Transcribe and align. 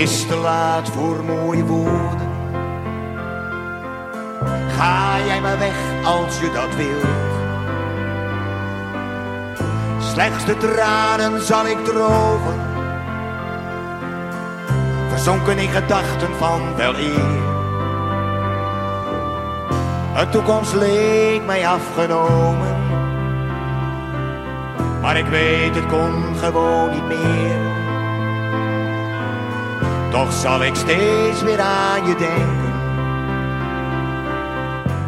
is 0.00 0.26
te 0.26 0.36
laat 0.36 0.88
voor 0.88 1.24
mooie 1.24 1.64
woorden. 1.64 2.28
Ga 4.76 5.18
jij 5.26 5.40
maar 5.40 5.58
weg 5.58 6.04
als 6.04 6.40
je 6.40 6.50
dat 6.52 6.76
wilt. 6.76 7.04
Slechts 10.12 10.44
de 10.44 10.56
tranen 10.56 11.42
zal 11.42 11.66
ik 11.66 11.84
drogen. 11.84 12.60
Verzonken 15.08 15.58
in 15.58 15.68
gedachten 15.68 16.34
van 16.38 16.76
wel 16.76 16.94
eer. 16.94 17.38
Een 20.16 20.30
toekomst 20.30 20.74
leek 20.74 21.44
mij 21.44 21.68
afgenomen. 21.68 22.76
Maar 25.00 25.16
ik 25.16 25.26
weet, 25.26 25.74
het 25.74 25.86
kon 25.86 26.36
gewoon 26.36 26.90
niet 26.90 27.06
meer. 27.06 27.69
Toch 30.10 30.32
zal 30.32 30.62
ik 30.62 30.74
steeds 30.74 31.42
weer 31.42 31.60
aan 31.60 32.06
je 32.06 32.14
denken. 32.16 32.72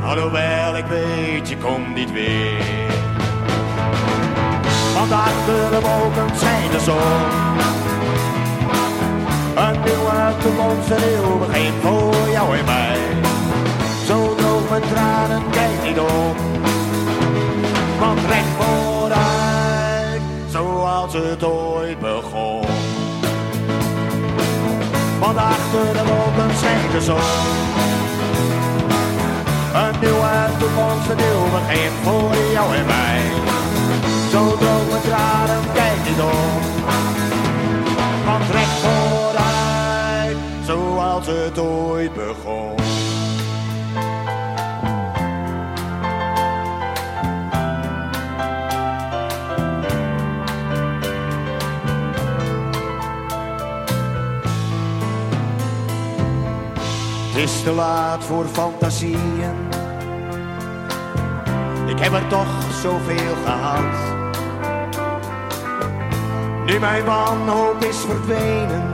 Alhoewel 0.04 0.76
ik 0.76 0.84
weet, 0.84 1.48
je 1.48 1.56
komt 1.56 1.94
niet 1.94 2.12
weer. 2.12 2.90
Want 4.94 5.12
achter 5.12 5.70
de 5.70 5.80
wolken 5.80 6.36
zijn 6.38 6.70
de 6.70 6.80
zon. 6.80 7.50
Een 9.64 9.80
nieuwe 9.84 10.34
toekomst, 10.38 10.90
een 10.90 11.10
nieuw 11.10 11.38
begin 11.38 11.72
voor 11.82 12.30
jou 12.30 12.56
en 12.56 12.64
mij. 12.64 12.98
Zo 14.06 14.34
droog 14.34 14.70
mijn 14.70 14.82
tranen, 14.82 15.42
kijk 15.50 15.82
niet 15.84 15.98
om. 15.98 16.36
Want 18.00 18.20
recht 18.28 18.46
vooruit, 18.58 20.22
zoals 20.50 21.12
het 21.12 21.44
ooit 21.44 21.81
Want 25.22 25.36
achter 25.36 25.92
de 25.92 26.04
wolken 26.04 26.56
schijnt 26.56 26.92
de 26.92 27.00
zon. 27.00 27.16
Een 29.82 30.00
nieuwe 30.00 30.34
toekomst, 30.58 31.08
een 31.10 31.16
nieuw 31.16 31.44
begin 31.50 31.92
voor 32.02 32.36
jou 32.52 32.74
en 32.74 32.86
mij. 32.86 33.20
Zo 34.30 34.56
mijn 34.58 35.02
tranen, 35.02 35.62
kijk 35.74 35.98
niet 36.08 36.20
om. 36.20 36.60
Want 38.26 38.50
recht 38.50 38.78
vooruit, 38.82 40.36
zoals 40.66 41.26
het 41.26 41.58
ooit 41.58 42.14
begon. 42.14 42.61
Is 57.42 57.62
te 57.62 57.70
laat 57.70 58.24
voor 58.24 58.46
fantasieën. 58.46 59.56
Ik 61.86 61.98
heb 61.98 62.12
er 62.12 62.26
toch 62.28 62.72
zoveel 62.82 63.34
gehad. 63.44 63.94
Nu 66.66 66.78
mijn 66.78 67.04
wanhoop 67.04 67.84
is 67.84 67.96
verdwenen, 67.96 68.92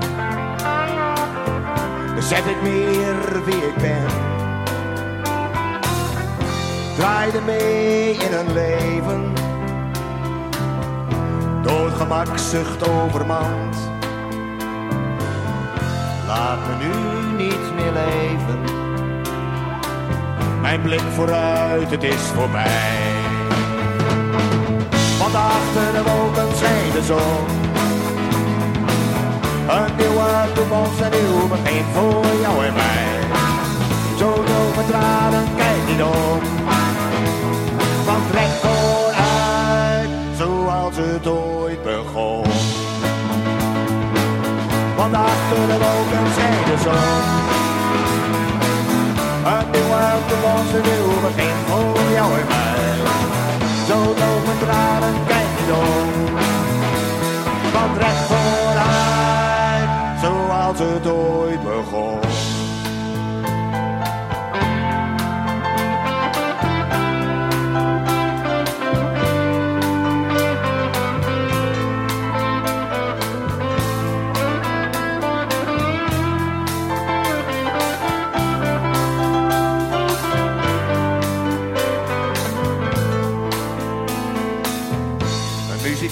besef 2.15 2.47
ik 2.47 2.63
meer 2.63 3.45
wie 3.45 3.67
ik 3.67 3.75
ben. 3.77 4.07
Draaide 6.97 7.41
mee 7.41 8.11
in 8.11 8.33
een 8.33 8.53
leven, 8.53 9.33
door 11.63 11.91
gemakzucht 11.91 12.89
overmand. 12.89 13.77
Laat 16.27 16.59
me 16.67 16.85
nu 16.85 17.37
niet 17.45 17.78
Mijn 20.69 20.83
blik 20.83 21.01
vooruit, 21.15 21.91
het 21.91 22.03
is 22.03 22.23
voorbij. 22.35 23.17
Want 25.19 25.35
achter 25.35 25.93
de 25.93 26.03
wolken 26.11 26.57
schijnt 26.57 26.93
de 26.93 27.03
zon. 27.03 27.47
Een 29.69 29.97
nieuwe 29.97 30.29
toekomst, 30.55 31.01
een 31.01 31.11
nieuw 31.11 31.49
begin 31.49 31.85
voor 31.95 32.27
jou 32.41 32.65
en 32.65 32.75
mij. 32.75 33.07
Zo 34.19 34.33
droog 34.33 34.75
mijn 34.75 34.87
tranen, 34.87 35.45
kijk 35.57 35.89
niet 35.89 36.03
om. 36.03 36.41
Want 38.05 38.31
recht 38.33 38.59
vooruit, 38.61 40.09
zoals 40.37 40.97
het 40.97 41.27
ooit 41.27 41.83
begon. 41.83 42.47
Want 44.97 45.15
achter 45.15 45.67
de 45.67 45.79
wolken 45.79 46.33
schijnt 46.35 46.67
de 46.67 46.77
zon. 46.83 47.58
Een 49.49 49.71
nieuwe 49.71 50.03
toekomst, 50.29 50.73
een 50.75 50.83
nieuw 50.83 51.21
begin 51.21 51.57
voor 51.67 52.13
jou 52.13 52.39
en 52.41 52.47
mij. 52.47 52.97
Zo 53.87 54.15
mijn 54.45 54.59
tranen, 54.59 55.15
kijk 55.27 55.47
niet 55.59 55.71
om. 55.71 56.35
Want 57.73 57.97
recht 57.97 58.25
vooruit, 58.31 59.89
zoals 60.21 60.79
het 60.79 61.07
ooit 61.07 61.63
begon. 61.63 62.38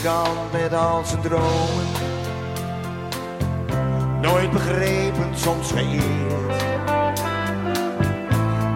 Muzikant 0.07 0.53
met 0.53 0.75
al 0.75 1.05
zijn 1.05 1.21
dromen. 1.21 1.87
Nooit 4.21 4.51
begrepen, 4.51 5.31
soms 5.35 5.73
geëerd. 5.73 6.65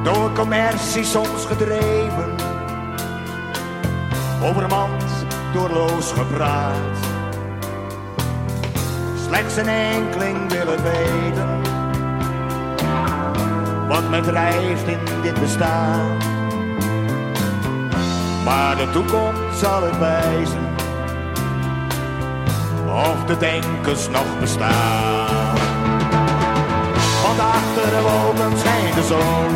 Door 0.05 0.33
commercie 0.33 1.05
soms 1.05 1.45
gedreven. 1.45 2.35
Overmand, 4.43 5.05
doorloos 5.53 6.13
gepraat. 6.13 6.99
Slechts 9.27 9.57
een 9.57 9.69
enkeling 9.69 10.53
wil 10.53 10.67
het 10.67 10.83
weten. 10.83 11.61
Wat 13.89 14.09
me 14.11 14.21
drijft 14.21 14.87
in 14.87 15.23
dit 15.23 15.41
bestaan. 15.41 16.17
Maar 18.45 18.77
de 18.77 18.91
toekomst 18.93 19.59
zal 19.59 19.83
het 19.83 19.99
wijzen 19.99 20.70
of 22.91 23.25
de 23.27 23.37
denkers 23.37 24.09
nog 24.09 24.39
bestaan. 24.41 25.55
Want 27.23 27.41
achter 27.41 27.91
de 27.91 28.01
wolken 28.03 28.59
schijnt 28.59 28.95
de 28.95 29.03
zon. 29.03 29.51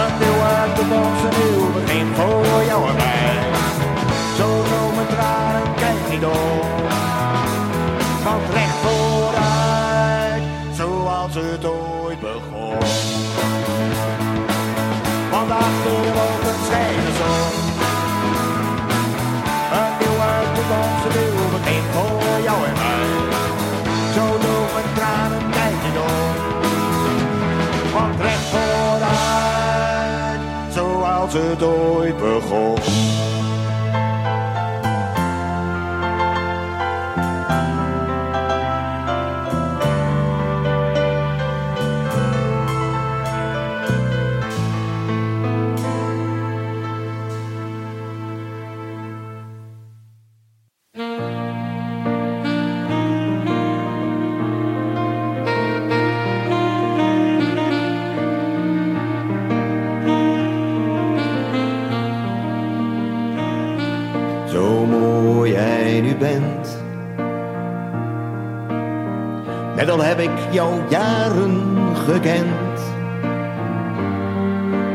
Een 0.00 0.12
nieuwe 0.18 0.74
toekomst, 0.74 1.24
een 1.24 1.34
nieuw 1.40 1.72
begin 1.72 2.06
voor 2.14 2.64
jou 2.64 2.88
en 2.88 2.94
mij. 2.94 3.38
Zo 4.36 4.62
mijn 4.94 5.06
tranen, 5.06 5.74
kijk 5.74 6.10
niet 6.10 6.24
om. 6.24 6.91
Jou 70.52 70.80
jaren 70.88 71.76
gekend. 72.06 72.80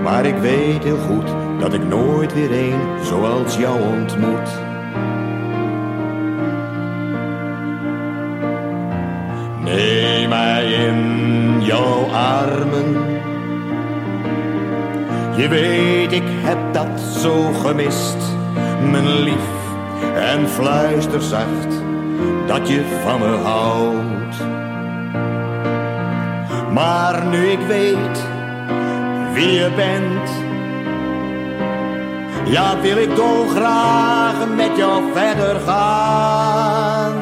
Maar 0.03 0.25
ik 0.25 0.37
weet 0.37 0.83
heel 0.83 0.97
goed 0.97 1.35
dat 1.59 1.73
ik 1.73 1.87
nooit 1.87 2.33
weer 2.33 2.51
een 2.51 3.05
zoals 3.05 3.57
jou 3.57 3.81
ontmoet. 3.81 4.49
Neem 9.63 10.29
mij 10.29 10.65
in 10.73 11.61
jouw 11.61 12.05
armen. 12.11 12.95
Je 15.35 15.47
weet, 15.47 16.11
ik 16.11 16.27
heb 16.27 16.73
dat 16.73 16.99
zo 16.99 17.51
gemist, 17.53 18.17
mijn 18.91 19.19
lief. 19.19 19.55
En 20.15 20.47
fluister 20.49 21.21
zacht 21.21 21.83
dat 22.47 22.67
je 22.67 22.99
van 23.03 23.19
me 23.19 23.35
houdt. 23.35 24.06
Maar 26.77 27.25
nu 27.25 27.47
ik 27.47 27.59
weet 27.59 28.23
wie 29.33 29.51
je 29.51 29.71
bent, 29.75 30.29
ja, 32.51 32.81
wil 32.81 32.97
ik 32.97 33.09
graag 33.55 34.47
met 34.55 34.77
jou 34.77 35.03
verder 35.13 35.59
gaan. 35.59 37.13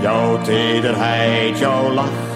Jouw 0.00 0.40
tederheid, 0.42 1.58
jouw 1.58 1.90
lach 1.90 2.30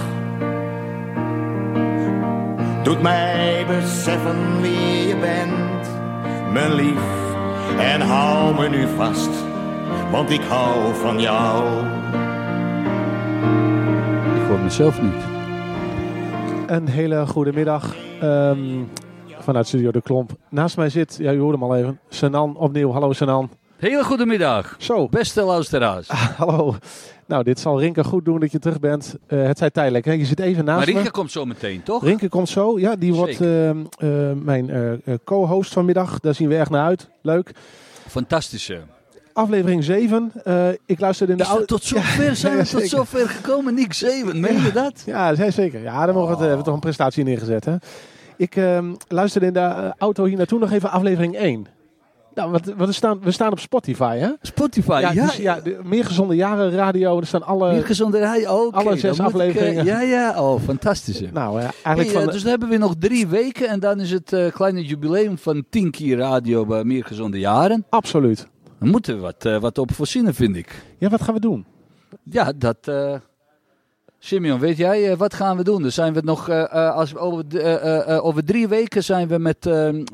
doet 2.82 3.02
mij 3.02 3.64
beseffen 3.66 4.60
wie 4.60 5.08
je 5.08 5.16
bent, 5.16 5.90
mijn 6.52 6.75
lief. 6.75 7.34
En 7.78 8.00
hou 8.00 8.54
me 8.54 8.68
nu 8.68 8.86
vast, 8.86 9.30
want 10.10 10.30
ik 10.30 10.40
hou 10.40 10.94
van 10.94 11.20
jou. 11.20 11.64
Ik 14.36 14.48
hoor 14.48 14.58
mezelf 14.58 15.02
niet. 15.02 15.24
Een 16.66 16.88
hele 16.88 17.26
goede 17.26 17.52
middag 17.52 17.96
ehm, 18.20 18.82
vanuit 19.38 19.66
Studio 19.66 19.90
De 19.90 20.02
Klomp. 20.02 20.30
Naast 20.48 20.76
mij 20.76 20.88
zit, 20.88 21.16
ja, 21.20 21.32
u 21.32 21.38
hoorde 21.38 21.58
hem 21.58 21.66
al 21.66 21.76
even, 21.76 22.00
Senan 22.08 22.56
opnieuw. 22.56 22.92
Hallo 22.92 23.12
Senan. 23.12 23.50
Hele 23.76 24.05
goede 24.05 24.26
middag, 24.26 24.75
Zo, 24.78 25.08
beste 25.08 25.43
luisteraars. 25.43 26.08
hallo. 26.08 26.76
Nou, 27.26 27.43
dit 27.43 27.61
zal 27.61 27.81
Rinke 27.81 28.05
goed 28.05 28.25
doen 28.25 28.40
dat 28.40 28.52
je 28.52 28.58
terug 28.58 28.81
bent. 28.81 29.17
Eh, 29.26 29.43
het 29.43 29.58
zij 29.58 29.70
tijdelijk, 29.70 30.05
hè? 30.05 30.12
Je 30.12 30.25
zit 30.25 30.40
even 30.40 30.64
naast 30.64 30.76
Maar 30.78 30.87
Rinke 30.87 31.02
me. 31.02 31.11
komt 31.11 31.31
zo 31.31 31.44
meteen, 31.44 31.82
toch? 31.82 32.02
Rinke 32.05 32.28
komt 32.28 32.49
zo, 32.49 32.78
ja, 32.78 32.96
die 32.96 33.14
wordt 33.14 33.40
ehm, 33.40 33.84
eh, 33.99 34.08
mijn 34.34 34.70
eh, 34.70 35.14
co-host 35.25 35.73
vanmiddag. 35.73 36.20
Daar 36.20 36.34
zien 36.34 36.49
we 36.49 36.56
erg 36.56 36.70
naar 36.70 36.87
uit. 36.87 37.08
Leuk. 37.23 37.52
Fantastische. 38.08 38.81
Aflevering 39.32 39.84
7. 39.84 40.32
Eh, 40.44 40.69
ik 40.87 41.00
luisterde 41.00 41.32
in 41.32 41.38
de 41.38 41.44
auto. 41.44 41.64
tot 41.64 41.84
zover 41.84 42.37
zijn 42.46 42.52
we 42.52 42.58
ja, 42.58 42.79
tot 42.79 42.88
zover 42.88 43.29
gekomen? 43.29 43.75
Nick 43.75 43.93
7, 43.93 44.40
meen 44.40 44.62
je 44.62 44.72
dat? 44.72 45.02
Ja, 45.06 45.50
zeker. 45.50 45.82
Ja, 45.82 46.06
dan 46.06 46.14
mogen 46.14 46.38
we, 46.38 46.44
het, 46.44 46.56
we 46.56 46.62
toch 46.62 46.75
een 46.75 46.81
prestatie 46.81 47.25
neergezet. 47.25 47.64
Hè? 47.64 47.76
Ik 48.37 48.56
ehm, 48.56 48.94
luisterde 49.08 49.46
in 49.46 49.52
de 49.52 49.94
auto 49.99 50.25
hier 50.25 50.37
naartoe 50.37 50.58
nog 50.58 50.72
even 50.72 50.90
aflevering 50.90 51.37
1. 51.37 51.67
Nou, 52.36 52.50
wat, 52.50 52.72
wat 52.76 52.94
staan, 52.94 53.20
we 53.20 53.30
staan 53.30 53.52
op 53.52 53.58
Spotify, 53.58 54.16
hè? 54.18 54.28
Spotify, 54.42 54.98
ja. 55.12 55.26
dus, 55.26 55.36
ja 55.36 55.60
de 55.60 55.78
meer 55.84 56.04
gezonde 56.04 56.34
jaren 56.34 56.70
radio. 56.70 57.20
Er 57.20 57.26
staan 57.26 57.42
alle. 57.42 57.72
Meer 57.72 57.84
gezonderheid, 57.84 58.48
oké. 58.48 58.76
alle 58.76 58.96
zes 58.96 59.12
ik, 59.12 59.18
eh, 59.18 59.24
afleveringen. 59.26 59.84
ja, 59.84 60.00
ja, 60.00 60.42
oh, 60.42 60.60
fantastische. 60.62 61.28
Nou, 61.32 61.60
ja, 61.60 61.60
Hey, 61.60 61.72
eigenlijk 61.82 62.16
eh, 62.16 62.22
van. 62.22 62.32
dus 62.32 62.40
dan 62.42 62.50
hebben 62.50 62.68
we 62.68 62.76
nog 62.76 62.94
drie 62.98 63.26
weken 63.26 63.68
en 63.68 63.80
dan 63.80 64.00
is 64.00 64.10
het 64.10 64.32
eh, 64.32 64.52
kleine 64.52 64.84
jubileum 64.84 65.38
van 65.38 65.64
10 65.70 65.90
keer 65.90 66.16
radio 66.16 66.66
bij 66.66 66.84
Meer 66.84 67.04
Gezonde 67.04 67.38
Jaren. 67.38 67.84
Absoluut. 67.88 68.48
Dan 68.78 68.88
moeten 68.88 69.14
we 69.14 69.20
wat, 69.20 69.44
eh, 69.44 69.58
wat 69.58 69.78
op 69.78 69.92
voorzien, 69.92 70.34
vind 70.34 70.56
ik. 70.56 70.82
Ja, 70.98 71.08
wat 71.08 71.22
gaan 71.22 71.34
we 71.34 71.40
doen? 71.40 71.64
Ja, 72.22 72.52
dat. 72.56 72.76
eh 72.88 73.14
Simeon, 74.18 74.58
weet 74.60 74.76
jij, 74.76 75.10
eh, 75.10 75.16
wat 75.16 75.34
gaan 75.34 75.56
we 75.56 75.64
doen? 75.64 75.82
Dan 75.82 75.90
zijn 75.90 76.12
we 76.12 76.20
nog, 76.24 76.48
eh, 76.48 76.62
eh, 76.62 76.94
als 76.94 77.12
we 77.12 77.18
over, 77.18 77.44
eh, 77.58 77.74
eh, 77.74 78.16
eh, 78.16 78.24
over 78.24 78.44
drie 78.44 78.68
weken 78.68 79.04
zijn 79.04 79.28
we 79.28 79.38
met, 79.38 79.64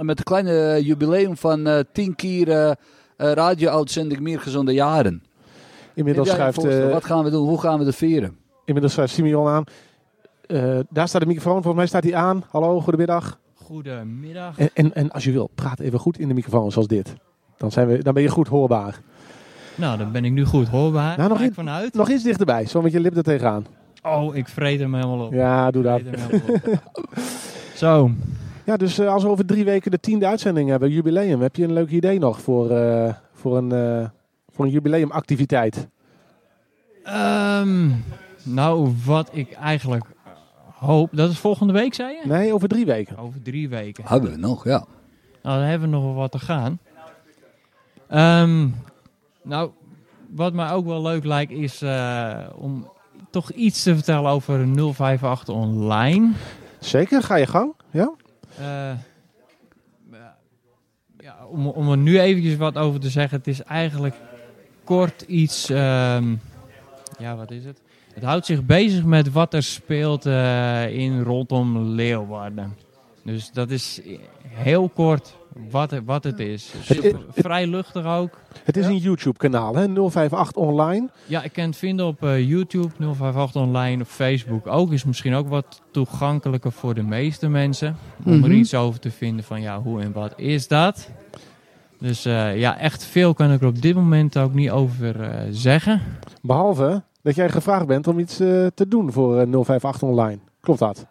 met 0.01 0.19
een 0.19 0.25
kleine 0.25 0.81
jubileum 0.85 1.37
van 1.37 1.67
eh 1.67 1.79
10 1.93 2.15
keer 2.15 2.77
radio-uitzending 3.17 4.21
Meer 4.21 4.41
Gezonde 4.41 4.73
Jaren. 4.73 5.23
Inmiddels 5.95 6.29
schuift, 6.31 6.65
eh, 6.65 6.91
wat 6.91 7.05
gaan 7.05 7.25
we 7.25 7.31
doen? 7.31 7.49
Hoe 7.49 7.61
gaan 7.61 7.79
we 7.79 7.85
dat 7.85 7.95
vieren? 7.95 8.37
inmiddels 8.65 8.93
schuift 8.95 9.13
Simeon 9.15 9.49
aan. 9.49 9.65
Eh, 10.47 10.79
daar 10.91 11.09
staat 11.09 11.21
de 11.21 11.27
microfoon. 11.27 11.53
Volgens 11.53 11.75
mij 11.75 11.87
staat 11.87 12.03
hij 12.03 12.15
aan. 12.15 12.45
Hallo, 12.51 12.81
goedemiddag. 12.81 13.39
Goedemiddag. 13.55 14.59
En, 14.59 14.71
en, 14.75 14.95
en 14.95 15.11
als 15.11 15.25
je 15.25 15.33
wil, 15.33 15.51
praat 15.55 15.81
even 15.81 15.99
goed 15.99 16.19
in 16.19 16.29
de 16.29 16.35
microfoon 16.35 16.73
zoals 16.73 16.89
dit. 16.89 17.15
Dan, 17.57 17.71
zijn 17.71 17.87
we, 17.89 18.03
dan 18.03 18.15
ben 18.15 18.23
je 18.23 18.29
goed 18.29 18.49
hoorbaar. 18.49 19.01
Nou, 19.75 19.99
dan 19.99 20.13
ben 20.13 20.25
ik 20.25 20.33
nu 20.33 20.45
goed 20.45 20.69
hoorbaar. 20.69 21.17
Nou, 21.17 21.29
nog 21.29 21.41
in- 21.41 21.53
vanuit. 21.55 21.95
Nog 21.95 22.09
iets 22.11 22.23
dichterbij, 22.23 22.67
zo 22.67 22.83
met 22.83 22.93
je 22.93 23.01
lip 23.01 23.17
er 23.17 23.23
tegenaan. 23.23 23.67
Oh, 24.03 24.37
ik 24.37 24.49
vreet 24.49 24.81
hem 24.81 24.95
helemaal 24.95 25.27
op. 25.27 25.33
Ja, 25.33 25.71
doe 25.71 25.83
dat. 25.83 26.01
Zo. 27.75 28.11
Ja, 28.65 28.77
dus 28.77 28.99
eh, 28.99 29.13
als 29.13 29.23
we 29.23 29.29
over 29.29 29.47
drie 29.47 29.65
weken 29.65 29.91
de 29.91 30.01
tiende 30.01 30.27
uitzending 30.27 30.69
hebben, 30.69 30.91
jubileum, 30.91 31.41
heb 31.41 31.57
je 31.57 31.65
een 31.65 31.73
leuk 31.73 31.91
idee 31.91 32.19
nog 32.19 32.41
voor, 32.41 32.71
eh, 32.71 33.15
voor, 33.33 33.57
een, 33.57 33.73
eh, 33.73 34.09
voor 34.49 34.65
een 34.65 34.71
jubileumactiviteit? 34.71 35.89
Ehm, 37.05 37.91
nou, 38.43 38.95
wat 39.05 39.29
ik 39.33 39.53
eigenlijk 39.53 40.05
hoop... 40.75 41.09
Dat 41.13 41.31
is 41.31 41.39
volgende 41.39 41.73
week, 41.73 41.95
zei 41.95 42.15
je? 42.15 42.27
Nee, 42.27 42.55
over 42.55 42.69
drie 42.69 42.87
weken. 42.87 43.17
Over 43.17 43.43
drie 43.43 43.69
weken. 43.69 44.05
Hebben 44.07 44.31
we 44.31 44.37
nog, 44.37 44.65
ja. 44.65 44.85
Nou, 45.43 45.59
dan 45.59 45.69
hebben 45.69 45.91
we 45.91 45.97
nog 45.97 46.05
wel 46.05 46.15
wat 46.15 46.31
te 46.31 46.39
gaan. 46.39 46.79
Ehm, 48.09 48.69
nou, 49.43 49.71
wat 50.31 50.53
mij 50.53 50.71
ook 50.71 50.87
wel 50.87 51.03
leuk 51.03 51.25
lijkt 51.25 51.53
is 51.53 51.83
eh, 51.83 52.39
om 52.55 52.92
toch 53.33 53.51
iets 53.51 53.83
te 53.83 53.95
vertellen 53.95 54.31
over 54.31 54.67
058 54.97 55.55
online. 55.55 56.33
Zeker, 56.81 57.23
ga 57.23 57.37
je 57.37 57.47
gang. 57.47 57.75
Ja? 57.91 58.13
Eh, 58.59 58.93
ja, 61.21 61.37
om, 61.51 61.67
om 61.67 61.91
er 61.91 61.97
nu 61.97 62.21
eventjes 62.21 62.57
wat 62.57 62.77
over 62.77 63.01
te 63.01 63.11
zeggen. 63.11 63.39
Het 63.39 63.47
is 63.47 63.63
eigenlijk 63.63 64.15
kort 64.85 65.23
iets... 65.23 65.71
ehm, 65.71 66.35
ja, 67.19 67.37
wat 67.37 67.51
is 67.51 67.65
het? 67.65 67.81
Het 68.15 68.25
houdt 68.25 68.47
zich 68.47 68.65
bezig 68.65 69.05
met 69.05 69.33
wat 69.33 69.55
er 69.55 69.63
speelt 69.63 70.27
eh, 70.27 70.95
in 70.95 71.23
rondom 71.23 71.79
Leeuwarden. 71.79 72.77
Dus 73.23 73.51
dat 73.51 73.71
is 73.71 74.01
heel 74.43 74.89
kort 74.89 75.37
wat, 75.71 75.91
het- 75.91 76.05
wat 76.05 76.25
het 76.25 76.39
is. 76.39 76.73
Het 76.87 77.05
is- 77.05 77.13
Vrij 77.35 77.67
luchtig 77.67 78.07
ook. 78.07 78.39
Het 78.65 78.77
is 78.77 78.85
Ja. 78.85 78.91
een 78.91 78.97
YouTube-kanaal, 78.97 79.75
hè? 79.77 79.87
058 79.89 80.57
online. 80.63 81.09
Ja, 81.27 81.43
ik 81.43 81.53
kan 81.53 81.65
het 81.65 81.77
vinden 81.77 82.07
op 82.07 82.23
eh, 82.25 82.49
YouTube, 82.49 82.89
058 82.99 83.63
online, 83.63 84.03
op 84.03 84.09
Facebook 84.09 84.67
ook. 84.67 84.93
Is 84.93 85.05
misschien 85.05 85.35
ook 85.35 85.49
wat 85.49 85.83
toegankelijker 85.91 86.73
voor 86.73 86.95
de 86.95 87.03
meeste 87.03 87.49
mensen. 87.49 87.97
Om 88.25 88.37
Mhm. 88.39 88.45
er 88.45 88.53
iets 88.53 88.75
over 88.75 89.01
te 89.01 89.11
vinden 89.11 89.45
van 89.45 89.61
ja, 89.61 89.81
hoe 89.81 90.01
en 90.01 90.13
wat 90.13 90.33
is 90.37 90.69
dat? 90.69 91.11
Dus 91.99 92.25
eh, 92.25 92.59
ja, 92.59 92.79
echt 92.79 93.05
veel 93.05 93.35
kan 93.35 93.53
ik 93.53 93.61
er 93.61 93.67
op 93.67 93.83
dit 93.83 93.95
moment 93.95 94.39
ook 94.39 94.55
niet 94.55 94.71
over 94.71 95.21
eh, 95.21 95.39
zeggen. 95.51 96.01
Behalve 96.43 97.03
dat 97.23 97.35
jij 97.35 97.49
gevraagd 97.49 97.87
bent 97.87 98.07
om 98.07 98.19
iets 98.19 98.41
eh, 98.41 98.67
te 98.75 98.89
doen 98.89 99.13
voor 99.13 99.39
eh, 99.39 99.47
058 99.47 100.03
online. 100.09 100.39
Klopt 100.61 100.79
dat? 100.79 101.07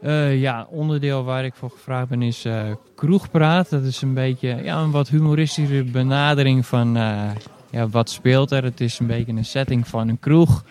Eh, 0.00 0.40
ja, 0.40 0.66
onderdeel 0.70 1.24
waar 1.24 1.44
ik 1.44 1.54
voor 1.54 1.70
gevraagd 1.70 2.08
ben 2.08 2.22
is 2.22 2.44
eh, 2.44 2.70
kroegpraat. 2.94 3.70
Dat 3.70 3.82
is 3.82 4.02
een 4.02 4.14
beetje 4.14 4.62
ja, 4.62 4.80
een 4.80 4.90
wat 4.90 5.08
humoristische 5.08 5.84
benadering 5.84 6.66
van 6.66 6.96
eh, 6.96 7.30
ja, 7.70 7.88
wat 7.88 8.10
speelt 8.10 8.50
er. 8.50 8.64
Het 8.64 8.80
is 8.80 8.98
een 8.98 9.06
beetje 9.06 9.32
een 9.32 9.44
setting 9.44 9.88
van 9.88 10.08
een 10.08 10.18
kroeg. 10.18 10.64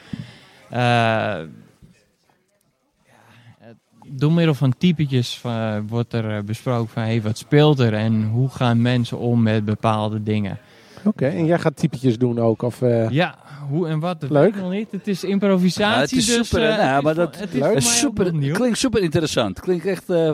Door 4.12 4.32
middel 4.32 4.54
van 4.54 4.78
typetjes 4.78 5.42
wordt 5.88 6.14
er 6.14 6.44
besproken 6.44 6.90
van 6.90 7.04
hey, 7.04 7.22
wat 7.22 7.38
speelt 7.38 7.80
er 7.80 7.94
en 7.94 8.24
hoe 8.24 8.50
gaan 8.50 8.82
mensen 8.82 9.18
om 9.18 9.44
met 9.44 9.66
bepaalde 9.66 10.24
dingen. 10.24 10.60
Oké, 11.04 11.28
en 11.28 11.46
jij 11.46 11.60
gaat 11.60 11.76
typetjes 11.76 12.18
doen 12.18 12.40
ook? 12.40 12.62
Of, 12.62 12.82
eh, 12.82 13.10
Ja, 13.10 13.36
hoe 13.70 13.88
en 13.88 14.00
wat, 14.00 14.22
dat 14.22 14.30
Leuk. 14.30 14.44
weet 14.44 14.56
ik 14.56 14.62
nog 14.62 14.72
niet. 14.72 14.92
Het 14.92 15.08
is 15.08 15.24
improvisatie, 15.24 15.94
Ja, 15.96 16.00
het 16.02 16.12
is 16.12 16.26
dus 16.26 16.48
super, 16.50 16.70
eh? 16.70 16.78
Nou, 16.78 16.82
het 16.90 16.98
is 16.98 17.04
maar 17.04 17.16
dat- 17.16 17.38
het 17.40 17.54
is 17.54 17.60
Leuk. 17.60 17.74
Eh, 17.76 17.82
super, 17.82 18.32
klinkt 18.54 18.78
super 18.78 19.02
interessant. 19.02 19.60
Klinkt 19.60 19.86
echt 19.86 20.10
eh, 20.10 20.32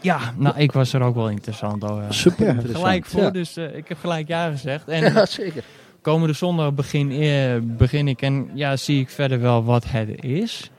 Ja, 0.00 0.18
nou, 0.36 0.56
ik 0.58 0.72
was 0.72 0.92
er 0.92 1.02
ook 1.02 1.14
wel 1.14 1.30
interessant 1.30 1.84
over. 1.90 2.14
super 2.14 2.44
Ja, 2.44 2.50
interessant. 2.50 2.84
Gelijk 2.84 3.04
voor, 3.06 3.22
Ja. 3.22 3.30
dus 3.30 3.56
eh, 3.56 3.76
ik 3.76 3.88
heb 3.88 3.98
gelijk 3.98 4.28
ja 4.28 4.50
gezegd. 4.50 4.88
En 4.88 5.02
Ja, 5.14 5.26
zeker. 5.26 5.64
komende 6.00 6.34
zondag 6.34 6.74
begin, 6.74 7.10
eh, 7.10 7.54
begin 7.62 8.08
ik 8.08 8.22
en 8.22 8.50
ja, 8.54 8.76
zie 8.76 9.00
ik 9.00 9.08
verder 9.10 9.40
wel 9.40 9.64
wat 9.64 9.84
het 9.88 10.24
is. 10.24 10.70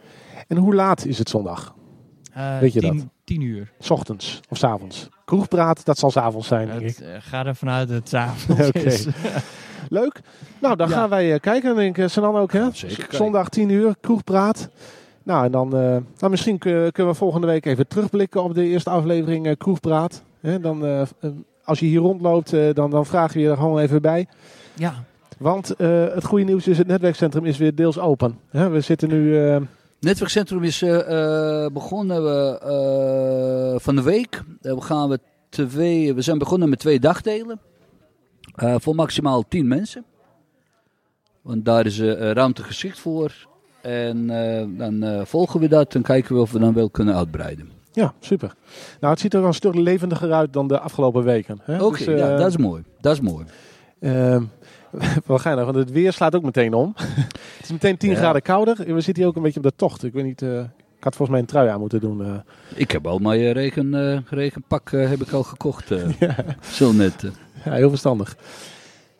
En 0.48 0.58
hoe 0.58 0.76
laat 0.76 1.06
is 1.06 1.18
het 1.18 1.30
zondag? 1.30 1.76
Eh, 2.34 2.60
Weet 2.60 2.74
je 2.74 2.80
tien, 2.80 2.98
dat? 2.98 3.08
Tien 3.28 3.42
uur. 3.42 3.72
S 3.80 3.90
ochtends 3.90 4.40
of 4.50 4.58
s 4.58 4.64
avonds? 4.64 5.10
Kroegpraat, 5.26 5.86
dat 5.86 5.98
zal 5.98 6.12
s 6.12 6.18
avonds 6.18 6.48
zijn, 6.48 6.68
denk 6.68 6.82
ik. 6.82 6.88
Het, 6.88 7.02
eh, 7.02 7.08
ga 7.20 7.46
ervan 7.46 7.70
uit 7.70 7.88
dat 7.88 7.98
het 7.98 8.10
's 8.14 8.14
avonds 8.14 8.72
is. 8.72 9.08
Leuk. 9.90 10.20
Nou, 10.62 10.76
dan 10.76 10.90
Ja. 10.90 10.96
gaan 10.96 11.10
wij 11.10 11.34
eh, 11.34 11.40
kijken. 11.40 11.70
En 11.70 11.76
denk 11.76 11.98
ik, 11.98 12.08
Sanan 12.08 12.36
ook, 12.36 12.52
hè? 12.52 12.68
Zeker. 12.72 13.08
Zondag 13.16 13.50
10 13.50 13.70
uur, 13.70 13.96
kroegpraat. 14.02 14.70
Nou, 15.24 15.46
en 15.46 15.52
dan, 15.52 15.76
eh, 15.76 15.80
nou 16.18 16.30
misschien 16.30 16.58
kun- 16.58 16.92
kunnen 16.92 17.14
we 17.14 17.20
volgende 17.20 17.48
week 17.48 17.66
even 17.66 17.88
terugblikken 17.88 18.44
op 18.44 18.54
de 18.54 18.64
eerste 18.64 18.90
aflevering 18.90 19.48
eh, 19.48 19.54
Kroegpraat. 19.58 20.24
Hè, 20.40 20.60
dan, 20.60 20.86
eh, 20.86 21.02
eh, 21.02 21.08
als 21.64 21.80
je 21.80 21.86
hier 21.86 22.00
rondloopt, 22.00 22.54
eh, 22.54 22.74
dan, 22.74 22.90
dan 22.90 23.06
vraag 23.06 23.34
je 23.34 23.40
je 23.40 23.50
er 23.50 23.58
gewoon 23.58 23.80
even 23.80 24.02
bij. 24.02 24.28
Ja. 24.74 24.94
Want 25.38 25.76
eh, 25.76 26.06
het 26.14 26.26
goede 26.26 26.44
nieuws 26.44 26.68
is, 26.68 26.78
het 26.78 26.88
netwerkcentrum 26.88 27.46
is 27.46 27.58
weer 27.58 27.76
deels 27.76 28.00
open. 28.00 28.40
Hè, 28.50 28.70
we 28.70 28.82
zitten 28.82 29.10
nu... 29.10 29.36
Netwerkcentrum 30.00 30.64
is 30.64 30.82
eh, 30.82 31.64
eh, 31.66 31.72
begonnen 31.72 32.24
we, 32.24 32.60
eh, 32.62 33.80
van 33.80 33.96
de 33.96 34.02
week. 34.02 34.42
We, 34.62 34.82
gaan 34.82 35.10
we, 35.10 35.20
twee, 35.50 36.14
we 36.14 36.22
zijn 36.22 36.38
begonnen 36.38 36.70
met 36.70 36.80
twee 36.80 37.00
dagdelen. 37.00 37.60
Voor 38.56 38.96
maximaal 38.96 39.44
10 39.48 39.68
mensen. 39.68 40.06
Want 41.42 41.66
daar 41.66 41.86
is 41.86 42.00
ruimte 42.00 42.64
geschikt 42.64 43.00
voor. 43.00 43.48
En 43.82 44.28
dan 44.78 45.26
volgen 45.26 45.60
we 45.60 45.68
dat 45.68 45.96
en 45.96 46.02
kijken 46.02 46.36
we 46.36 46.42
of 46.42 46.52
we 46.52 46.60
dan 46.60 46.74
wel 46.74 46.90
kunnen 46.90 47.16
uitbreiden. 47.16 47.72
ja, 47.94 48.14
super. 48.20 48.54
Nou, 49.00 49.14
het 49.14 49.22
ziet 49.22 49.34
er 49.34 49.44
een 49.44 49.54
stuk 49.54 49.76
levendiger 49.76 50.32
uit 50.32 50.54
dan 50.54 50.68
de 50.68 50.80
afgelopen 50.80 51.24
weken. 51.24 51.60
Oké, 51.80 52.06
Dus, 52.06 52.20
ja, 52.20 52.36
dat 52.36 52.48
is 52.48 52.58
mooi. 52.58 52.84
Dat 53.00 53.14
is 53.14 53.22
mooi. 53.22 53.46
Want 55.28 55.76
het 55.76 55.92
weer 55.92 56.14
slaat 56.14 56.36
ook 56.36 56.44
meteen 56.44 56.74
om. 56.74 56.94
het 57.58 57.64
is 57.64 57.72
meteen 57.72 57.98
10 57.98 58.10
Ja. 58.10 58.16
graden 58.16 58.42
kouder. 58.42 58.76
We 58.78 59.02
zitten 59.02 59.16
hier 59.16 59.28
ook 59.28 59.36
een 59.36 59.42
beetje 59.42 59.60
op 59.60 59.66
de 59.66 59.74
tocht. 59.76 60.04
Ik 60.04 60.14
weet 60.14 60.24
niet, 60.24 60.42
eh, 60.42 60.60
ik 60.98 61.04
had 61.04 61.16
volgens 61.16 61.30
mij 61.30 61.40
een 61.40 61.46
trui 61.46 61.70
aan 61.70 61.80
moeten 61.80 62.00
doen. 62.00 62.24
eh. 62.26 62.32
Ik 62.76 62.92
heb 62.92 63.08
al 63.08 63.18
mijn 63.20 63.52
regen, 63.52 63.94
eh, 64.14 64.20
regenpak 64.30 64.92
eh, 64.92 65.10
heb 65.10 65.22
ik 65.22 65.32
al 65.32 65.44
gekocht. 65.44 65.90
Ja. 66.20 66.36
Zo 66.62 66.92
net. 66.92 67.26
Ja, 67.66 67.72
heel 67.74 67.90
verstandig. 67.90 68.38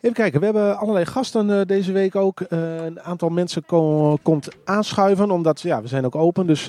Even 0.00 0.16
kijken, 0.16 0.38
we 0.38 0.44
hebben 0.44 0.78
allerlei 0.78 1.04
gasten 1.06 1.66
deze 1.66 1.92
week 1.92 2.16
ook. 2.16 2.40
Een 2.48 3.00
aantal 3.00 3.28
mensen 3.28 3.64
ko- 3.66 4.18
komt 4.22 4.48
aanschuiven, 4.64 5.30
omdat 5.30 5.60
ja, 5.60 5.82
we 5.82 5.88
zijn 5.88 6.04
ook 6.04 6.14
open. 6.14 6.46
Dus 6.46 6.66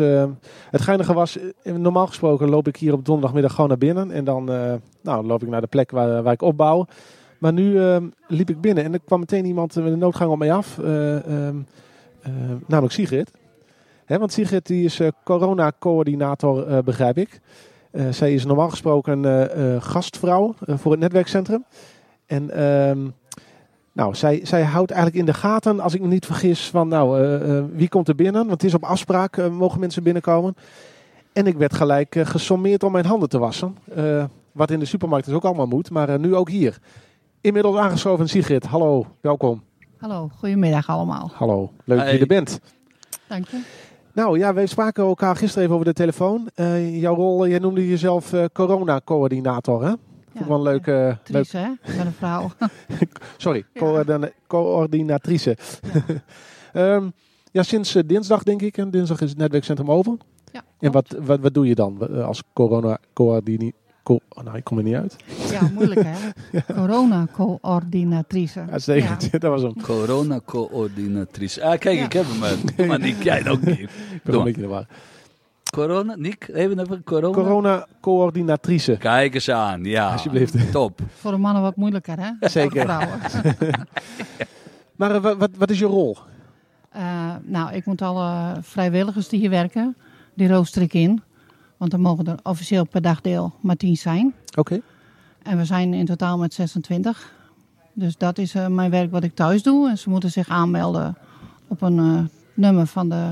het 0.69 0.81
geinige 0.81 1.13
was, 1.13 1.37
normaal 1.63 2.07
gesproken 2.07 2.49
loop 2.49 2.67
ik 2.67 2.75
hier 2.77 2.93
op 2.93 3.05
donderdagmiddag 3.05 3.51
gewoon 3.53 3.69
naar 3.69 3.77
binnen. 3.77 4.11
En 4.11 4.23
dan 4.23 4.43
nou, 5.01 5.25
loop 5.25 5.41
ik 5.43 5.49
naar 5.49 5.61
de 5.61 5.67
plek 5.67 5.91
waar, 5.91 6.23
waar 6.23 6.33
ik 6.33 6.41
opbouw. 6.41 6.85
Maar 7.39 7.53
nu 7.53 7.81
eh, 7.81 7.97
liep 8.27 8.49
ik 8.49 8.61
binnen 8.61 8.83
en 8.83 8.93
er 8.93 8.99
kwam 9.05 9.19
meteen 9.19 9.45
iemand 9.45 9.75
met 9.75 9.85
een 9.85 9.99
noodgang 9.99 10.31
op 10.31 10.37
mij 10.37 10.53
af. 10.53 10.79
eh, 10.79 11.15
ehm, 11.15 11.57
eh, 12.21 12.31
namelijk 12.67 12.93
Sigrid. 12.93 13.31
Want 14.07 14.31
Sigrid 14.31 14.65
die 14.65 14.85
is 14.85 14.99
eh, 14.99 15.07
corona-coördinator, 15.23 16.83
begrijp 16.83 17.17
ik. 17.17 17.39
Zij 18.09 18.33
is 18.33 18.45
normaal 18.45 18.69
gesproken 18.69 19.49
gastvrouw 19.81 20.53
voor 20.59 20.91
het 20.91 20.99
netwerkcentrum. 20.99 21.65
En 22.25 22.49
ehm, 22.49 23.07
nou, 23.91 24.15
zij, 24.15 24.39
zij 24.43 24.63
houdt 24.63 24.91
eigenlijk 24.91 25.19
in 25.19 25.31
de 25.31 25.37
gaten, 25.37 25.79
als 25.79 25.93
ik 25.93 26.01
me 26.01 26.07
niet 26.07 26.25
vergis, 26.25 26.69
van 26.69 26.87
nou, 26.87 27.67
wie 27.73 27.89
komt 27.89 28.07
er 28.07 28.15
binnen? 28.15 28.47
Want 28.47 28.61
het 28.61 28.63
is 28.63 28.73
op 28.73 28.83
afspraak, 28.83 29.49
mogen 29.49 29.79
mensen 29.79 30.03
binnenkomen. 30.03 30.55
En 31.33 31.47
ik 31.47 31.57
werd 31.57 31.73
gelijk 31.73 32.15
gesommeerd 32.23 32.83
om 32.83 32.91
mijn 32.91 33.05
handen 33.05 33.29
te 33.29 33.39
wassen. 33.39 33.77
Wat 34.51 34.71
in 34.71 34.79
de 34.79 34.85
supermarkt 34.85 35.25
dus 35.25 35.35
ook 35.35 35.45
allemaal 35.45 35.67
moet, 35.67 35.89
maar 35.89 36.19
nu 36.19 36.35
ook 36.35 36.49
hier. 36.49 36.79
Inmiddels 37.41 37.75
aangeschoven 37.77 38.27
Sigrid, 38.29 38.65
hallo, 38.65 39.05
welkom. 39.21 39.63
Hallo, 39.97 40.29
goedemiddag 40.37 40.89
allemaal. 40.89 41.31
Hallo, 41.33 41.71
leuk 41.85 41.99
dat 41.99 42.09
je 42.11 42.17
er 42.19 42.27
bent. 42.27 42.59
Dank 43.27 43.47
je. 43.47 43.61
Nou 44.13 44.37
ja, 44.39 44.53
wij 44.53 44.65
spraken 44.65 45.03
elkaar 45.03 45.35
gisteren 45.35 45.63
even 45.63 45.73
over 45.75 45.87
de 45.87 45.93
telefoon. 45.93 46.49
Eh, 46.55 47.01
jouw 47.01 47.15
rol, 47.15 47.43
eh, 47.43 47.49
jij 47.49 47.59
noemde 47.59 47.87
jezelf 47.87 48.33
eh, 48.33 48.45
corona-coördinator, 48.53 49.81
hè? 49.83 49.89
Vond 49.89 50.39
ik 50.39 50.45
wel 50.45 50.57
een 50.57 50.63
leuke, 50.63 50.91
leuk, 50.91 51.17
Tries, 51.23 51.51
hè? 51.51 51.65
Ik 51.83 51.97
ben 51.97 52.05
een 52.05 52.11
vrouw. 52.13 52.49
Sorry, 53.37 53.65
Ja. 53.73 53.79
coördina- 53.81 54.31
coördinatrice. 54.47 55.57
Ehm, 56.73 57.09
ja, 57.51 57.63
sinds 57.63 57.91
dinsdag 58.05 58.43
denk 58.43 58.61
ik. 58.61 58.77
En 58.77 58.91
dinsdag 58.91 59.21
is 59.21 59.29
het 59.29 59.37
netwerkcentrum 59.37 59.91
open. 59.91 60.19
Ja, 60.51 60.61
En 60.79 60.91
wat, 60.91 61.15
wat, 61.21 61.39
wat 61.39 61.53
doe 61.53 61.67
je 61.67 61.75
dan 61.75 62.23
als 62.25 62.43
corona-coördini... 62.53 63.71
Co 64.09 64.19
oh, 64.29 64.43
nou, 64.43 64.57
ik 64.57 64.63
kom 64.63 64.77
er 64.77 64.83
niet 64.83 64.95
uit. 64.95 65.15
Ja, 65.51 65.69
moeilijk 65.73 66.01
hè? 66.03 66.15
Corona-coördinatrice. 66.75 68.65
Uitstekend, 68.71 69.31
dat 69.41 69.41
was 69.51 69.61
hem. 69.61 69.73
Ik 69.75 69.81
Corona-coördinatrice. 69.81 71.63
Ah, 71.63 71.79
kijk, 71.79 71.97
Ja. 71.97 72.05
ik 72.05 72.13
heb 72.13 72.25
hem. 72.27 72.43
eh. 72.77 72.87
Maar, 72.87 72.99
Nick, 72.99 73.23
jij 73.23 73.49
ook 73.49 73.61
niet. 73.61 73.77
ben 73.77 74.21
Doe 74.23 74.35
een 74.37 74.43
beetje 74.43 74.67
de. 74.67 74.87
Corona, 75.71 76.15
Nick, 76.15 76.47
even 76.53 76.79
even 76.79 77.03
corona. 77.03 77.33
Corona-coördinatrice. 77.33 78.97
Kijk 78.97 79.33
eens 79.33 79.49
aan, 79.49 79.83
ja. 79.83 80.11
Alsjeblieft. 80.11 80.71
Top. 80.71 80.99
Voor 81.15 81.31
de 81.31 81.37
mannen 81.37 81.61
wat 81.61 81.75
moeilijker 81.75 82.17
hè? 82.19 82.31
Zeker. 82.49 82.69
Voor 82.87 82.95
vrouwen. 82.95 83.19
Maar 84.95 85.15
eh, 85.15 85.21
wat, 85.21 85.37
wat, 85.37 85.49
wat 85.57 85.69
is 85.69 85.79
je 85.79 85.85
rol? 85.85 86.17
Eh, 86.89 87.35
nou, 87.43 87.73
ik 87.73 87.85
moet 87.85 88.01
alle 88.01 88.57
vrijwilligers 88.61 89.27
die 89.29 89.39
hier 89.39 89.49
werken, 89.49 89.95
die 90.33 90.47
rooster 90.47 90.81
ik 90.81 90.93
in. 90.93 91.21
Want 91.79 91.93
er 91.93 91.99
mogen 91.99 92.25
er 92.27 92.35
officieel 92.43 92.85
per 92.85 93.01
dagdeel 93.01 93.53
maar 93.61 93.75
10 93.75 93.97
zijn. 93.97 94.33
Oké. 94.57 94.81
En 95.43 95.57
we 95.57 95.65
zijn 95.65 95.93
in 95.93 96.05
totaal 96.05 96.37
met 96.37 96.53
26. 96.53 97.33
Dus 97.93 98.17
dat 98.17 98.37
is 98.37 98.55
eh, 98.55 98.67
mijn 98.67 98.91
werk 98.91 99.11
wat 99.11 99.23
ik 99.23 99.35
thuis 99.35 99.63
doe. 99.63 99.89
En 99.89 99.97
ze 99.97 100.09
moeten 100.09 100.31
zich 100.31 100.49
aanmelden 100.49 101.17
op 101.67 101.81
een 101.81 101.99
eh, 101.99 102.19
nummer 102.53 102.87
van 102.87 103.09
de 103.09 103.25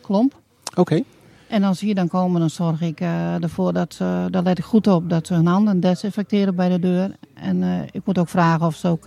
klomp. 0.00 0.40
Oké. 0.74 1.02
En 1.48 1.62
als 1.62 1.78
ze 1.78 1.84
hier 1.84 1.94
dan 1.94 2.08
komen, 2.08 2.40
dan 2.40 2.50
zorg 2.50 2.80
ik 2.80 3.00
eh, 3.00 3.42
ervoor 3.42 3.72
dat 3.72 3.94
ze, 3.94 4.26
daar 4.30 4.42
let 4.42 4.58
ik 4.58 4.64
goed 4.64 4.86
op, 4.86 5.10
dat 5.10 5.26
ze 5.26 5.34
hun 5.34 5.46
handen 5.46 5.80
desinfecteren 5.80 6.54
bij 6.54 6.68
de 6.68 6.78
deur. 6.78 7.16
En 7.34 7.62
ik 7.90 8.00
moet 8.04 8.18
ook 8.18 8.28
vragen 8.28 8.66
of 8.66 8.74
ze 8.74 8.88
ook 8.88 9.04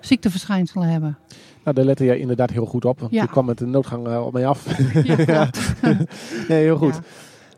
ziekteverschijnselen 0.00 0.88
hebben. 0.88 1.18
Nou, 1.64 1.76
daar 1.76 1.84
lette 1.84 2.04
jij 2.04 2.18
inderdaad 2.18 2.50
heel 2.50 2.66
goed 2.66 2.84
op. 2.84 3.00
Want 3.00 3.12
Ja. 3.12 3.22
je 3.22 3.28
kwam 3.28 3.44
met 3.44 3.58
de 3.58 3.66
noodgang 3.66 4.16
op 4.18 4.32
mij 4.32 4.46
af. 4.46 4.66
Ja, 5.26 5.50
nee, 6.48 6.62
heel 6.62 6.76
goed. 6.76 6.94
Ja. 6.94 7.00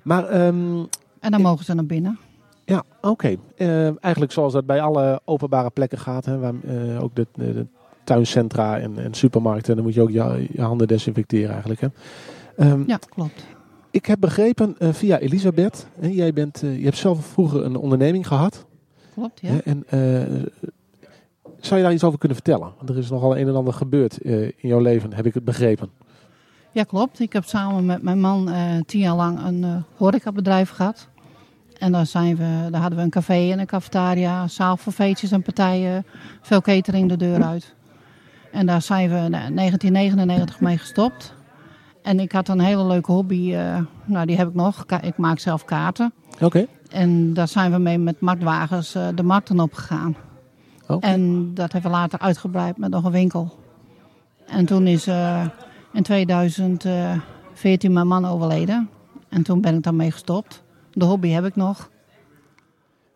Maar 0.03 0.29
ehm, 0.29 0.85
En 1.21 1.31
dan 1.31 1.43
mogen 1.43 1.65
ze 1.65 1.75
naar 1.75 1.87
binnen. 1.87 2.19
Ja, 2.65 2.83
oké. 3.01 3.37
Eh, 3.57 4.05
eigenlijk 4.05 4.33
zoals 4.33 4.53
dat 4.53 4.67
bij 4.67 4.81
alle 4.81 5.21
openbare 5.25 5.71
plekken 5.71 5.99
gaat. 5.99 6.25
Hè, 6.25 6.39
waar, 6.39 6.55
eh, 6.67 7.03
ook 7.03 7.15
de, 7.15 7.67
tuincentra 8.05 8.79
en, 8.79 8.99
en 8.99 9.15
supermarkten. 9.15 9.75
Dan 9.75 9.85
moet 9.85 9.95
je 9.95 10.03
ook 10.03 10.11
je, 10.11 10.47
je 10.53 10.63
handen 10.63 10.89
desinfecteren 10.89 11.51
eigenlijk. 11.51 11.81
Hè. 11.81 11.89
Ehm, 12.57 12.83
Ja, 12.87 12.99
klopt. 13.09 13.45
Ik 13.91 14.07
heb 14.07 14.21
begrepen 14.21 14.75
eh, 14.79 14.93
via 14.93 15.19
Elisabeth. 15.19 15.87
Hè, 15.99 16.09
jij 16.09 16.33
bent, 16.33 16.61
je 16.61 16.85
hebt 16.85 16.97
zelf 16.97 17.27
vroeger 17.27 17.65
een 17.65 17.77
onderneming 17.77 18.27
gehad. 18.27 18.67
Klopt, 19.15 19.41
ja. 19.41 19.61
En, 19.65 19.85
zou 21.61 21.77
je 21.77 21.83
daar 21.83 21.93
iets 21.93 22.05
over 22.05 22.19
kunnen 22.19 22.37
vertellen? 22.37 22.73
Want 22.77 22.89
er 22.89 22.99
is 22.99 23.11
nogal 23.11 23.37
een 23.37 23.49
en 23.49 23.55
ander 23.55 23.73
gebeurd 23.73 24.19
in 24.19 24.69
jouw 24.69 24.81
leven, 24.81 25.13
heb 25.13 25.27
ik 25.27 25.35
het 25.35 25.45
begrepen. 25.45 25.91
Ja, 26.73 26.85
klopt. 26.85 27.21
Ik 27.21 27.33
heb 27.33 27.45
samen 27.45 27.87
met 27.87 28.03
mijn 28.03 28.21
man 28.21 28.51
eh, 28.51 28.81
tien 28.87 29.01
jaar 29.01 29.15
lang 29.15 29.45
een 29.45 29.65
eh 29.65 29.77
horecabedrijf 29.97 30.71
gehad. 30.71 31.09
En 31.79 31.93
daar, 31.93 32.07
zijn 32.07 32.37
we, 32.37 32.69
daar 32.71 32.81
hadden 32.81 32.99
we 32.99 33.05
een 33.05 33.11
café 33.11 33.51
en 33.51 33.59
een 33.59 33.67
cafetaria, 33.67 34.49
zaal 34.49 34.77
voor 34.77 34.93
feestjes 34.93 35.31
en 35.31 35.43
partijen, 35.43 36.07
veel 36.41 36.61
catering 36.61 37.09
de 37.09 37.17
deur 37.17 37.43
uit. 37.43 37.75
En 38.53 38.67
daar 38.67 38.83
zijn 38.83 39.09
we 39.09 39.17
in 39.17 39.31
1999 39.31 40.61
mee 40.61 40.79
gestopt. 40.79 41.35
En 42.03 42.21
ik 42.21 42.33
had 42.33 42.49
een 42.49 42.61
hele 42.61 42.85
leuke 42.85 43.13
hobby, 43.13 43.55
eh, 43.55 43.79
nou 44.05 44.27
die 44.27 44.37
heb 44.37 44.49
ik 44.49 44.55
nog. 44.55 44.85
Ik 45.01 45.17
maak 45.17 45.39
zelf 45.39 45.65
kaarten. 45.65 46.13
Oké. 46.41 46.67
En 46.91 47.35
daar 47.35 47.49
zijn 47.49 47.73
we 47.73 47.79
mee 47.79 47.99
met 47.99 48.21
marktwagens 48.21 48.93
de 49.15 49.23
markten 49.23 49.61
op 49.61 49.75
gegaan. 49.75 50.17
Oké. 50.87 51.07
En 51.07 51.55
dat 51.55 51.73
hebben 51.73 51.91
we 51.91 51.97
later 51.97 52.19
uitgebreid 52.19 52.77
met 52.77 52.91
nog 52.91 53.05
een 53.05 53.13
winkel. 53.13 53.59
En 54.47 54.67
toen 54.67 54.87
is 54.87 55.09
in 55.93 56.03
2014 56.03 57.93
mijn 57.93 58.07
man 58.07 58.25
overleden. 58.25 58.89
En 59.29 59.43
toen 59.43 59.61
ben 59.61 59.75
ik 59.77 59.83
daarmee 59.83 60.11
gestopt. 60.11 60.63
De 60.93 61.05
hobby 61.05 61.29
heb 61.29 61.45
ik 61.45 61.57
nog. 61.57 61.91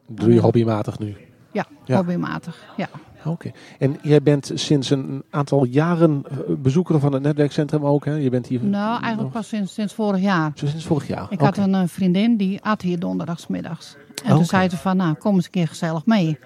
Doe 0.09 0.33
je 0.33 0.41
hobbymatig 0.41 0.99
nu. 0.99 1.17
Ja, 1.53 1.67
Ja. 1.85 1.97
hobbymatig. 1.97 2.65
Ja. 2.77 2.89
Oké. 3.25 3.51
En 3.79 3.97
jij 4.03 4.23
bent 4.23 4.51
sinds 4.55 4.91
een 4.91 5.23
aantal 5.31 5.65
jaren 5.65 6.23
eh, 6.31 6.37
bezoeker 6.59 7.01
van 7.01 7.13
het 7.13 7.23
netwerkcentrum 7.23 7.85
ook, 7.85 8.05
hè? 8.05 8.13
Je 8.15 8.31
bent 8.31 8.47
hier... 8.47 8.65
Nou, 8.65 9.03
eigenlijk 9.03 9.33
pas 9.33 9.49
sinds, 9.49 9.75
sinds 9.75 9.95
vorig 9.95 10.21
jaar. 10.21 10.53
Zo 10.55 10.67
sinds 10.67 10.85
vorig 10.87 11.07
jaar. 11.07 11.27
Ik 11.31 11.41
had 11.41 11.57
een 11.57 11.75
eh, 11.75 11.83
vriendin 11.87 12.37
die 12.37 12.63
at 12.63 12.83
hier 12.83 12.99
donderdagsmiddags. 12.99 13.97
En 14.25 14.35
toen 14.35 14.45
zei 14.45 14.69
ze 14.69 14.77
van, 14.77 14.97
nou, 14.97 15.15
kom 15.15 15.35
eens 15.35 15.45
een 15.45 15.51
keer 15.51 15.69
gezellig 15.69 16.07
mee. 16.07 16.39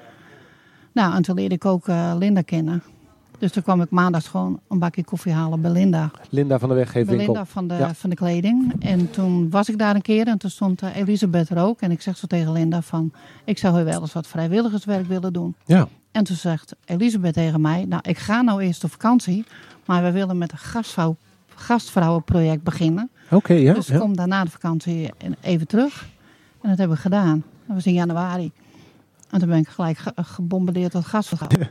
Nou, 0.92 1.14
en 1.14 1.22
toen 1.22 1.34
leerde 1.34 1.54
ik 1.54 1.64
ook 1.64 1.88
eh, 1.88 2.12
Linda 2.18 2.42
kennen. 2.42 2.82
Dus 3.40 3.52
toen 3.52 3.62
kwam 3.62 3.80
ik 3.82 3.90
maandags 3.90 4.28
gewoon 4.28 4.60
een 4.68 4.78
bakje 4.78 5.04
koffie 5.04 5.32
halen 5.32 5.60
bij 5.60 5.70
Linda. 5.70 6.10
Linda 6.30 6.58
van 6.58 6.68
de 6.68 6.74
Weggeefwinkel. 6.74 7.26
Linda 7.26 7.44
van 7.44 7.68
de, 7.68 7.74
Ja. 7.74 7.94
van 7.94 8.10
de 8.10 8.16
kleding. 8.16 8.74
En 8.84 9.10
toen 9.10 9.50
was 9.50 9.68
ik 9.68 9.78
daar 9.78 9.94
een 9.94 10.02
keer 10.02 10.26
en 10.26 10.38
toen 10.38 10.50
stond 10.50 10.82
eh, 10.82 10.96
Elisabeth 10.96 11.48
er 11.50 11.58
ook. 11.62 11.80
En 11.80 11.90
ik 11.90 12.02
zeg 12.02 12.16
zo 12.16 12.26
tegen 12.26 12.52
Linda 12.52 12.82
van, 12.82 13.12
ik 13.44 13.58
zou 13.58 13.84
wel 13.84 14.00
eens 14.00 14.12
wat 14.12 14.26
vrijwilligerswerk 14.26 15.06
willen 15.06 15.32
doen. 15.32 15.54
Ja. 15.64 15.88
En 16.10 16.24
toen 16.24 16.36
zegt 16.36 16.74
Elisabeth 16.84 17.32
tegen 17.34 17.60
mij, 17.60 17.84
nou 17.84 18.02
ik 18.08 18.18
ga 18.18 18.40
nou 18.42 18.62
eerst 18.62 18.84
op 18.84 18.90
vakantie. 18.90 19.44
Maar 19.86 20.02
we 20.02 20.10
willen 20.10 20.38
met 20.38 20.52
een 20.52 20.58
gastvrouw, 20.58 21.16
gastvrouwenproject 21.54 22.62
beginnen. 22.62 23.10
Oké, 23.30 23.52
ja. 23.52 23.74
dus 23.74 23.86
ja. 23.86 23.98
kom 23.98 24.16
daarna 24.16 24.44
de 24.44 24.50
vakantie 24.50 25.10
even 25.40 25.66
terug. 25.66 26.06
En 26.62 26.68
dat 26.68 26.78
hebben 26.78 26.96
we 26.96 27.02
gedaan. 27.02 27.44
Dat 27.66 27.74
was 27.76 27.86
in 27.86 27.92
januari. 27.92 28.50
En 29.30 29.38
toen 29.38 29.48
ben 29.48 29.58
ik 29.58 29.68
gelijk 29.68 29.98
ge- 29.98 30.12
gebombardeerd 30.16 30.90
tot 30.92 31.04
gastvrouw. 31.06 31.48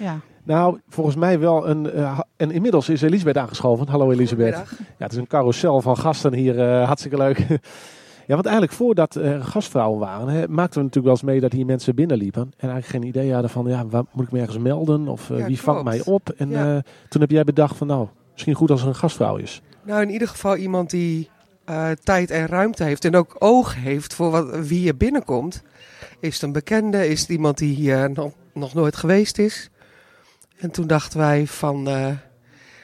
Ja. 0.00 0.20
Nou, 0.44 0.78
volgens 0.88 1.16
mij 1.16 1.38
wel 1.38 1.68
een... 1.68 1.90
eh, 1.92 2.20
en 2.36 2.50
inmiddels 2.50 2.88
is 2.88 3.02
Elisabeth 3.02 3.36
aangeschoven. 3.36 3.88
Hallo 3.88 4.10
Elisabeth. 4.10 4.54
Ja, 4.54 4.64
het 4.98 5.12
is 5.12 5.18
een 5.18 5.26
carousel 5.26 5.80
van 5.80 5.96
gasten 5.96 6.34
hier. 6.34 6.58
eh, 6.60 6.86
hartstikke 6.86 7.16
leuk. 7.16 7.46
Ja, 8.26 8.34
want 8.34 8.46
eigenlijk 8.46 8.76
voordat 8.76 9.14
er 9.14 9.44
gastvrouwen 9.44 9.98
waren, 10.00 10.28
hè, 10.28 10.48
maakten 10.48 10.78
we 10.78 10.84
natuurlijk 10.84 11.04
wel 11.04 11.12
eens 11.12 11.22
mee 11.22 11.40
dat 11.40 11.52
hier 11.52 11.66
mensen 11.66 11.94
binnenliepen. 11.94 12.42
En 12.42 12.70
eigenlijk 12.70 12.86
geen 12.86 13.02
idee 13.02 13.32
hadden 13.32 13.50
van, 13.50 13.66
ja, 13.66 13.86
waar 13.86 14.02
moet 14.12 14.24
ik 14.26 14.32
me 14.32 14.38
ergens 14.40 14.58
melden? 14.58 15.08
Of 15.08 15.30
eh, 15.30 15.38
Ja, 15.38 15.46
wie 15.46 15.60
vangt 15.60 15.84
mij 15.84 16.02
op? 16.04 16.28
En 16.36 16.50
Ja. 16.50 16.82
toen 17.08 17.20
heb 17.20 17.30
jij 17.30 17.44
bedacht 17.44 17.76
van, 17.76 17.86
nou, 17.86 18.06
misschien 18.32 18.54
goed 18.54 18.70
als 18.70 18.82
er 18.82 18.88
een 18.88 18.94
gastvrouw 18.94 19.36
is. 19.36 19.62
Nou, 19.82 20.02
in 20.02 20.10
ieder 20.10 20.28
geval 20.28 20.56
iemand 20.56 20.90
die 20.90 21.28
tijd 22.02 22.30
en 22.30 22.46
ruimte 22.46 22.84
heeft 22.84 23.04
en 23.04 23.16
ook 23.16 23.36
oog 23.38 23.74
heeft 23.76 24.14
voor 24.14 24.30
wat, 24.30 24.66
wie 24.66 24.88
er 24.88 24.96
binnenkomt. 24.96 25.62
Is 26.20 26.34
het 26.34 26.42
een 26.42 26.52
bekende? 26.52 27.08
Is 27.08 27.20
het 27.20 27.28
iemand 27.28 27.58
die 27.58 27.74
hier 27.74 28.10
nog, 28.10 28.32
nog 28.54 28.74
nooit 28.74 28.96
geweest 28.96 29.38
is? 29.38 29.70
En 30.62 30.70
toen 30.70 30.86
dachten 30.86 31.18
wij 31.18 31.46
van 31.46 31.88
eh, 31.88 32.06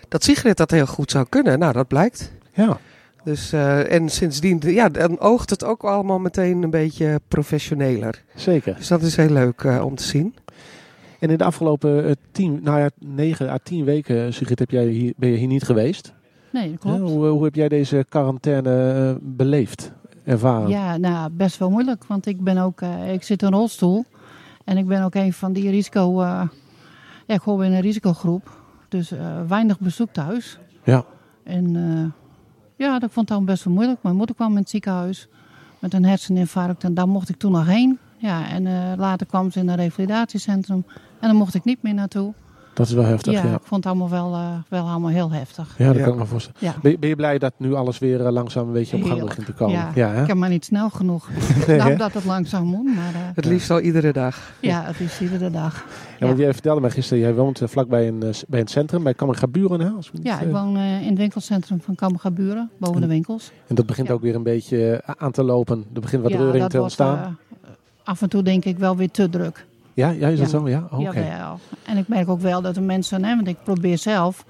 dat 0.08 0.25
Sigrid 0.25 0.56
dat 0.56 0.70
heel 0.70 0.87
goed 0.87 1.11
zou 1.11 1.26
kunnen. 1.28 1.58
Nou, 1.58 1.73
dat 1.73 1.88
blijkt. 1.88 2.32
Ja, 2.54 2.78
Dus, 3.25 3.52
eh, 3.52 3.92
en 3.92 4.08
sindsdien, 4.08 4.61
ja, 4.64 4.88
dan 4.88 5.20
oogt 5.20 5.50
het 5.50 5.64
ook 5.64 5.85
allemaal 5.85 6.18
meteen 6.18 6.62
een 6.62 6.70
beetje 6.70 7.20
professioneler. 7.28 8.23
zeker. 8.35 8.76
Dus 8.76 8.88
dat 8.88 9.02
is 9.02 9.16
heel 9.16 9.30
leuk 9.30 9.62
eh, 9.62 9.85
om 9.85 9.94
te 9.94 10.02
zien. 10.02 10.35
En 11.18 11.30
in 11.30 11.38
de 11.38 11.44
afgelopen 11.44 12.16
tien, 12.32 12.61
nou 12.62 12.78
ja, 12.78 12.90
negen 12.99 13.49
à 13.49 13.58
tien 13.62 13.85
weken, 13.85 14.35
Sigrid, 14.35 14.58
heb 14.58 14.70
jij 14.70 14.87
hier, 14.87 15.12
ben 15.16 15.28
je 15.30 15.37
hier 15.37 15.47
niet 15.47 15.62
geweest. 15.64 16.12
Nee, 16.52 16.70
dat 16.70 16.78
klopt. 16.80 16.99
hoe, 16.99 17.26
hoe 17.26 17.44
heb 17.44 17.54
jij 17.54 17.68
deze 17.68 18.06
quarantaine 18.08 19.18
beleefd, 19.23 19.92
ervaren? 20.25 20.68
Ja, 20.68 20.97
nou, 20.97 21.30
best 21.30 21.58
wel 21.58 21.70
moeilijk. 21.70 22.04
Want 22.04 22.26
ik 22.26 22.40
ben 22.40 22.58
ook, 22.58 22.80
eh, 22.80 23.12
ik 23.12 23.23
zit 23.23 23.42
in 23.42 23.49
een 23.49 23.54
rolstoel. 23.54 24.04
En 24.64 24.76
ik 24.76 24.87
ben 24.87 25.02
ook 25.02 25.14
een 25.14 25.32
van 25.32 25.52
die 25.52 25.70
risico, 25.70 26.20
eh, 26.20 26.42
ja, 27.28 27.35
ik 27.35 27.40
hoor 27.40 27.64
in 27.64 27.73
een 27.73 27.80
risicogroep. 27.80 28.61
Dus 28.88 29.11
eh, 29.11 29.40
weinig 29.49 29.80
bezoek 29.80 30.12
thuis. 30.12 30.58
Ja. 30.85 31.04
En 31.44 31.76
eh, 31.76 32.26
ja, 32.76 32.99
dat 32.99 33.11
vond 33.12 33.28
ik 33.28 33.37
dan 33.37 33.44
best 33.44 33.64
wel 33.64 33.75
moeilijk. 33.75 34.02
Mijn 34.02 34.16
moeder 34.16 34.35
kwam 34.35 34.50
in 34.50 34.56
het 34.56 34.70
ziekenhuis 34.70 35.28
met 35.78 35.94
een 35.94 36.04
herseninfarct. 36.04 36.85
En 36.85 36.94
daar 36.94 37.08
mocht 37.08 37.28
ik 37.28 37.37
toen 37.37 37.52
nog 37.52 37.66
heen. 37.66 37.99
Ja, 38.16 38.49
en 38.49 38.66
eh, 38.66 38.92
later 38.97 39.26
kwam 39.26 39.50
ze 39.50 39.58
in 39.58 39.68
een 39.68 39.76
revalidatiecentrum. 39.76 40.85
En 41.20 41.28
dan 41.28 41.37
mocht 41.37 41.54
ik 41.54 41.64
niet 41.64 41.82
meer 41.82 41.94
naartoe. 41.94 42.35
Dat 42.78 42.87
is 42.87 42.92
wel 42.92 43.04
heftig, 43.04 43.32
ja, 43.32 43.42
ja. 43.44 43.54
ik 43.54 43.61
vond 43.62 43.85
het 43.85 43.92
allemaal 43.92 44.11
wel, 44.11 44.35
eh, 44.35 44.47
wel 44.68 44.87
allemaal 44.87 45.11
heel 45.11 45.30
heftig. 45.32 45.75
Ja, 45.78 45.87
dat 45.87 45.97
Ja. 45.97 46.02
kan 46.02 46.12
ik 46.12 46.18
me 46.18 46.25
voorstellen. 46.26 46.58
Ja. 46.61 46.75
Ben, 46.82 46.90
je- 46.90 46.99
ben 46.99 47.08
je 47.08 47.16
blij 47.16 47.38
dat 47.38 47.52
nu 47.56 47.75
alles 47.75 47.99
weer 47.99 48.26
eh, 48.26 48.32
langzaam 48.32 48.66
een 48.66 48.73
beetje 48.73 48.97
op 48.97 49.02
gang 49.04 49.20
begint 49.25 49.47
te 49.47 49.52
komen? 49.52 49.87
Ja, 49.94 50.08
hè? 50.08 50.20
Ik 50.23 50.26
heb 50.26 50.37
maar 50.37 50.49
niet 50.49 50.64
snel 50.64 50.90
genoeg. 50.90 51.28
Nee, 51.66 51.76
nou, 51.78 51.97
dat 51.97 52.12
het 52.12 52.25
langzaam 52.25 52.64
moet, 52.64 52.94
maar 52.94 53.14
eh, 53.14 53.20
Het 53.35 53.44
liefst 53.44 53.70
al 53.70 53.80
iedere 53.80 54.12
dag. 54.12 54.52
ja, 54.61 54.82
het 54.85 55.00
is 55.00 55.20
iedere 55.20 55.50
dag. 55.50 55.85
Ja, 56.18 56.26
want 56.26 56.38
jij 56.38 56.52
vertelde 56.52 56.80
mij 56.80 56.90
gisteren, 56.90 57.23
jij 57.23 57.35
woont 57.35 57.61
vlakbij 57.64 58.08
een, 58.08 58.23
bij 58.49 58.61
een 58.61 58.66
centrum, 58.68 59.02
bij 59.02 59.14
Kammergaburen. 59.14 59.80
Hè? 59.80 59.88
Als 59.88 60.11
we 60.11 60.16
niet, 60.18 60.26
Ja, 60.26 60.40
ik 60.40 60.50
woon 60.52 60.76
eh, 60.76 61.00
in 61.02 61.08
het 61.08 61.18
winkelcentrum 61.18 61.80
van 61.80 61.94
Kammergaburen, 61.94 62.70
boven 62.78 63.00
de 63.00 63.06
winkels. 63.06 63.52
En 63.66 63.75
dat 63.75 63.87
begint 63.87 64.08
Ja. 64.08 64.12
ook 64.14 64.20
weer 64.20 64.35
een 64.35 64.42
beetje 64.42 65.02
aan 65.04 65.30
te 65.32 65.42
lopen. 65.42 65.85
Er 65.94 66.00
begint 66.00 66.23
wat 66.23 66.30
ja, 66.32 66.37
reuring 66.38 66.68
te 66.68 66.78
wordt, 66.78 67.00
ontstaan. 67.00 67.38
af 68.04 68.23
en 68.23 68.28
toe 68.28 68.42
denk 68.42 68.64
ik 68.64 68.78
wel 68.78 68.97
weer 68.97 69.11
te 69.11 69.28
druk. 69.28 69.66
Ja, 69.99 70.09
ja, 70.11 70.28
is 70.28 70.38
dat 70.38 70.50
ja. 70.50 70.59
zo? 70.59 70.69
Ja, 70.69 70.88
oké. 70.90 71.02
Jawel. 71.02 71.59
En 71.87 71.97
ik 71.97 72.09
merk 72.09 72.28
ook 72.28 72.40
wel 72.40 72.62
dat 72.62 72.75
de 72.75 72.81
mensen, 72.81 73.25
hè, 73.25 73.35
want 73.35 73.49
ik 73.49 73.57
probeer 73.64 73.99
zelf 73.99 74.45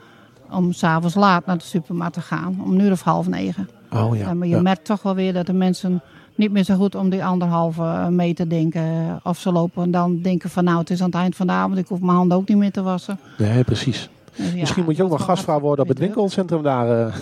om 0.50 0.72
s'avonds 0.72 1.14
laat 1.14 1.46
naar 1.46 1.58
de 1.58 1.64
supermarkt 1.64 2.14
te 2.14 2.20
gaan, 2.20 2.60
om 2.64 2.72
een 2.72 2.80
uur 2.80 2.92
of 2.92 3.02
half 3.02 3.28
negen. 3.28 3.68
Oh 3.92 4.16
ja. 4.16 4.34
Maar 4.34 4.46
je 4.46 4.54
ja. 4.54 4.62
merkt 4.62 4.84
toch 4.84 5.02
wel 5.02 5.14
weer 5.14 5.32
dat 5.32 5.46
de 5.46 5.52
mensen 5.52 6.00
niet 6.34 6.50
meer 6.52 6.64
zo 6.64 6.74
goed 6.74 6.94
om 6.94 7.08
die 7.10 7.24
anderhalve 7.24 7.82
eh, 7.82 8.06
meter 8.06 8.48
denken. 8.48 9.20
Of 9.22 9.38
ze 9.38 9.52
lopen 9.52 9.82
en 9.82 9.90
dan 9.90 10.20
denken 10.22 10.50
van 10.50 10.64
nou, 10.64 10.78
het 10.78 10.90
is 10.90 11.00
aan 11.00 11.06
het 11.06 11.14
eind 11.14 11.36
van 11.36 11.46
de 11.46 11.52
avond, 11.52 11.78
ik 11.78 11.88
hoef 11.88 12.00
mijn 12.00 12.16
handen 12.16 12.36
ook 12.36 12.48
niet 12.48 12.56
meer 12.58 12.70
te 12.72 12.82
wassen. 12.82 13.18
Nee, 13.38 13.64
precies. 13.64 14.08
Dus 14.36 14.52
ja, 14.52 14.60
Misschien 14.60 14.84
moet 14.84 14.96
je 14.96 15.02
ook 15.02 15.08
wel 15.08 15.18
gastvrouw 15.18 15.60
worden 15.60 15.84
op 15.84 15.90
het 15.90 15.98
winkelcentrum 15.98 16.62
daar. 16.62 17.06
eh, 17.06 17.14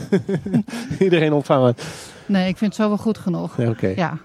iedereen 1.07 1.33
ontvangen. 1.33 1.75
Nee, 2.27 2.49
ik 2.49 2.57
vind 2.57 2.73
het 2.73 2.83
zo 2.83 2.89
wel 2.89 2.99
goed 2.99 3.19
genoeg. 3.19 3.57
Nee, 3.57 3.69
Oké. 3.69 3.87
Ja, 3.97 4.19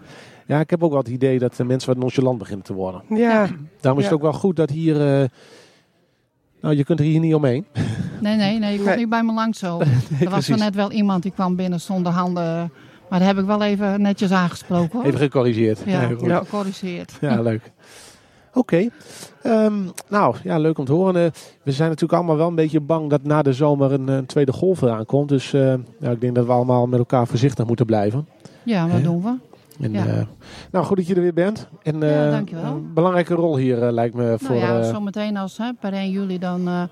Ja, 0.51 0.59
ik 0.59 0.69
heb 0.69 0.83
ook 0.83 0.89
wel 0.89 0.99
het 0.99 1.07
idee 1.07 1.39
dat 1.39 1.55
de 1.55 1.63
mensen 1.63 1.89
wat 1.89 1.97
nonchalant 1.97 2.37
beginnen 2.37 2.65
te 2.65 2.73
worden. 2.73 3.01
Ja, 3.09 3.47
Daarom 3.79 3.99
is 4.01 4.05
Ja. 4.07 4.11
het 4.11 4.13
ook 4.13 4.21
wel 4.31 4.33
goed 4.39 4.55
dat 4.55 4.69
hier... 4.69 5.21
eh, 5.21 5.27
nou, 6.61 6.75
je 6.75 6.83
kunt 6.83 6.99
er 6.99 7.05
hier 7.05 7.19
niet 7.19 7.33
omheen. 7.33 7.65
nee, 8.21 8.35
nee, 8.35 8.59
nee, 8.59 8.69
je 8.71 8.75
komt 8.77 8.89
Nee. 8.89 8.97
niet 8.97 9.09
bij 9.09 9.23
me 9.23 9.33
langs 9.33 9.59
zo. 9.59 9.79
er 10.21 10.29
was 10.29 10.49
er 10.49 10.57
net 10.57 10.75
wel 10.75 10.91
iemand 10.91 11.23
die 11.23 11.31
kwam 11.31 11.55
binnen 11.55 11.79
zonder 11.81 12.11
handen. 12.11 12.71
Maar 13.09 13.19
daar 13.19 13.27
heb 13.27 13.37
ik 13.37 13.45
wel 13.45 13.61
even 13.63 14.01
netjes 14.01 14.31
aangesproken 14.31 14.89
hoor. 14.91 15.03
Even 15.03 15.19
gecorrigeerd. 15.19 15.79
ja. 15.85 16.01
Ja. 16.21 16.37
gecorrigeerd. 16.37 17.17
Ja, 17.21 17.41
leuk. 17.41 17.71
Oké. 18.53 18.87
Ehm, 19.41 19.73
nou, 20.09 20.35
ja, 20.43 20.57
leuk 20.57 20.77
om 20.77 20.85
te 20.85 20.91
horen. 20.91 21.15
Eh, 21.25 21.31
we 21.63 21.71
zijn 21.71 21.89
natuurlijk 21.89 22.19
allemaal 22.19 22.37
wel 22.37 22.47
een 22.47 22.55
beetje 22.55 22.79
bang 22.79 23.09
dat 23.09 23.23
na 23.23 23.41
de 23.41 23.53
zomer 23.53 23.91
een, 23.91 24.07
een 24.07 24.25
tweede 24.25 24.51
golf 24.53 24.81
eraan 24.81 25.05
komt. 25.05 25.29
Dus 25.29 25.53
eh, 25.53 25.73
ja, 25.99 26.09
ik 26.11 26.21
denk 26.21 26.35
dat 26.35 26.45
we 26.45 26.51
allemaal 26.51 26.87
met 26.87 26.99
elkaar 26.99 27.27
voorzichtig 27.27 27.65
moeten 27.65 27.85
blijven. 27.85 28.27
Ja, 28.63 28.87
wat 28.87 29.03
doen 29.03 29.21
we? 29.23 29.33
En, 29.81 29.91
Ja. 29.93 30.05
eh, 30.05 30.21
nou, 30.71 30.85
goed 30.85 30.97
dat 30.97 31.07
je 31.07 31.15
er 31.15 31.21
weer 31.21 31.33
bent. 31.33 31.67
En, 31.83 31.99
Ja, 31.99 32.25
eh, 32.25 32.31
dankjewel. 32.31 32.63
Een 32.71 32.93
belangrijke 32.93 33.33
rol 33.33 33.57
hier 33.57 33.83
eh, 33.83 33.91
lijkt 33.91 34.15
me 34.15 34.35
voor... 34.39 34.55
nou 34.55 34.73
ja, 34.77 34.83
zometeen 34.83 35.37
als 35.37 35.57
hè, 35.57 35.73
per 35.79 35.93
1 35.93 36.09
juli 36.11 36.39
dan 36.39 36.67
eh, 36.67 36.83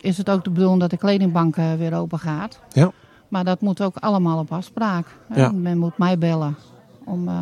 is 0.00 0.18
het 0.18 0.30
ook 0.30 0.44
de 0.44 0.50
bedoeling 0.50 0.80
dat 0.80 0.90
de 0.90 0.96
kledingbank 0.96 1.56
weer 1.56 1.94
open 1.94 2.18
gaat. 2.18 2.60
Ja. 2.72 2.90
Maar 3.28 3.44
dat 3.44 3.60
moet 3.60 3.82
ook 3.82 3.96
allemaal 3.96 4.38
op 4.38 4.52
afspraak. 4.52 5.06
Ja. 5.34 5.50
Men 5.52 5.78
moet 5.78 5.98
mij 5.98 6.18
bellen 6.18 6.56
om 7.04 7.28
eh, 7.28 7.34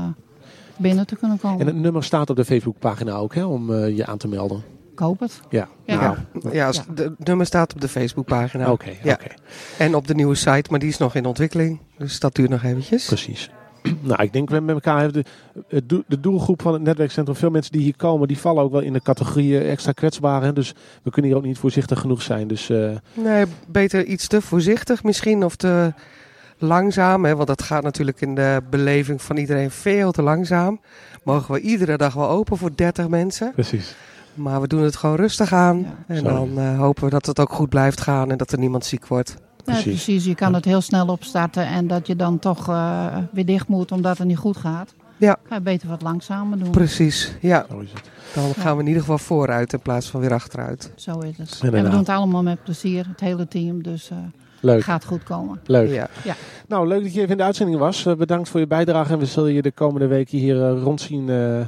binnen 0.77 1.07
te 1.07 1.17
kunnen 1.17 1.39
komen. 1.39 1.61
en 1.61 1.67
het 1.67 1.77
nummer 1.77 2.05
staat 2.05 2.31
op 2.31 2.37
de 2.37 2.45
Facebookpagina 2.45 3.13
ook, 3.13 3.35
hè, 3.35 3.45
om 3.45 3.75
je 3.75 4.07
aan 4.07 4.19
te 4.19 4.29
melden. 4.29 4.63
Koop 4.95 5.21
het. 5.21 5.41
Ja. 5.51 5.69
Ja. 5.85 6.01
Nou, 6.01 6.55
ja, 6.55 6.67
als- 6.67 6.77
Ja. 6.77 6.85
de- 6.95 7.15
nummer 7.19 7.47
staat 7.47 7.75
op 7.75 7.81
de 7.81 7.89
Facebookpagina. 7.89 8.71
Oké, 8.73 8.91
Ja. 9.03 9.13
oké. 9.13 9.27
En 9.79 9.95
op 9.95 10.07
de 10.07 10.15
nieuwe 10.15 10.35
site, 10.35 10.71
maar 10.71 10.79
die 10.79 10.89
is 10.89 10.99
nog 10.99 11.15
in 11.15 11.27
ontwikkeling. 11.27 11.81
Dus 11.99 12.21
dat 12.21 12.35
duurt 12.35 12.51
nog 12.51 12.63
eventjes. 12.63 13.07
Precies. 13.07 13.51
nou, 14.01 14.23
ik 14.23 14.33
denk 14.33 14.51
we 14.51 14.61
met 14.61 14.75
elkaar 14.75 15.01
hebben 15.01 15.25
de, 15.69 16.05
de 16.07 16.21
doelgroep 16.21 16.63
van 16.63 16.73
het 16.73 16.83
netwerkcentrum. 16.83 17.37
Veel 17.37 17.51
mensen 17.51 17.73
die 17.73 17.83
hier 17.83 17.97
komen, 17.97 18.29
die 18.29 18.39
vallen 18.39 18.63
ook 18.63 18.73
wel 18.73 18.81
in 18.81 18.93
de 18.93 19.03
categorie 19.03 19.59
eh, 19.59 19.71
extra 19.71 19.93
kwetsbaar. 19.93 20.43
Hè? 20.43 20.53
Dus 20.53 20.75
we 21.03 21.11
kunnen 21.11 21.31
hier 21.31 21.41
ook 21.41 21.47
niet 21.47 21.59
voorzichtig 21.59 22.01
genoeg 22.01 22.23
zijn. 22.23 22.49
Dus 22.49 22.71
eh, 22.71 22.91
Nee, 23.15 23.45
beter 23.69 24.05
iets 24.05 24.27
te 24.27 24.41
voorzichtig 24.41 25.03
misschien 25.03 25.45
of 25.45 25.57
te 25.57 25.93
langzaam. 26.59 27.25
Hè? 27.25 27.35
Want 27.37 27.49
dat 27.49 27.63
gaat 27.63 27.83
natuurlijk 27.83 28.21
in 28.21 28.35
de 28.35 28.63
beleving 28.71 29.23
van 29.23 29.37
iedereen 29.37 29.71
veel 29.71 30.13
te 30.13 30.23
langzaam. 30.23 30.81
Mogen 31.23 31.55
we 31.55 31.61
iedere 31.61 31.97
dag 31.97 32.15
wel 32.15 32.29
open 32.29 32.57
voor 32.57 32.71
30 32.75 33.09
mensen. 33.09 33.53
precies. 33.53 33.95
Maar 34.35 34.61
we 34.61 34.67
doen 34.67 34.83
het 34.83 34.97
gewoon 34.97 35.17
rustig 35.17 35.53
aan. 35.53 35.79
Ja. 35.79 36.15
En 36.15 36.25
dan 36.25 36.59
eh, 36.59 36.79
hopen 36.79 37.05
we 37.05 37.11
dat 37.11 37.27
het 37.27 37.41
ook 37.41 37.53
goed 37.53 37.69
blijft 37.69 38.01
gaan 38.01 38.31
en 38.31 38.37
dat 38.37 38.53
er 38.53 38.59
niemand 38.59 38.85
ziek 38.85 39.07
wordt. 39.07 39.37
Ja, 39.67 39.81
Precies. 39.83 40.25
Je 40.25 40.35
kan 40.35 40.55
het 40.55 40.65
heel 40.65 40.81
snel 40.81 41.07
opstarten 41.07 41.67
en 41.67 41.87
dat 41.87 42.07
je 42.07 42.17
dan 42.17 42.39
toch 42.39 42.69
eh, 42.69 43.17
weer 43.33 43.47
dicht 43.47 43.69
moet 43.69 43.93
omdat 43.93 44.19
het 44.19 44.27
niet 44.27 44.37
goed 44.37 44.57
gaat. 44.57 44.95
Ja. 45.17 45.37
Ga 45.49 45.55
je 45.55 45.61
beter 45.61 45.89
wat 45.89 46.03
langzamer 46.03 46.59
doen. 46.59 46.71
Precies, 46.71 47.33
ja. 47.41 47.67
Zo 47.71 47.79
is 47.79 47.93
het. 47.93 48.11
Dan 48.35 48.55
gaan 48.55 48.75
we 48.75 48.81
in 48.81 48.87
ieder 48.87 49.03
geval 49.03 49.19
vooruit 49.19 49.73
in 49.73 49.81
plaats 49.81 50.11
van 50.11 50.21
weer 50.21 50.33
achteruit. 50.33 50.93
Zo 50.97 51.19
is 51.19 51.39
het. 51.39 51.61
En 51.63 51.73
we 51.73 51.83
doen 51.83 51.99
het 51.99 52.09
allemaal 52.09 52.43
met 52.43 52.63
plezier, 52.65 53.07
het 53.09 53.21
hele 53.21 53.49
team. 53.49 53.83
Dus 53.83 54.11
eh 54.11 54.17
Leuk. 54.61 54.83
gaat 54.83 55.05
goed 55.05 55.23
komen. 55.23 55.61
Leuk. 55.67 55.91
Ja. 55.93 56.09
Nou, 56.69 56.89
leuk 56.89 57.03
dat 57.03 57.13
je 57.15 57.19
even 57.19 57.31
in 57.31 57.37
de 57.37 57.43
uitzending 57.43 57.79
was. 57.79 58.07
Eh, 58.07 58.15
bedankt 58.15 58.49
voor 58.49 58.61
je 58.61 58.67
bijdrage. 58.67 59.13
En 59.13 59.19
we 59.19 59.27
zullen 59.27 59.53
je 59.53 59.63
de 59.63 59.71
komende 59.73 60.07
weken 60.07 60.39
hier 60.39 60.69
rondzien, 60.69 61.29
eh, 61.31 61.61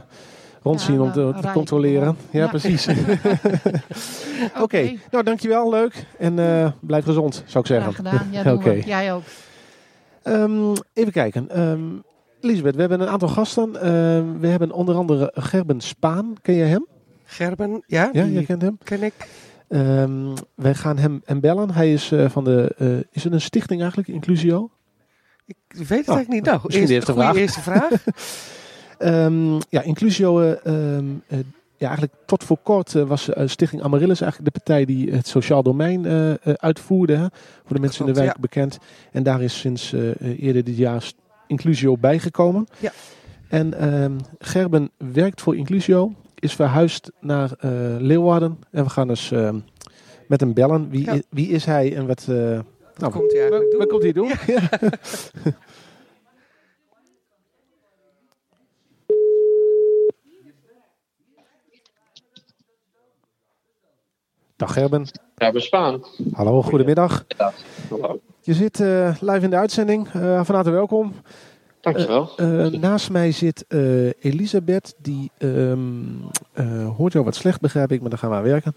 rondzien 0.62 0.94
Ja, 0.94 1.01
om 1.01 1.12
te, 1.12 1.21
nou, 1.21 1.40
te 1.40 1.49
controleren. 1.53 2.16
Ja, 2.31 2.40
Ja. 2.40 2.49
precies. 2.49 2.88
Oké, 4.62 4.92
nou 5.11 5.25
dankjewel. 5.25 5.71
Leuk. 5.71 6.05
En 6.18 6.38
eh, 6.38 6.71
blijf 6.81 7.05
gezond, 7.05 7.42
zou 7.47 7.64
ik 7.64 7.66
zeggen. 7.71 7.92
Graag 7.92 7.97
gedaan. 7.97 8.29
Ja. 8.31 8.75
Jij 8.87 9.12
ook. 9.12 9.23
Ehm, 10.23 10.75
even 10.92 11.12
kijken. 11.12 11.51
Ehm 11.51 11.81
Elisabeth, 12.40 12.75
we 12.75 12.81
hebben 12.81 13.01
een 13.01 13.09
aantal 13.09 13.29
gasten. 13.29 13.81
Ehm, 13.83 14.38
we 14.40 14.47
hebben 14.47 14.73
onder 14.73 14.94
andere 14.94 15.31
Gerben 15.35 15.81
Spaan. 15.81 16.35
Ken 16.42 16.55
je 16.55 16.64
hem? 16.64 16.87
Gerben, 17.25 17.83
ja, 17.87 18.09
Ja, 18.12 18.23
die 18.23 18.33
jij 18.33 18.44
kent 18.44 18.62
hem. 18.62 18.79
ken 18.85 19.03
ik. 19.03 19.12
Ehm, 19.68 20.35
wij 20.55 20.75
gaan 20.75 20.99
hem, 20.99 21.21
hem 21.25 21.40
bellen. 21.40 21.71
Hij 21.71 21.92
is 21.92 22.12
eh, 22.12 22.29
van 22.31 22.44
de. 22.44 22.75
eh, 22.79 22.97
is 23.11 23.25
het 23.25 23.33
een 23.33 23.40
stichting 23.40 23.81
eigenlijk, 23.81 24.09
Inclusio? 24.09 24.71
Ik 25.47 25.57
weet 25.68 25.79
het 25.79 25.90
Oh, 25.90 26.14
eigenlijk 26.14 26.29
niet. 26.29 26.44
Nou, 26.44 26.61
misschien 26.64 26.87
de 26.87 26.92
eerste 26.94 27.12
vraag. 27.12 27.35
eerste 27.37 27.61
vraag. 27.61 27.90
Ehm, 28.99 29.55
ja, 29.69 29.83
Inclusio. 29.83 30.41
eh, 30.41 30.67
ehm, 30.67 31.05
eh, 31.27 31.39
ja, 31.77 31.87
eigenlijk 31.87 32.13
tot 32.27 32.45
voor 32.45 32.59
kort 32.63 32.95
eh, 32.95 33.03
was 33.03 33.29
Stichting 33.45 33.83
Amaryllis 33.83 34.21
eigenlijk 34.21 34.55
de 34.55 34.61
partij 34.61 34.85
die 34.85 35.13
het 35.13 35.27
sociaal 35.27 35.63
domein 35.63 36.07
uitvoerde. 36.43 37.15
Hè, 37.15 37.27
voor 37.65 37.77
de 37.77 37.81
mensen 37.81 38.07
in 38.07 38.13
de 38.13 38.21
wijk 38.21 38.39
bekend. 38.39 38.79
En 39.13 39.23
daar 39.23 39.43
is 39.43 39.59
sinds 39.59 39.93
eerder 40.39 40.65
dit 40.65 40.77
jaar 40.77 41.13
Inclusio 41.47 41.97
bijgekomen. 41.97 42.67
Ja. 42.79 42.93
En 43.49 43.75
ehm, 43.75 44.13
Gerben 44.39 44.91
werkt 45.13 45.41
voor 45.41 45.57
Inclusio. 45.57 46.13
Is 46.35 46.55
verhuisd 46.55 47.11
naar 47.21 47.51
Leeuwarden. 47.99 48.59
En 48.71 48.85
we 48.85 48.91
gaan 48.91 49.09
dus 49.09 49.33
met 50.29 50.41
hem 50.41 50.55
bellen. 50.55 50.91
Wie, 50.91 51.05
Ja. 51.05 51.21
wie 51.31 51.49
is 51.49 51.65
hij 51.65 51.97
en 51.97 52.07
wat... 52.07 52.25
Wat 52.27 53.11
nou, 53.11 53.21
komt 53.21 53.33
hij 53.33 53.41
eigenlijk 53.41 53.73
wat 53.73 53.81
doen? 53.81 53.89
komt 53.89 54.03
hij 54.03 54.13
doen? 54.13 54.33
Ja. 54.47 54.69
Dag 64.59 64.73
Gerben. 64.73 65.07
Ja, 65.37 65.53
Bespaan. 65.53 66.05
Hallo, 66.33 66.62
goedemiddag. 66.62 67.25
Hallo. 67.88 68.21
Je 68.42 68.55
zit 68.55 68.81
eh, 68.81 69.14
live 69.21 69.40
in 69.40 69.51
de 69.51 69.57
uitzending. 69.57 70.09
Eh, 70.12 70.44
van 70.44 70.55
harte 70.55 70.71
welkom. 70.71 71.12
Dankjewel. 71.81 72.31
Eh, 72.37 72.66
naast 72.66 73.11
mij 73.11 73.33
zit 73.33 73.64
Elisabeth, 74.21 74.94
die 75.03 75.31
eh, 75.38 76.88
hoort 76.97 77.12
jou 77.12 77.25
wat 77.25 77.35
slecht, 77.35 77.61
begrijp 77.61 77.92
ik, 77.92 78.01
maar 78.01 78.11
daar 78.11 78.18
gaan 78.18 78.31
we 78.31 78.37
aan 78.37 78.42
werken. 78.42 78.75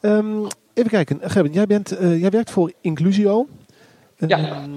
Ehm, 0.00 0.44
even 0.74 0.90
kijken, 0.90 1.18
Gerben, 1.22 1.52
jij, 1.52 1.66
bent, 1.66 1.96
jij 2.00 2.30
werkt 2.30 2.50
voor 2.50 2.72
Inclusio. 2.80 3.46
Ja. 4.16 4.38
Ehm, 4.38 4.70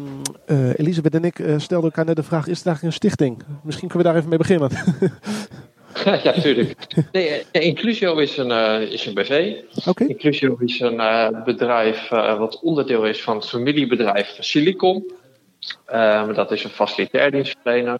eh, 0.46 0.80
Elisabeth 0.80 1.16
en 1.16 1.24
ik 1.24 1.36
stelden 1.58 1.90
elkaar 1.90 2.06
net 2.06 2.16
de 2.16 2.24
vraag, 2.24 2.48
is 2.48 2.58
het 2.58 2.68
eigenlijk 2.68 2.96
een 2.96 3.02
stichting? 3.02 3.44
Misschien 3.64 3.88
kunnen 3.88 4.08
we 4.08 4.14
daar 4.14 4.16
even 4.16 4.30
mee 4.30 4.38
beginnen. 4.38 4.70
ja, 6.24 6.32
tuurlijk. 6.32 6.76
Nee, 7.12 7.46
eh, 7.52 7.66
Inclusio 7.66 8.18
is 8.18 8.38
een, 8.38 8.52
eh, 8.52 8.82
is 8.82 9.06
een 9.06 9.14
BV. 9.14 9.56
Inclusio 9.96 10.58
is 10.60 10.80
een 10.80 11.00
eh, 11.00 11.44
bedrijf 11.44 12.10
wat 12.10 12.60
onderdeel 12.62 13.06
is 13.06 13.24
van 13.24 13.36
het 13.36 13.50
familiebedrijf 13.50 14.38
Silicon. 14.40 15.12
Ehm, 15.86 16.34
dat 16.34 16.52
is 16.52 16.64
een 16.64 16.70
facilitair 16.70 17.32
dienstverlener. 17.32 18.00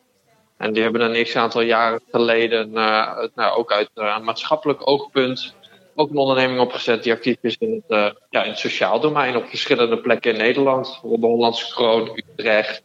En 0.58 0.74
die 0.74 0.84
hebben 0.84 1.02
een 1.02 1.24
x 1.24 1.36
aantal 1.36 1.62
jaren 1.62 2.02
geleden, 2.12 2.72
nou, 2.72 3.58
ook 3.58 3.72
uit 3.72 3.90
eh, 3.94 4.20
maatschappelijk 4.20 4.88
oogpunt, 4.88 5.56
ook 5.96 6.10
een 6.10 6.18
onderneming 6.18 6.60
opgezet 6.60 7.04
die 7.04 7.14
actief 7.14 7.38
is 7.42 7.56
in 7.60 7.84
het, 7.88 8.16
ja, 8.30 8.44
in 8.44 8.50
het 8.50 8.60
sociaal 8.60 9.00
domein 9.00 9.36
op 9.36 9.48
verschillende 9.48 9.98
plekken 9.98 10.32
in 10.32 10.38
Nederland. 10.38 11.00
Rond 11.02 11.22
de 11.22 11.28
Hollandse 11.28 11.74
Kroon, 11.74 12.12
Utrecht, 12.16 12.82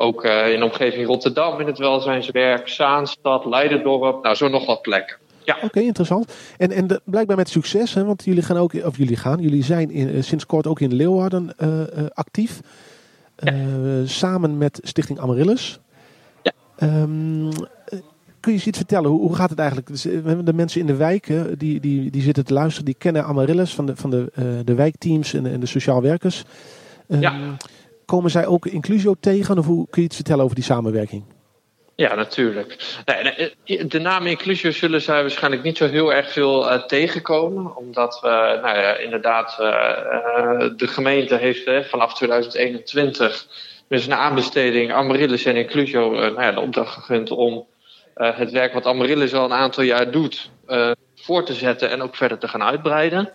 ook 0.00 0.24
eh, 0.24 0.52
in 0.52 0.58
de 0.58 0.64
omgeving 0.64 1.06
Rotterdam 1.06 1.60
in 1.60 1.66
het 1.66 1.78
welzijnswerk, 1.78 2.68
Zaanstad, 2.68 3.44
Leidendorp, 3.44 4.22
nou 4.22 4.34
zo 4.34 4.48
nog 4.48 4.66
wat 4.66 4.82
plekken. 4.82 5.16
Oké, 5.62 5.80
interessant. 5.80 6.32
En, 6.58 6.70
en 6.72 6.86
de- 6.86 7.00
blijkbaar 7.04 7.36
met 7.36 7.48
succes, 7.48 7.94
hè, 7.94 8.04
want 8.04 8.24
jullie 8.24 8.42
gaan 8.42 8.56
ook, 8.56 8.72
of 8.84 8.96
jullie 8.96 9.16
gaan, 9.16 9.40
jullie 9.40 9.64
zijn 9.64 9.90
in, 9.90 10.08
eh, 10.14 10.22
sinds 10.22 10.46
kort 10.46 10.66
ook 10.66 10.80
in 10.80 10.94
Leeuwarden 10.94 11.52
eh, 11.56 11.68
actief. 12.14 12.60
Samen 14.04 14.58
met 14.58 14.80
Stichting 14.82 15.18
Amaryllis. 15.18 15.80
Ja. 16.42 16.52
Ehm, 16.76 17.46
eh, 17.48 17.98
kun 18.40 18.52
je 18.52 18.58
eens 18.58 18.66
iets 18.66 18.78
vertellen? 18.78 19.10
Hoe, 19.10 19.20
hoe 19.20 19.34
gaat 19.34 19.50
het 19.50 19.58
eigenlijk? 19.58 19.88
Dus, 19.88 20.04
we 20.04 20.10
hebben 20.24 20.44
de 20.44 20.52
mensen 20.52 20.80
in 20.80 20.86
de 20.86 20.96
wijken 20.96 21.58
die, 21.58 21.80
die, 21.80 22.10
die 22.10 22.22
zitten 22.22 22.44
te 22.44 22.52
luisteren, 22.54 22.84
die 22.84 22.94
kennen 22.98 23.24
Amaryllis 23.24 23.74
van 23.74 23.86
de, 23.86 23.96
van 23.96 24.10
de, 24.10 24.32
de 24.64 24.74
wijkteams 24.74 25.34
en, 25.34 25.42
de- 25.42 25.50
en 25.50 25.60
de 25.60 25.66
sociaal 25.66 26.02
werkers. 26.02 26.44
Ehm, 27.08 27.20
Ja. 27.20 27.56
Komen 28.10 28.30
zij 28.30 28.46
ook 28.46 28.66
Inclusio 28.66 29.14
tegen? 29.20 29.58
Of 29.58 29.66
hoe 29.66 29.86
kun 29.90 30.02
je 30.02 30.08
iets 30.08 30.16
vertellen 30.16 30.44
over 30.44 30.56
die 30.56 30.64
samenwerking? 30.64 31.24
Ja, 31.94 32.14
natuurlijk. 32.14 33.00
Nee, 33.04 33.86
de 33.86 33.98
naam 33.98 34.26
Inclusio 34.26 34.70
zullen 34.70 35.02
zij 35.02 35.20
waarschijnlijk 35.20 35.62
niet 35.62 35.76
zo 35.76 35.88
heel 35.88 36.12
erg 36.12 36.32
veel 36.32 36.70
eh, 36.70 36.82
tegenkomen. 36.82 37.76
Omdat 37.76 38.18
we, 38.20 38.58
nou 38.62 38.78
ja, 38.78 38.96
inderdaad, 38.96 39.56
eh, 39.58 39.66
eh, 39.66 40.70
de 40.76 40.86
gemeente 40.86 41.36
heeft 41.36 41.66
eh, 41.66 41.80
vanaf 41.80 42.14
2021 42.14 43.46
dus 43.90 44.06
een 44.06 44.14
aanbesteding 44.14 44.92
Amaryllis 44.92 45.44
en 45.44 45.56
Inclusio 45.56 46.14
eh, 46.14 46.20
nou 46.20 46.42
ja, 46.42 46.52
de 46.52 46.60
opdracht 46.60 46.94
gegund 46.94 47.30
om 47.30 47.66
eh, 48.14 48.36
het 48.36 48.50
werk 48.50 48.72
wat 48.72 48.86
Amaryllis 48.86 49.34
al 49.34 49.44
een 49.44 49.52
aantal 49.52 49.84
jaar 49.84 50.10
doet 50.10 50.50
eh, 50.66 50.90
voor 51.14 51.44
te 51.44 51.54
zetten 51.54 51.90
en 51.90 52.02
ook 52.02 52.16
verder 52.16 52.38
te 52.38 52.48
gaan 52.48 52.62
uitbreiden. 52.62 53.32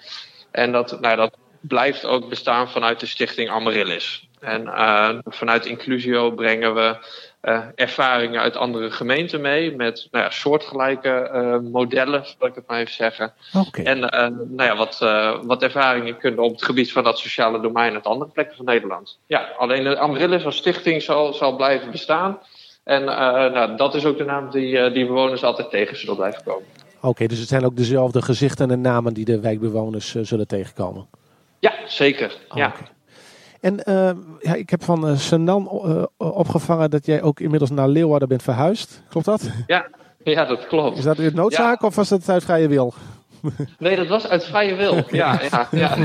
En 0.52 0.72
dat, 0.72 1.00
nou, 1.02 1.16
dat 1.16 1.38
blijft 1.62 2.06
ook 2.06 2.30
bestaan 2.30 2.70
vanuit 2.70 3.00
de 3.00 3.06
stichting 3.06 3.50
Amaryllis. 3.50 4.25
En 4.46 4.68
eh, 4.68 5.10
vanuit 5.24 5.66
Inclusio 5.66 6.32
brengen 6.32 6.76
we 6.76 6.98
eh, 7.42 7.62
ervaringen 7.76 8.42
uit 8.42 8.58
andere 8.58 8.92
gemeenten 8.92 9.42
mee. 9.42 9.76
Met 9.76 10.08
nou 10.12 10.24
ja, 10.24 10.30
soortgelijke 10.30 11.10
eh, 11.10 11.58
modellen, 11.60 12.26
zal 12.26 12.48
ik 12.48 12.56
het 12.56 12.68
maar 12.68 12.80
even 12.80 12.94
zeggen. 12.94 13.34
En 13.74 14.00
nou 14.00 14.64
ja, 14.64 14.76
wat, 14.76 14.98
wat 15.46 15.64
ervaringen 15.64 16.18
kunnen 16.18 16.44
op 16.44 16.52
het 16.52 16.66
gebied 16.66 16.92
van 16.92 17.04
dat 17.04 17.20
sociale 17.20 17.62
domein 17.62 17.94
uit 17.94 18.06
andere 18.06 18.32
plekken 18.32 18.56
van 18.56 18.66
Nederland. 18.66 19.20
Ja, 19.28 19.50
alleen 19.58 19.84
de 19.84 19.98
Amaryllis 19.98 20.46
als 20.46 20.58
stichting 20.58 21.02
zal, 21.02 21.34
zal 21.34 21.56
blijven 21.56 21.92
bestaan. 21.92 22.40
En 22.84 23.04
nou, 23.04 23.78
dat 23.78 23.96
is 23.96 24.06
ook 24.06 24.18
de 24.18 24.26
naam 24.26 24.50
die, 24.52 24.92
die 24.92 25.06
bewoners 25.06 25.44
altijd 25.44 25.70
tegen 25.70 25.98
zullen 25.98 26.16
blijven 26.16 26.44
komen. 26.44 26.68
Oké, 27.02 27.28
dus 27.28 27.40
het 27.40 27.48
zijn 27.48 27.66
ook 27.66 27.76
dezelfde 27.76 28.22
gezichten 28.22 28.72
en 28.72 28.82
namen 28.82 29.14
die 29.14 29.26
de 29.26 29.40
wijkbewoners 29.40 30.16
zullen 30.16 30.48
tegenkomen. 30.48 31.08
Ja, 31.60 31.74
zeker. 31.88 32.38
Ja. 32.54 32.74
En 33.66 33.84
eh, 33.84 34.12
ja, 34.40 34.54
ik 34.54 34.70
heb 34.70 34.84
van 34.84 35.08
eh, 35.08 35.16
Sanan 35.16 35.70
eh, 35.70 36.04
opgevangen 36.18 36.90
dat 36.90 37.06
jij 37.06 37.22
ook 37.22 37.40
inmiddels 37.40 37.70
naar 37.70 37.88
Leeuwarden 37.88 38.28
bent 38.28 38.44
verhuisd. 38.44 39.02
Klopt 39.10 39.26
dat? 39.26 39.50
Ja, 39.68 39.88
ja, 40.24 40.46
dat 40.46 40.68
klopt. 40.68 40.98
Is 40.98 41.04
dat 41.04 41.18
weer 41.18 41.34
noodzaak 41.34 41.82
of 41.82 41.96
was 41.96 42.10
dat 42.10 42.30
uit 42.30 42.44
vrije 42.44 42.68
wil? 42.68 42.94
Nee, 43.78 43.96
dat 43.96 44.08
was 44.08 44.28
uit 44.28 44.46
vrije 44.46 44.76
wil. 44.76 44.96
Ja, 45.10 45.40
ja, 45.52 45.68
ja. 45.72 45.96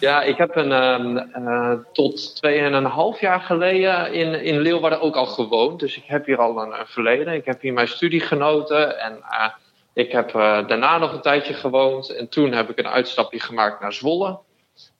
ja 0.00 0.22
ik 0.22 0.36
heb 0.36 0.56
een, 0.56 0.72
ehm, 0.72 1.16
eh, 1.16 1.72
tot 1.92 2.36
tweeënhalf 2.36 3.20
jaar 3.20 3.40
geleden 3.40 4.12
in, 4.12 4.42
in 4.42 4.58
Leeuwarden 4.58 5.00
ook 5.00 5.16
al 5.16 5.26
gewoond. 5.26 5.80
Dus 5.80 5.96
ik 5.96 6.04
heb 6.06 6.26
hier 6.26 6.38
al 6.38 6.62
een, 6.62 6.80
een 6.80 6.86
verleden. 6.86 7.34
Ik 7.34 7.44
heb 7.44 7.60
hier 7.60 7.72
mijn 7.72 7.88
studie 7.88 8.20
genoten. 8.20 9.00
En 9.00 9.18
ik 9.92 10.12
heb 10.12 10.32
daarna 10.68 10.98
nog 10.98 11.12
een 11.12 11.20
tijdje 11.20 11.54
gewoond. 11.54 12.10
En 12.10 12.28
toen 12.28 12.52
heb 12.52 12.70
ik 12.70 12.78
een 12.78 12.88
uitstapje 12.88 13.40
gemaakt 13.40 13.80
naar 13.80 13.92
Zwolle. 13.92 14.38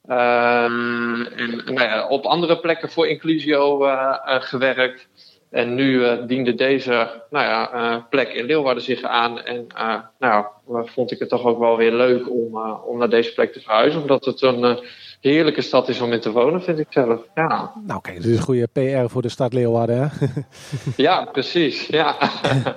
Ehm, 0.09 1.21
en 1.23 1.63
nou 1.65 1.81
ja, 1.81 2.09
op 2.09 2.25
andere 2.25 2.59
plekken 2.59 2.91
voor 2.91 3.09
Inclusio 3.09 3.85
eh, 3.85 4.17
eh, 4.25 4.43
gewerkt. 4.43 5.09
En 5.51 5.75
nu 5.75 6.05
eh, 6.05 6.27
diende 6.27 6.55
deze 6.55 7.23
nou 7.31 7.45
ja, 7.45 8.07
plek 8.11 8.29
in 8.29 8.45
Leeuwarden 8.45 8.83
zich 8.83 9.03
aan. 9.03 9.41
En 9.41 9.67
nou, 10.19 10.45
vond 10.67 11.11
ik 11.11 11.19
het 11.19 11.29
toch 11.29 11.45
ook 11.45 11.59
wel 11.59 11.77
weer 11.77 11.93
leuk 11.93 12.31
om, 12.31 12.59
om 12.87 12.99
naar 12.99 13.11
deze 13.11 13.35
plek 13.35 13.53
te 13.53 13.61
verhuizen. 13.61 14.01
Omdat 14.01 14.25
het 14.25 14.43
een 14.43 14.79
heerlijke 15.21 15.63
stad 15.63 15.89
is 15.89 16.01
om 16.01 16.13
in 16.13 16.21
te 16.21 16.33
wonen, 16.33 16.63
vind 16.63 16.79
ik 16.79 16.87
zelf. 16.91 17.21
Ja, 17.35 17.73
Nou 17.87 18.01
kijk, 18.01 18.23
dit 18.23 18.33
is 18.33 18.41
goede 18.41 18.67
PR 18.73 19.09
voor 19.11 19.23
de 19.23 19.29
stad 19.29 19.53
Leeuwarden. 19.53 19.99
Hè? 19.99 20.27
ja 21.05 21.25
precies. 21.25 21.87
Ja, 21.87 22.17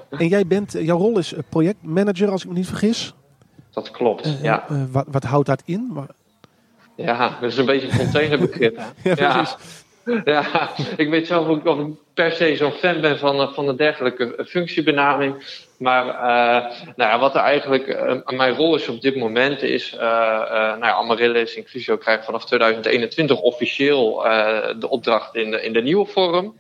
en 0.10 0.28
jij 0.28 0.48
bent, 0.48 0.72
jouw 0.72 0.98
rol 0.98 1.18
is 1.18 1.34
projectmanager 1.50 2.32
als 2.32 2.44
ik 2.44 2.50
me 2.50 2.56
niet 2.56 2.68
vergis. 2.68 3.14
dat 3.70 3.92
klopt. 3.92 4.38
Ja, 4.42 4.66
wat, 4.92 5.06
wat 5.10 5.24
houdt 5.24 5.48
dat 5.48 5.62
in? 5.66 6.08
Ja 7.02 7.38
dat 7.42 7.52
is 7.52 7.58
een 7.58 7.66
beetje 7.66 7.88
een 7.88 7.98
containerbegrip. 7.98 8.80
Ja, 9.04 9.14
precies. 9.16 9.56
Ja, 10.26 10.70
ik 10.98 11.10
weet 11.10 11.28
zelf 11.28 11.48
ook 11.48 11.66
of 11.66 11.80
ik 11.80 11.86
per 12.14 12.32
se 12.32 12.56
zo'n 12.56 12.72
fan 12.72 13.02
ben 13.02 13.20
van, 13.20 13.42
eh, 13.42 13.54
van 13.54 13.68
een 13.68 13.76
dergelijke 13.76 14.46
functiebenaming. 14.48 15.60
Maar 15.78 16.08
eh, 16.08 16.72
nou 16.96 17.12
ja, 17.12 17.20
wat 17.20 17.36
er 17.36 17.42
eigenlijk 17.42 17.88
eh, 17.88 18.16
mijn 18.28 18.56
rol 18.56 18.76
is 18.76 18.88
op 18.88 19.02
dit 19.02 19.16
moment 19.16 19.62
is... 19.62 19.94
eh 19.94 20.00
nou 20.00 20.86
ja, 20.86 20.92
Amaryllis 20.92 21.56
Inclusio 21.56 21.98
krijgt 21.98 22.26
vanaf 22.26 22.46
2021 22.46 23.40
officieel 23.40 24.22
de 24.80 24.90
opdracht 24.90 25.36
in 25.36 25.52
de, 25.52 25.62
in 25.62 25.74
de 25.74 25.82
nieuwe 25.82 26.06
vorm. 26.06 26.60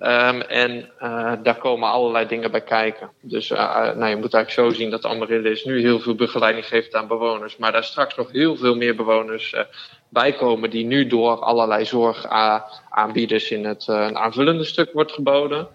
Ehm, 0.00 0.40
en 0.40 0.90
eh, 0.98 1.32
daar 1.42 1.58
komen 1.58 1.88
allerlei 1.88 2.26
dingen 2.26 2.50
bij 2.50 2.62
kijken. 2.62 3.10
Dus 3.20 3.50
eh, 3.50 3.58
eh, 3.58 3.96
nou, 3.96 4.10
je 4.10 4.16
moet 4.16 4.34
eigenlijk 4.34 4.50
zo 4.50 4.70
zien 4.70 4.90
dat 4.90 5.04
Amaryllis 5.04 5.64
nu 5.64 5.80
heel 5.80 6.00
veel 6.00 6.14
begeleiding 6.14 6.66
geeft 6.66 6.94
aan 6.94 7.06
bewoners. 7.06 7.56
Maar 7.56 7.72
daar 7.72 7.84
straks 7.84 8.16
nog 8.16 8.32
heel 8.32 8.56
veel 8.56 8.74
meer 8.74 8.96
bewoners 8.96 9.52
eh, 9.52 9.62
bij 10.08 10.32
komen 10.32 10.70
die 10.70 10.84
nu 10.84 11.06
door 11.06 11.38
allerlei 11.38 11.84
zorgaanbieders 11.84 13.50
in 13.50 13.64
het 13.64 13.84
een 13.86 14.16
aanvullende 14.16 14.64
stuk 14.64 14.92
wordt 14.92 15.12
geboden. 15.12 15.68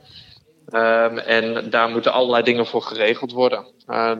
Ehm, 0.70 1.18
en 1.18 1.70
daar 1.70 1.90
moeten 1.90 2.12
allerlei 2.12 2.44
dingen 2.44 2.66
voor 2.66 2.82
geregeld 2.82 3.32
worden. 3.32 3.66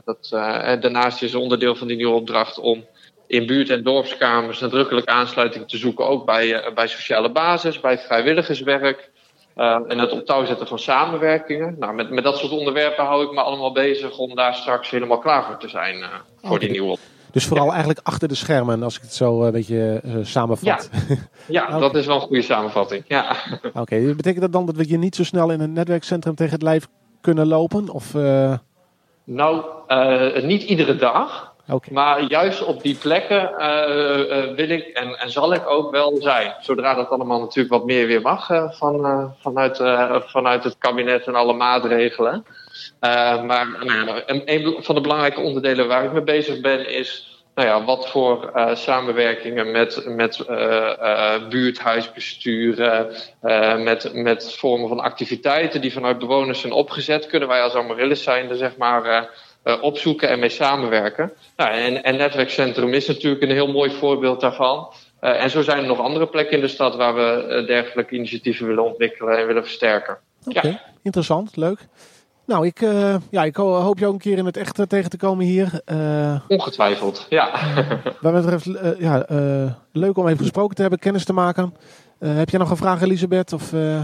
Dat, 0.04 0.28
en 0.62 0.80
daarnaast 0.80 1.22
is 1.22 1.34
onderdeel 1.34 1.74
van 1.74 1.86
die 1.86 1.96
nieuwe 1.96 2.14
opdracht 2.14 2.58
om 2.58 2.86
in 3.26 3.46
buurt- 3.46 3.70
en 3.70 3.82
dorpskamers 3.82 4.60
nadrukkelijk 4.60 5.06
aansluiting 5.06 5.68
te 5.68 5.76
zoeken, 5.76 6.06
ook 6.06 6.26
bij, 6.26 6.70
bij 6.74 6.86
sociale 6.86 7.30
basis, 7.30 7.80
bij 7.80 7.98
vrijwilligerswerk. 7.98 9.10
Uh, 9.56 9.78
en 9.88 9.98
het 9.98 10.12
op 10.12 10.26
touw 10.26 10.44
zetten 10.44 10.66
van 10.66 10.78
samenwerkingen. 10.78 11.76
Nou, 11.78 11.94
met, 11.94 12.10
met 12.10 12.24
dat 12.24 12.38
soort 12.38 12.52
onderwerpen 12.52 13.04
hou 13.04 13.24
ik 13.24 13.32
me 13.32 13.40
allemaal 13.40 13.72
bezig 13.72 14.18
om 14.18 14.34
daar 14.34 14.54
straks 14.54 14.90
helemaal 14.90 15.18
klaar 15.18 15.44
voor 15.44 15.56
te 15.56 15.68
zijn 15.68 15.98
uh, 15.98 16.06
voor 16.42 16.58
die 16.58 16.70
nieuwe 16.70 16.96
Dus 17.32 17.46
vooral 17.46 17.68
eigenlijk 17.68 18.00
achter 18.02 18.28
de 18.28 18.34
schermen, 18.34 18.82
als 18.82 18.96
ik 18.96 19.02
het 19.02 19.14
zo 19.14 19.44
een 19.44 19.52
beetje 19.52 20.00
uh, 20.04 20.14
samenvat. 20.22 20.90
Ja, 20.90 21.16
ja 21.46 21.64
okay. 21.66 21.80
dat 21.80 21.94
is 21.94 22.06
wel 22.06 22.14
een 22.14 22.20
goede 22.20 22.42
samenvatting. 22.42 23.04
Ja. 23.08 23.36
Oké, 23.62 23.78
okay. 23.78 24.14
betekent 24.14 24.40
dat 24.40 24.52
dan 24.52 24.66
dat 24.66 24.76
we 24.76 24.88
je 24.88 24.98
niet 24.98 25.16
zo 25.16 25.24
snel 25.24 25.50
in 25.50 25.60
een 25.60 25.72
netwerkcentrum 25.72 26.34
tegen 26.34 26.52
het 26.52 26.62
lijf 26.62 26.88
kunnen 27.20 27.46
lopen? 27.46 27.88
Of. 27.88 28.14
Nou, 29.24 29.64
niet 30.42 30.62
iedere 30.62 30.96
dag. 30.96 31.55
Maar 31.90 32.22
juist 32.22 32.64
op 32.64 32.82
die 32.82 32.94
plekken 32.94 33.50
uh, 33.58 34.54
wil 34.54 34.68
ik 34.68 34.86
en, 34.86 35.18
en, 35.18 35.30
zal 35.30 35.54
ik 35.54 35.68
ook 35.68 35.90
wel 35.90 36.16
zijn. 36.20 36.54
Zodra 36.60 36.94
dat 36.94 37.10
allemaal 37.10 37.40
natuurlijk 37.40 37.74
wat 37.74 37.84
meer 37.84 38.06
weer 38.06 38.20
mag 38.20 38.46
van, 38.70 39.34
vanuit, 39.40 39.76
vanuit 40.26 40.64
het 40.64 40.78
kabinet 40.78 41.26
en 41.26 41.34
alle 41.34 41.52
maatregelen. 41.52 42.44
maar 43.46 43.66
nou, 43.84 44.22
een, 44.26 44.76
van 44.78 44.94
de 44.94 45.00
belangrijke 45.00 45.40
onderdelen 45.40 45.88
waar 45.88 46.04
ik 46.04 46.12
mee 46.12 46.22
bezig 46.22 46.60
ben 46.60 46.88
is 46.88 47.30
nou 47.54 47.68
ja, 47.68 47.84
wat 47.84 48.08
voor 48.08 48.52
samenwerkingen 48.74 49.70
met, 49.70 50.04
met 50.06 50.44
buurthuisbesturen, 51.48 53.12
met, 53.82 54.10
met 54.14 54.54
vormen 54.54 54.88
van 54.88 55.00
activiteiten 55.00 55.80
die 55.80 55.92
vanuit 55.92 56.18
bewoners 56.18 56.60
zijn 56.60 56.72
opgezet, 56.72 57.26
kunnen 57.26 57.48
wij 57.48 57.62
als 57.62 57.74
Amaryllis 57.74 58.22
zijn, 58.22 58.56
zeg 58.56 58.76
maar, 58.76 59.28
opzoeken 59.80 60.28
en 60.28 60.38
mee 60.38 60.48
samenwerken. 60.48 61.32
Nou, 61.56 61.70
en, 61.70 62.02
en 62.04 62.16
Netwerkcentrum 62.16 62.92
is 62.94 63.06
natuurlijk 63.06 63.42
een 63.42 63.50
heel 63.50 63.72
mooi 63.72 63.90
voorbeeld 63.90 64.40
daarvan. 64.40 64.92
en 65.20 65.50
zo 65.50 65.62
zijn 65.62 65.78
er 65.78 65.86
nog 65.86 66.00
andere 66.00 66.26
plekken 66.26 66.54
in 66.56 66.60
de 66.62 66.68
stad 66.68 66.96
waar 66.96 67.14
we 67.14 67.62
dergelijke 67.66 68.14
initiatieven 68.14 68.66
willen 68.66 68.84
ontwikkelen 68.84 69.38
en 69.38 69.46
willen 69.46 69.62
versterken. 69.62 70.18
Oké, 70.46 70.66
Ja. 70.68 70.80
interessant, 71.02 71.56
leuk. 71.56 71.78
Nou, 72.46 72.66
ik, 72.66 72.80
eh, 72.82 73.16
ja, 73.30 73.44
ik 73.44 73.56
ho- 73.56 73.80
hoop 73.80 73.98
je 73.98 74.06
ook 74.06 74.12
een 74.12 74.18
keer 74.18 74.38
in 74.38 74.46
het 74.46 74.56
echt 74.56 74.78
eh, 74.78 74.86
tegen 74.86 75.10
te 75.10 75.16
komen 75.16 75.44
hier. 75.44 75.80
Eh, 75.84 76.40
Ongetwijfeld, 76.48 77.26
ja. 77.28 77.50
wat 78.20 78.32
betreft, 78.32 78.66
eh, 78.76 79.00
ja, 79.00 79.22
eh, 79.26 79.70
leuk 79.92 80.16
om 80.18 80.26
even 80.26 80.38
gesproken 80.38 80.74
te 80.74 80.80
hebben, 80.80 80.98
kennis 80.98 81.24
te 81.24 81.32
maken. 81.32 81.74
Eh, 82.18 82.36
heb 82.36 82.48
jij 82.50 82.58
nog 82.58 82.70
een 82.70 82.76
vraag, 82.76 83.02
Elisabeth? 83.02 83.52
Of, 83.52 83.72
eh, 83.72 84.00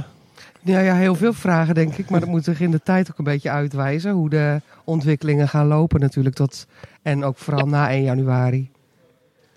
Ja, 0.64 0.78
ja, 0.80 0.94
heel 0.94 1.14
veel 1.14 1.32
vragen 1.32 1.74
denk 1.74 1.96
ik. 1.96 2.10
Maar 2.10 2.20
dat 2.20 2.28
moet 2.28 2.44
zich 2.44 2.60
in 2.60 2.70
de 2.70 2.80
tijd 2.82 3.10
ook 3.10 3.18
een 3.18 3.24
beetje 3.24 3.50
uitwijzen. 3.50 4.10
Hoe 4.12 4.30
de 4.30 4.60
ontwikkelingen 4.84 5.48
gaan 5.48 5.66
lopen 5.66 6.00
natuurlijk. 6.00 6.34
Tot, 6.34 6.66
en 7.02 7.24
ook 7.24 7.36
vooral 7.38 7.66
na 7.66 7.90
1 7.90 8.02
januari. 8.02 8.70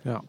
ja. 0.02 0.22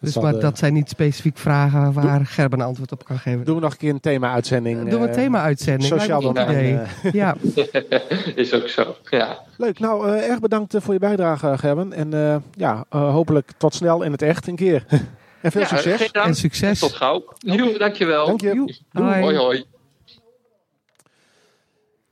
Dus 0.00 0.12
zal 0.12 0.22
maar 0.22 0.32
de- 0.32 0.38
dat 0.38 0.58
zijn 0.58 0.72
niet 0.72 0.88
specifiek 0.88 1.38
vragen 1.38 1.92
waar 1.92 2.26
Gerben 2.26 2.60
een 2.60 2.66
antwoord 2.66 2.92
op 2.92 3.04
kan 3.04 3.18
geven. 3.18 3.44
Doen 3.44 3.54
we 3.54 3.60
nog 3.60 3.72
een 3.72 3.78
keer 3.78 3.90
een 3.90 4.00
thema-uitzending. 4.00 4.78
Doen 4.78 4.88
we 5.00 5.06
een 5.06 5.08
eh, 5.08 5.14
thema-uitzending. 5.14 5.92
Sociaal 6.00 6.34
eh, 6.34 6.78
Ja, 7.12 7.36
Is 8.34 8.52
ook 8.54 8.68
zo, 8.68 8.96
ja. 9.10 9.38
leuk, 9.56 9.78
nou 9.78 10.08
eh, 10.08 10.28
erg 10.30 10.40
bedankt 10.40 10.74
eh, 10.74 10.80
voor 10.80 10.92
je 10.94 11.00
bijdrage 11.00 11.58
Gerben. 11.58 11.92
En 11.92 12.12
eh, 12.14 12.36
ja, 12.52 12.84
eh, 12.90 13.10
hopelijk 13.10 13.50
tot 13.56 13.74
snel 13.74 14.02
in 14.02 14.12
het 14.12 14.22
echt 14.22 14.46
een 14.46 14.56
keer. 14.56 14.84
en 15.42 15.52
veel 15.52 15.60
Ja, 15.60 15.66
succes. 15.66 16.10
en 16.10 16.34
succes. 16.34 16.78
Tot 16.78 16.92
gauw. 16.92 17.24
Jo, 17.38 17.78
dankjewel. 17.78 18.26
Dank 18.26 18.40
je. 18.40 18.54
Joe. 18.54 18.74
Doei. 18.92 19.08
Hoi. 19.10 19.22
Hoi, 19.22 19.36
hoi. 19.36 19.64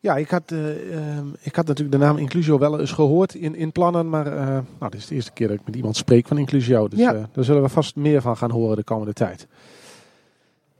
Ja, 0.04 0.16
ik 0.16 0.30
had, 0.30 0.42
eh, 0.46 0.96
ehm, 0.96 1.26
ik 1.40 1.56
had 1.56 1.66
natuurlijk 1.66 1.96
de 1.98 2.04
naam 2.04 2.16
Inclusio 2.16 2.58
wel 2.58 2.80
eens 2.80 2.92
gehoord 2.92 3.34
in, 3.34 3.54
in 3.54 3.72
plannen. 3.72 4.08
Maar 4.08 4.26
eh, 4.26 4.46
nou, 4.78 4.90
dit 4.90 4.94
is 4.94 5.06
de 5.06 5.14
eerste 5.14 5.32
keer 5.32 5.48
dat 5.48 5.56
ik 5.56 5.66
met 5.66 5.76
iemand 5.76 5.96
spreek 5.96 6.26
van 6.26 6.38
Inclusio. 6.38 6.88
Dus 6.88 6.98
Ja. 6.98 7.14
eh, 7.14 7.22
daar 7.32 7.44
zullen 7.44 7.62
we 7.62 7.68
vast 7.68 7.96
meer 7.96 8.20
van 8.20 8.36
gaan 8.36 8.50
horen 8.50 8.76
de 8.76 8.82
komende 8.82 9.12
tijd. 9.12 9.46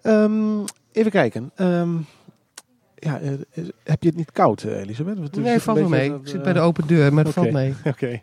Ehm, 0.03 0.59
even 0.93 1.11
kijken. 1.11 1.51
Ehm, 1.55 1.91
ja, 2.95 3.21
heb 3.83 4.03
je 4.03 4.09
het 4.09 4.17
niet 4.17 4.33
koud, 4.33 4.63
Elisabeth? 4.63 5.19
Het 5.19 5.37
Nee, 5.37 5.61
valt 5.61 5.79
wel 5.79 5.89
beetje 5.89 6.09
mee. 6.11 6.21
Ik 6.21 6.29
zit 6.29 6.43
bij 6.43 6.53
de 6.53 6.61
open 6.61 6.87
deur, 6.87 7.15
maar 7.15 7.25
het 7.25 7.35
valt 7.35 7.53
mee. 7.53 7.75
Oké. 7.85 8.21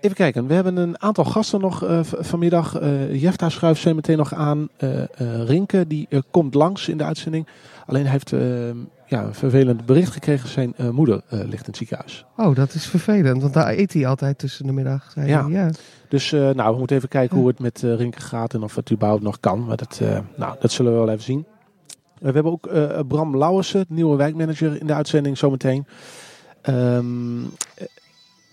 Even 0.00 0.16
kijken. 0.16 0.46
We 0.46 0.54
hebben 0.54 0.76
een 0.76 1.02
aantal 1.02 1.24
gasten 1.24 1.60
nog 1.60 1.84
vanmiddag. 2.02 2.78
Eh 2.78 3.20
Jefta 3.22 3.48
schuift 3.48 3.80
zo 3.80 3.94
meteen 3.94 4.16
nog 4.16 4.34
aan. 4.34 4.68
Eh, 4.76 5.02
Rinke 5.44 5.86
die 5.86 6.08
komt 6.30 6.54
langs 6.54 6.88
in 6.88 6.96
de 6.98 7.04
uitzending. 7.04 7.46
Alleen 7.86 8.02
hij 8.02 8.12
heeft 8.12 8.32
ja, 9.10 9.22
een 9.22 9.34
vervelend 9.34 9.86
bericht 9.86 10.12
gekregen. 10.12 10.48
Zijn 10.48 10.74
eh, 10.76 10.88
moeder 10.88 11.22
eh, 11.28 11.38
ligt 11.38 11.52
in 11.52 11.66
het 11.66 11.76
ziekenhuis. 11.76 12.24
Oh, 12.36 12.54
dat 12.54 12.74
is 12.74 12.86
vervelend. 12.86 13.42
Want 13.42 13.54
daar 13.54 13.72
eet 13.72 13.92
hij 13.92 14.06
altijd 14.06 14.38
tussen 14.38 14.66
de 14.66 14.72
middag. 14.72 15.10
zei 15.10 15.28
Ja. 15.28 15.70
Dus 16.08 16.32
eh, 16.32 16.50
nou, 16.50 16.72
we 16.72 16.78
moeten 16.78 16.96
even 16.96 17.08
kijken 17.08 17.36
hoe 17.36 17.48
het 17.48 17.58
met 17.58 17.80
Rinke 17.82 18.20
gaat. 18.20 18.54
En 18.54 18.62
of 18.62 18.74
het 18.74 18.92
überhaupt 18.92 19.22
nog 19.22 19.40
kan. 19.40 19.64
Maar 19.64 19.76
dat, 19.76 20.00
nou, 20.36 20.56
dat 20.60 20.72
zullen 20.72 20.92
we 20.92 20.98
wel 20.98 21.08
even 21.08 21.22
zien. 21.22 21.46
We 22.18 22.30
hebben 22.30 22.52
ook 22.52 22.68
Bram 23.08 23.36
Lauwersen, 23.36 23.84
nieuwe 23.88 24.16
wijkmanager 24.16 24.80
in 24.80 24.86
de 24.86 24.94
uitzending 24.94 25.38
zometeen. 25.38 25.86
Ehm 26.62 27.42
eh, 27.42 27.48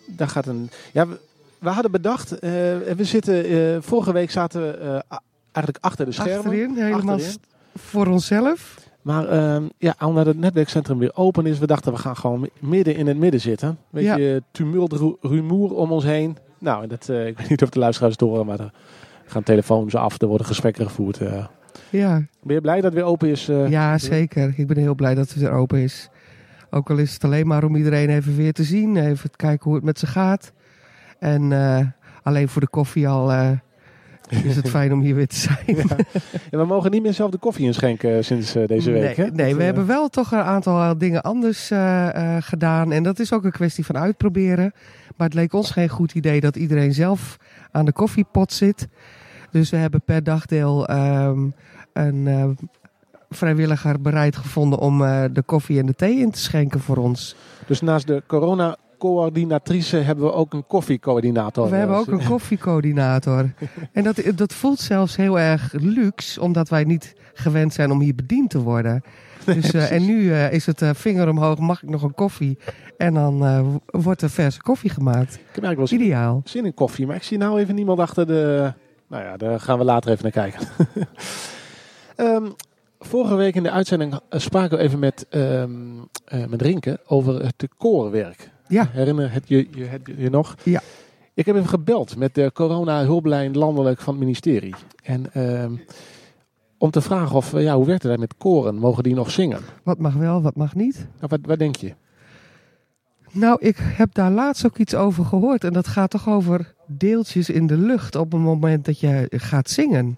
daar 0.07 0.27
gaat 0.27 0.47
een... 0.47 0.69
Ja, 0.93 1.07
we, 1.07 1.19
we 1.59 1.69
hadden 1.69 1.91
bedacht... 1.91 2.39
we 2.39 2.97
zitten... 2.99 3.83
vorige 3.83 4.11
week 4.11 4.31
zaten 4.31 4.61
we 4.61 5.03
eigenlijk 5.51 5.85
achter 5.85 6.05
de 6.05 6.11
schermen. 6.11 6.37
Achterin, 6.37 6.75
helemaal 6.75 7.15
Achterin. 7.15 7.39
voor 7.75 8.07
onszelf. 8.07 8.86
Maar 9.07 9.27
ehm, 9.27 9.63
ja, 9.77 9.95
omdat 10.05 10.25
het 10.25 10.37
netwerkcentrum 10.37 10.97
weer 10.97 11.11
open 11.15 11.45
is, 11.45 11.59
we 11.59 11.67
dachten 11.67 11.91
we 11.93 11.97
gaan 11.99 12.15
gewoon 12.15 12.39
mi- 12.39 12.49
midden 12.59 12.95
in 12.95 13.07
het 13.07 13.17
midden 13.17 13.41
zitten. 13.41 13.77
Beetje 13.89 14.43
tumult, 14.51 14.93
ru- 14.93 15.15
rumoer 15.21 15.75
om 15.75 15.91
ons 15.91 16.03
heen. 16.03 16.37
Nou, 16.59 16.87
dat, 16.87 17.09
eh, 17.09 17.27
ik 17.27 17.37
weet 17.37 17.49
niet 17.49 17.63
of 17.63 17.69
de 17.69 17.79
luisteraars 17.79 18.13
het 18.13 18.21
horen, 18.21 18.45
maar 18.45 18.59
er 18.59 18.71
gaan 19.25 19.43
telefoons 19.43 19.95
af, 19.95 20.21
er 20.21 20.27
worden 20.27 20.47
gesprekken 20.47 20.85
gevoerd. 20.85 21.17
eh. 21.21 21.45
Ja. 21.89 22.21
Ben 22.43 22.55
je 22.55 22.61
blij 22.61 22.75
dat 22.75 22.83
het 22.83 22.93
weer 22.93 23.03
open 23.03 23.29
is? 23.29 23.49
eh? 23.49 23.69
ja, 23.69 23.97
zeker. 23.97 24.53
Ik 24.57 24.67
ben 24.67 24.77
heel 24.77 24.95
blij 24.95 25.15
dat 25.15 25.29
het 25.29 25.39
weer 25.39 25.51
open 25.51 25.79
is. 25.79 26.09
Ook 26.69 26.89
al 26.89 26.97
is 26.97 27.13
het 27.13 27.23
alleen 27.23 27.47
maar 27.47 27.63
om 27.63 27.75
iedereen 27.75 28.09
even 28.09 28.35
weer 28.35 28.53
te 28.53 28.63
zien. 28.63 28.97
Even 28.97 29.31
te 29.31 29.37
kijken 29.37 29.63
hoe 29.65 29.75
het 29.75 29.83
met 29.83 29.99
ze 29.99 30.07
gaat. 30.07 30.51
En 31.19 31.51
eh, 31.51 31.85
alleen 32.23 32.49
voor 32.49 32.61
de 32.61 32.67
koffie 32.69 33.07
al 33.07 33.31
eh, 33.31 33.49
is 34.29 34.55
het 34.55 34.69
fijn 34.69 34.93
om 34.93 35.01
hier 35.01 35.15
weer 35.15 35.27
te 35.27 35.35
zijn. 35.35 35.77
En 36.51 36.59
we 36.59 36.65
mogen 36.65 36.91
niet 36.91 37.01
meer 37.01 37.13
zelf 37.13 37.31
de 37.31 37.37
koffie 37.37 37.65
inschenken 37.65 38.25
sinds 38.25 38.55
eh, 38.55 38.67
deze 38.67 38.91
week. 38.91 39.17
Nee, 39.17 39.25
hè? 39.25 39.31
nee 39.31 39.53
we 39.53 39.59
eh, 39.59 39.65
hebben 39.65 39.85
wel 39.87 40.07
toch 40.07 40.31
een 40.31 40.39
aantal 40.39 40.81
eh, 40.81 40.91
dingen 40.97 41.21
anders 41.21 41.71
eh, 41.71 42.35
eh, 42.35 42.43
gedaan. 42.43 42.91
En 42.91 43.03
dat 43.03 43.19
is 43.19 43.33
ook 43.33 43.43
een 43.43 43.51
kwestie 43.51 43.85
van 43.85 43.97
uitproberen. 43.97 44.73
Maar 45.15 45.27
het 45.27 45.35
leek 45.35 45.53
ons 45.53 45.71
geen 45.71 45.89
goed 45.89 46.13
idee 46.13 46.39
dat 46.39 46.55
iedereen 46.55 46.93
zelf 46.93 47.37
aan 47.71 47.85
de 47.85 47.91
koffiepot 47.91 48.53
zit. 48.53 48.87
Dus 49.51 49.69
we 49.69 49.77
hebben 49.77 50.01
per 50.01 50.23
dagdeel 50.23 50.87
ehm, 50.87 51.49
een 51.93 52.27
eh, 52.27 52.45
vrijwilliger 53.29 54.01
bereid 54.01 54.35
gevonden 54.35 54.79
om 54.79 55.03
eh, 55.03 55.23
de 55.31 55.41
koffie 55.41 55.79
en 55.79 55.85
de 55.85 55.93
thee 55.95 56.17
in 56.17 56.31
te 56.31 56.39
schenken 56.39 56.79
voor 56.79 56.97
ons. 56.97 57.35
Dus 57.67 57.81
naast 57.81 58.07
de 58.07 58.23
corona-coördinatrice 58.97 59.97
hebben 59.97 60.25
we 60.25 60.33
ook 60.33 60.53
een 60.53 60.67
koffiecoördinator. 60.67 61.69
We 61.69 61.75
hebben 61.75 61.97
ook 61.97 62.07
een 62.07 62.23
koffiecoördinator. 62.33 63.53
en 63.91 64.03
dat, 64.03 64.21
dat 64.35 64.53
voelt 64.53 64.79
zelfs 64.79 65.15
heel 65.15 65.39
erg 65.39 65.73
luxe, 65.73 66.41
omdat 66.41 66.69
wij 66.69 66.83
niet 66.83 67.15
gewend 67.33 67.73
zijn 67.73 67.91
om 67.91 67.99
hier 67.99 68.15
bediend 68.15 68.49
te 68.49 68.61
worden. 68.61 69.03
Dus, 69.45 69.73
eh, 69.73 69.91
en 69.91 70.05
nu 70.05 70.31
eh, 70.31 70.51
is 70.51 70.65
het 70.65 70.81
eh, 70.81 70.89
vinger 70.93 71.29
omhoog, 71.29 71.59
mag 71.59 71.83
ik 71.83 71.89
nog 71.89 72.03
een 72.03 72.13
koffie? 72.13 72.57
En 72.97 73.13
dan 73.13 73.81
wordt 73.85 74.21
er 74.21 74.29
verse 74.29 74.61
koffie 74.61 74.89
gemaakt. 74.89 75.33
Ik 75.33 75.55
heb 75.55 75.63
eigenlijk 75.63 75.91
wel 75.91 75.99
Ideaal. 75.99 76.41
zin 76.43 76.65
in 76.65 76.73
koffie, 76.73 77.07
maar 77.07 77.15
ik 77.15 77.23
zie 77.23 77.37
nou 77.37 77.59
even 77.59 77.75
niemand 77.75 77.99
achter 77.99 78.27
de... 78.27 78.73
Nou 79.07 79.23
ja, 79.23 79.37
daar 79.37 79.59
gaan 79.59 79.77
we 79.77 79.83
later 79.83 80.11
even 80.11 80.23
naar 80.23 80.31
kijken. 80.31 80.67
Ehm, 82.15 82.45
vorige 82.99 83.35
week 83.35 83.55
in 83.55 83.63
de 83.63 83.71
uitzending 83.71 84.19
spraken 84.29 84.77
we 84.77 84.83
even 84.83 84.99
met, 84.99 85.25
eh, 85.29 85.63
met 86.47 86.61
Rinke 86.61 86.99
over 87.05 87.43
het 87.45 87.67
koorwerk. 87.77 88.51
Ja, 88.67 88.89
Herinner 88.91 89.33
het 89.33 89.47
je, 89.47 89.67
je, 89.71 89.83
het 89.83 90.01
je 90.17 90.29
nog? 90.29 90.55
Ja. 90.63 90.81
Ik 91.33 91.45
heb 91.45 91.55
even 91.55 91.69
gebeld 91.69 92.17
met 92.17 92.35
de 92.35 92.51
corona-hulplijn 92.53 93.57
landelijk 93.57 94.01
van 94.01 94.13
het 94.13 94.23
ministerie. 94.23 94.75
En 95.03 95.33
ehm, 95.33 95.73
om 96.77 96.91
te 96.91 97.01
vragen 97.01 97.35
of, 97.35 97.53
eh, 97.53 97.63
ja, 97.63 97.75
hoe 97.75 97.85
werkt 97.85 98.01
het 98.01 98.11
daar 98.11 98.19
met 98.19 98.37
koren? 98.37 98.75
Mogen 98.75 99.03
die 99.03 99.13
nog 99.13 99.31
zingen? 99.31 99.59
wat 99.83 99.97
mag 99.97 100.13
wel, 100.13 100.41
wat 100.41 100.55
mag 100.55 100.75
niet? 100.75 100.95
Nou, 100.95 101.27
wat, 101.27 101.39
wat 101.41 101.59
denk 101.59 101.75
je? 101.75 101.93
Nou, 103.31 103.57
ik 103.61 103.77
heb 103.79 104.13
daar 104.13 104.31
laatst 104.31 104.65
ook 104.65 104.77
iets 104.77 104.95
over 104.95 105.25
gehoord. 105.25 105.63
En 105.63 105.73
dat 105.73 105.87
gaat 105.87 106.09
toch 106.09 106.29
over 106.29 106.73
deeltjes 106.85 107.49
in 107.49 107.67
de 107.67 107.77
lucht 107.77 108.15
op 108.15 108.31
het 108.31 108.41
moment 108.41 108.85
dat 108.85 108.99
je 108.99 109.27
gaat 109.29 109.69
zingen. 109.69 110.17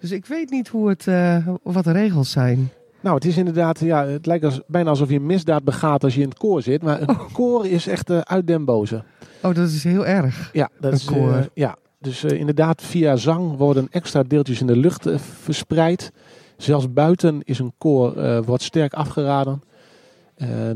Dus 0.00 0.10
ik 0.10 0.26
weet 0.26 0.50
niet 0.50 0.68
hoe 0.68 0.88
het, 0.88 1.06
eh, 1.06 1.48
wat 1.62 1.84
de 1.84 1.92
regels 1.92 2.30
zijn. 2.30 2.70
Nou, 3.02 3.14
het 3.14 3.24
is 3.24 3.36
inderdaad, 3.36 3.80
ja, 3.80 4.06
het 4.06 4.26
lijkt 4.26 4.44
als, 4.44 4.60
bijna 4.66 4.90
alsof 4.90 5.08
je 5.08 5.16
een 5.16 5.26
misdaad 5.26 5.64
begaat 5.64 6.04
als 6.04 6.14
je 6.14 6.20
in 6.20 6.28
het 6.28 6.38
koor 6.38 6.62
zit. 6.62 6.82
Maar 6.82 7.00
een 7.00 7.32
koor 7.32 7.66
is 7.66 7.86
echt 7.86 8.10
eh, 8.10 8.18
uit 8.18 8.46
den 8.46 8.64
boze. 8.64 9.02
Oh, 9.42 9.54
dat 9.54 9.68
is 9.68 9.84
heel 9.84 10.06
erg. 10.06 10.50
Ja, 10.52 10.68
dat 10.80 10.92
Een 10.92 10.98
is, 10.98 11.06
eh, 11.06 11.12
koor. 11.12 11.48
ja, 11.54 11.76
dus 11.98 12.24
eh, 12.24 12.38
inderdaad, 12.38 12.82
via 12.82 13.16
zang 13.16 13.56
worden 13.56 13.86
extra 13.90 14.22
deeltjes 14.22 14.60
in 14.60 14.66
de 14.66 14.76
lucht 14.76 15.06
verspreid. 15.16 16.12
Zelfs 16.56 16.92
buiten 16.92 17.40
is 17.44 17.58
een 17.58 17.72
koor, 17.78 18.42
wordt 18.44 18.62
sterk 18.62 18.94
afgeraden. 18.94 19.62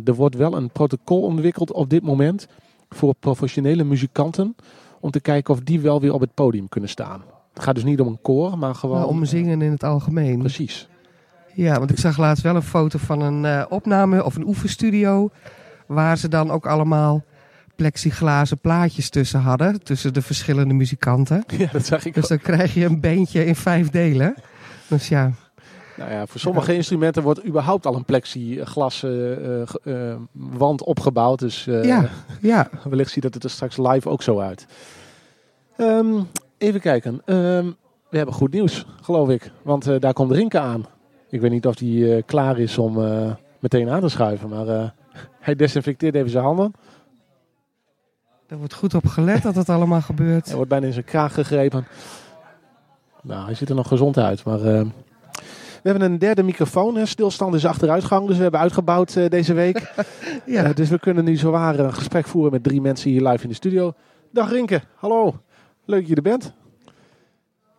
Er 0.04 0.14
wordt 0.14 0.36
wel 0.36 0.56
een 0.56 0.70
protocol 0.70 1.22
ontwikkeld 1.22 1.72
op 1.72 1.90
dit 1.90 2.02
moment 2.02 2.46
voor 2.88 3.14
professionele 3.20 3.84
muzikanten. 3.84 4.56
Om 5.00 5.10
te 5.10 5.20
kijken 5.20 5.54
of 5.54 5.60
die 5.60 5.80
wel 5.80 6.00
weer 6.00 6.12
op 6.12 6.20
het 6.20 6.34
podium 6.34 6.68
kunnen 6.68 6.90
staan. 6.90 7.22
Het 7.54 7.62
gaat 7.62 7.74
dus 7.74 7.84
niet 7.84 8.00
om 8.00 8.06
een 8.06 8.18
koor, 8.22 8.58
maar 8.58 8.74
gewoon... 8.74 8.96
Nou, 8.98 9.10
om 9.10 9.24
zingen 9.24 9.62
in 9.62 9.70
het 9.70 9.84
algemeen. 9.84 10.38
Precies. 10.38 10.88
Ja, 11.56 11.78
want 11.78 11.90
ik 11.90 11.98
zag 11.98 12.18
laatst 12.18 12.42
wel 12.42 12.54
een 12.56 12.62
foto 12.62 12.98
van 12.98 13.20
een 13.20 13.44
eh, 13.44 13.64
opname 13.68 14.24
of 14.24 14.36
een 14.36 14.46
oefenstudio. 14.46 15.30
Waar 15.86 16.18
ze 16.18 16.28
dan 16.28 16.50
ook 16.50 16.66
allemaal 16.66 17.24
plexiglazen 17.76 18.58
plaatjes 18.58 19.08
tussen 19.10 19.40
hadden. 19.40 19.82
Tussen 19.82 20.12
de 20.14 20.22
verschillende 20.22 20.74
muzikanten. 20.74 21.44
Ja, 21.58 21.68
dat 21.72 21.86
zag 21.86 22.04
ik 22.04 22.14
Dus 22.14 22.22
ook. 22.22 22.28
dan 22.28 22.38
krijg 22.38 22.74
je 22.74 22.84
een 22.84 23.00
beentje 23.00 23.44
in 23.46 23.56
vijf 23.56 23.90
delen. 23.90 24.34
Dus 24.88 25.08
ja, 25.08 25.30
Nou 25.96 26.10
ja, 26.10 26.26
voor 26.26 26.40
sommige 26.40 26.74
instrumenten 26.74 27.22
wordt 27.22 27.46
überhaupt 27.46 27.86
al 27.86 27.94
een 27.94 28.04
plexiglas 28.04 29.02
eh, 29.02 29.62
eh, 29.62 30.16
wand 30.32 30.82
opgebouwd. 30.82 31.38
Dus 31.38 31.64
ja, 31.64 32.08
ja. 32.40 32.68
wellicht 32.90 33.10
ziet 33.10 33.22
dat 33.22 33.34
het 33.34 33.44
er 33.44 33.50
straks 33.50 33.76
live 33.76 34.08
ook 34.08 34.22
zo 34.22 34.38
uit. 34.40 34.66
Ehm, 35.76 36.20
even 36.58 36.80
kijken. 36.80 37.22
Ehm, 37.24 37.70
we 38.10 38.16
hebben 38.16 38.34
goed 38.34 38.52
nieuws, 38.52 38.86
geloof 39.02 39.28
ik. 39.28 39.50
Want 39.62 40.00
daar 40.00 40.12
komt 40.12 40.32
Rinke 40.32 40.58
aan. 40.60 40.86
Ik 41.28 41.40
weet 41.40 41.50
niet 41.50 41.66
of 41.66 41.78
hij 41.78 42.22
klaar 42.26 42.58
is 42.58 42.78
om 42.78 43.02
eh, 43.04 43.30
meteen 43.58 43.88
aan 43.88 44.00
te 44.00 44.08
schuiven. 44.08 44.48
Maar 44.48 44.68
eh, 44.68 44.88
hij 45.40 45.54
desinfecteert 45.54 46.14
even 46.14 46.30
zijn 46.30 46.44
handen. 46.44 46.72
Er 48.46 48.56
wordt 48.56 48.74
goed 48.74 48.94
op 48.94 49.06
gelet 49.06 49.42
dat 49.42 49.54
het 49.54 49.68
allemaal 49.68 50.00
gebeurt. 50.00 50.46
Hij 50.46 50.54
wordt 50.54 50.70
bijna 50.70 50.86
in 50.86 50.92
zijn 50.92 51.04
kraag 51.04 51.34
gegrepen. 51.34 51.86
Nou, 53.22 53.44
hij 53.44 53.54
ziet 53.54 53.68
er 53.68 53.74
nog 53.74 53.88
gezond 53.88 54.18
uit. 54.18 54.44
Maar 54.44 54.58
eh, 54.58 54.84
we 55.82 55.92
hebben 55.92 56.02
een 56.02 56.18
derde 56.18 56.42
microfoon. 56.42 56.96
Hè. 56.96 57.06
Stilstand 57.06 57.54
is 57.54 57.66
achteruitgang. 57.66 58.26
Dus 58.26 58.36
we 58.36 58.42
hebben 58.42 58.60
uitgebouwd 58.60 59.16
eh, 59.16 59.28
deze 59.28 59.52
week. 59.54 59.82
Ja, 60.46 60.64
Eh, 60.64 60.74
dus 60.74 60.88
we 60.88 60.98
kunnen 60.98 61.24
nu 61.24 61.36
zowaar 61.36 61.78
een 61.78 61.94
gesprek 61.94 62.26
voeren 62.26 62.52
met 62.52 62.62
drie 62.62 62.80
mensen 62.80 63.10
hier 63.10 63.28
live 63.28 63.42
in 63.42 63.48
de 63.48 63.54
studio. 63.54 63.94
Dag 64.30 64.50
Rinke, 64.50 64.80
hallo. 64.94 65.34
Leuk 65.84 66.00
dat 66.00 66.08
je 66.08 66.14
er 66.14 66.22
bent. 66.22 66.52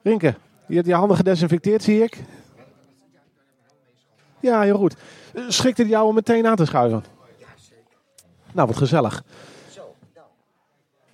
Rinke, 0.03 0.35
je 0.67 0.75
hebt 0.75 0.87
je 0.87 0.93
handen 0.93 1.17
gedesinfecteerd, 1.17 1.83
zie 1.83 2.03
ik. 2.03 2.23
Ja, 4.47 4.61
heel 4.61 4.77
goed. 4.77 4.95
Schikt 5.47 5.77
het 5.77 5.87
jou 5.87 6.07
om 6.07 6.15
meteen 6.15 6.47
aan 6.47 6.55
te 6.55 6.65
schuiven? 6.65 7.03
Nou, 8.53 8.67
wat 8.67 8.77
gezellig. 8.77 9.23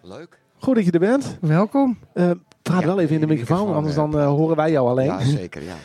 Leuk. 0.01 0.39
Goed 0.59 0.75
dat 0.75 0.85
je 0.85 0.91
er 0.91 0.99
bent. 0.99 1.37
Welkom. 1.41 1.97
Eh, 2.13 2.31
praat 2.61 2.81
Ja, 2.81 2.87
wel 2.87 2.99
even 2.99 3.15
in 3.15 3.21
de 3.21 3.27
microfoon, 3.27 3.73
anders 3.73 3.95
eh, 3.95 4.01
dan 4.01 4.19
eh, 4.19 4.27
horen 4.27 4.55
wij 4.55 4.71
jou 4.71 4.87
alleen. 4.89 5.05
Ja, 5.05 5.19
zeker, 5.23 5.63
ja. 5.63 5.75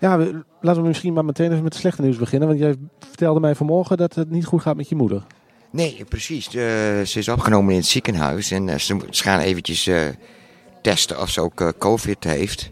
Ja, 0.00 0.18
we- 0.18 0.44
laten 0.60 0.82
we 0.82 0.88
misschien 0.88 1.12
maar 1.12 1.24
meteen 1.24 1.50
even 1.50 1.62
met 1.62 1.72
het 1.72 1.80
slechte 1.82 2.02
nieuws 2.02 2.16
beginnen. 2.16 2.48
Want 2.48 2.60
jij 2.60 2.74
vertelde 3.08 3.40
mij 3.40 3.54
vanmorgen 3.54 3.96
dat 3.96 4.14
het 4.14 4.30
niet 4.30 4.44
goed 4.44 4.62
gaat 4.62 4.76
met 4.76 4.88
je 4.88 4.94
moeder. 4.96 5.22
Nee, 5.70 6.04
precies. 6.08 6.50
Ze 6.50 7.02
is 7.14 7.28
opgenomen 7.28 7.70
in 7.72 7.78
het 7.78 7.86
ziekenhuis 7.88 8.50
en 8.50 8.80
ze, 8.80 8.96
gaan 9.10 9.40
eventjes 9.40 9.86
eh, 9.86 10.00
testen 10.82 11.20
of 11.20 11.28
ze 11.30 11.40
ook 11.40 11.60
eh, 11.60 11.68
COVID 11.78 12.24
heeft. 12.24 12.70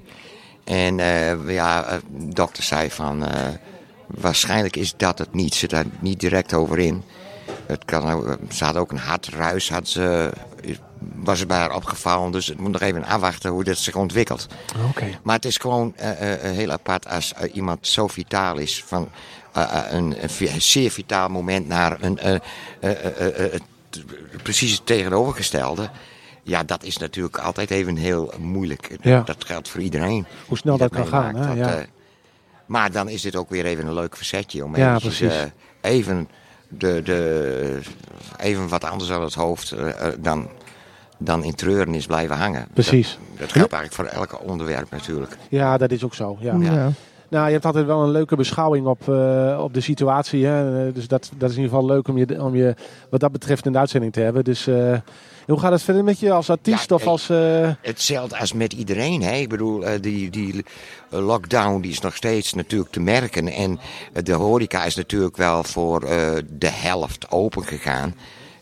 En 0.65 1.01
eh, 1.01 1.55
ja, 1.55 1.99
de 2.11 2.35
dokter 2.35 2.63
zei 2.63 2.91
van, 2.91 3.25
eh, 3.27 3.49
waarschijnlijk 4.15 4.77
is 4.77 4.95
dat 4.97 5.19
het 5.19 5.35
niet. 5.35 5.53
Ze 5.53 5.59
zit 5.59 5.71
daar 5.71 5.85
niet 6.01 6.21
direct 6.21 6.55
over 6.55 6.79
in. 6.79 7.03
Het 7.67 7.85
kan, 7.85 8.37
ze 8.53 8.65
had 8.65 8.77
ook 8.77 8.91
een 8.91 8.99
hartruis, 8.99 9.71
had 9.71 9.89
ze, 9.89 10.31
was 11.15 11.41
er 11.41 11.47
bij 11.47 11.59
haar 11.59 11.75
opgevallen. 11.75 12.33
Dus 12.33 12.47
het 12.47 12.61
moet 12.61 12.73
nog 12.73 12.81
even 12.81 13.05
afwachten 13.05 13.51
hoe 13.51 13.65
dit 13.65 13.79
zich 13.79 13.95
ontwikkelt. 13.95 14.47
Oké. 14.89 15.19
Maar 15.23 15.35
het 15.35 15.45
is 15.45 15.57
gewoon 15.57 15.93
eh, 15.97 16.11
eh, 16.11 16.33
eh, 16.33 16.57
heel 16.57 16.71
apart 16.71 17.09
als 17.09 17.35
iemand 17.53 17.87
zo 17.87 18.07
vitaal 18.07 18.59
is. 18.59 18.85
Van 18.87 19.09
een, 19.53 20.17
een 20.23 20.61
zeer 20.61 20.91
vitaal 20.91 21.29
moment 21.29 21.67
naar 21.69 21.97
een 22.01 22.19
het- 22.81 23.63
precies 24.43 24.73
het 24.73 24.87
tegenovergestelde. 24.87 25.91
Ja, 26.43 26.63
dat 26.65 26.83
is 26.83 26.97
natuurlijk 26.97 27.39
altijd 27.39 27.71
even 27.71 27.97
heel 27.97 28.33
moeilijk. 28.39 28.97
Ja. 29.01 29.23
Dat 29.25 29.45
geldt 29.45 29.69
voor 29.69 29.81
iedereen. 29.81 30.27
Hoe 30.47 30.57
snel 30.59 30.77
dat 30.77 30.91
kan 30.91 31.07
gaan. 31.07 31.35
Hè? 31.37 31.47
Dat, 31.47 31.57
Ja. 31.57 31.85
Maar 32.71 32.93
dan 32.93 33.09
is 33.09 33.23
dit 33.23 33.37
ook 33.37 33.51
weer 33.51 33.65
even 33.65 33.87
een 33.87 33.95
leuk 33.95 34.17
verzetje 34.17 34.65
om 34.65 34.77
Ja, 34.77 34.89
eventjes, 34.89 35.19
precies. 35.19 35.37
eh, 35.81 35.91
even, 35.91 36.29
de, 36.69 37.03
de, 37.03 37.81
even 38.39 38.69
wat 38.69 38.85
anders 38.85 39.11
aan 39.11 39.23
het 39.23 39.35
hoofd 39.35 39.71
eh, 39.73 39.89
eh, 40.09 40.15
dan, 40.19 40.49
dan 41.19 41.45
in 41.45 41.55
treuren 41.55 41.95
is 41.95 42.07
blijven 42.07 42.37
hangen. 42.37 42.67
Precies. 42.75 43.19
Dat, 43.29 43.39
dat 43.39 43.53
geldt 43.53 43.73
eigenlijk 43.73 44.11
voor 44.11 44.21
elk 44.21 44.49
onderwerp 44.49 44.91
natuurlijk. 44.91 45.37
Ja, 45.49 45.77
dat 45.79 45.91
is 45.91 46.05
ook 46.05 46.15
zo. 46.15 46.37
Ja. 46.41 46.55
Ja. 46.61 46.93
Nou, 47.31 47.47
je 47.47 47.53
hebt 47.53 47.65
altijd 47.65 47.87
wel 47.87 48.03
een 48.03 48.11
leuke 48.11 48.37
beschouwing 48.37 48.87
op, 48.87 49.09
eh, 49.09 49.61
op 49.63 49.75
de 49.75 49.81
situatie. 49.81 50.47
Hè? 50.47 50.87
Eh, 50.89 50.95
Dus 50.95 51.09
dat, 51.09 51.31
dat 51.37 51.51
is 51.51 51.57
in 51.57 51.63
ieder 51.63 51.77
geval 51.79 51.95
leuk 51.95 52.09
om 52.09 52.19
je, 52.19 52.43
om 52.43 52.57
je 52.57 52.75
wat 53.11 53.21
dat 53.21 53.33
betreft 53.33 53.67
in 53.67 53.73
de 53.73 53.79
uitzending 53.79 54.13
te 54.13 54.21
hebben. 54.21 54.45
Dus 54.45 54.67
eh, 54.67 54.99
hoe 55.47 55.59
gaat 55.61 55.73
het 55.73 55.83
verder 55.83 56.05
met 56.05 56.19
je 56.21 56.33
als 56.33 56.51
artiest 56.51 56.89
Ja, 56.89 56.95
of 56.97 57.07
als... 57.07 57.29
eh, 57.31 57.71
Hetzelfde 57.83 58.39
als 58.39 58.53
met 58.53 58.73
iedereen. 58.73 59.23
Hè? 59.23 59.33
Ik 59.35 59.49
bedoel, 59.49 59.85
die, 60.01 60.31
die 60.31 60.65
lockdown 61.09 61.81
die 61.81 61.91
is 61.91 62.01
nog 62.01 62.17
steeds 62.17 62.55
natuurlijk 62.55 62.91
te 62.91 63.01
merken. 63.01 63.49
En 63.49 63.79
de 64.23 64.33
horeca 64.33 64.85
is 64.85 64.95
natuurlijk 64.97 65.37
wel 65.37 65.65
voor 65.65 66.01
de 66.49 66.71
helft 66.71 67.31
open 67.31 67.65
gegaan. 67.65 68.15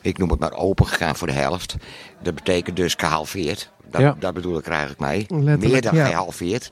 Ik 0.02 0.18
noem 0.18 0.30
het 0.30 0.38
maar 0.40 0.52
open 0.56 0.86
gegaan 0.86 1.16
voor 1.16 1.26
de 1.26 1.32
helft. 1.32 1.76
Dat 2.22 2.34
betekent 2.34 2.76
dus 2.76 2.94
gehalveerd. 2.96 3.70
Dat, 3.90 4.00
Ja. 4.00 4.16
dat 4.18 4.34
bedoel 4.34 4.58
ik 4.58 4.66
er 4.66 4.72
eigenlijk 4.72 5.00
mee. 5.00 5.26
Letterlijk, 5.28 5.72
Meer 5.72 5.82
dan 5.82 5.94
ja. 5.94 6.06
gehalveerd. 6.06 6.70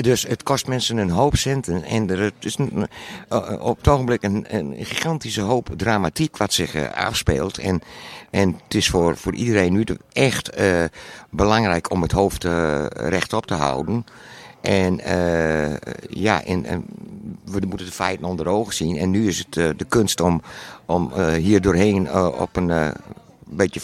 Dus 0.00 0.22
het 0.22 0.42
kost 0.42 0.66
mensen 0.66 0.96
een 0.96 1.10
hoop 1.10 1.36
centen. 1.36 1.84
En 1.84 2.10
er 2.10 2.32
is 2.40 2.58
een, 2.58 2.86
eh, 3.28 3.60
op 3.60 3.76
het 3.76 3.88
ogenblik 3.88 4.22
een, 4.22 4.44
een 4.48 4.74
gigantische 4.78 5.40
hoop 5.40 5.68
dramatiek 5.76 6.36
wat 6.36 6.52
zich 6.52 6.74
eh, 6.74 6.92
afspeelt. 6.92 7.58
En, 7.58 7.82
en 8.30 8.60
het 8.64 8.74
is 8.74 8.88
voor, 8.88 9.16
voor 9.16 9.34
iedereen 9.34 9.72
nu 9.72 9.84
echt 10.12 10.50
eh, 10.50 10.84
belangrijk 11.30 11.90
om 11.90 12.02
het 12.02 12.12
hoofd 12.12 12.44
rechtop 12.92 13.46
te 13.46 13.54
houden. 13.54 14.06
En 14.60 15.00
ja, 16.08 16.44
en, 16.44 16.64
en 16.64 16.84
we 17.44 17.60
moeten 17.68 17.86
de 17.86 17.92
feiten 17.92 18.26
onder 18.26 18.48
ogen 18.48 18.74
zien. 18.74 18.96
En 18.96 19.10
nu 19.10 19.28
is 19.28 19.38
het 19.38 19.78
de 19.78 19.84
kunst 19.88 20.20
om, 20.20 20.42
om 20.86 21.12
hier 21.20 21.60
doorheen 21.60 22.14
op 22.14 22.56
een 22.56 22.92
beetje 23.44 23.80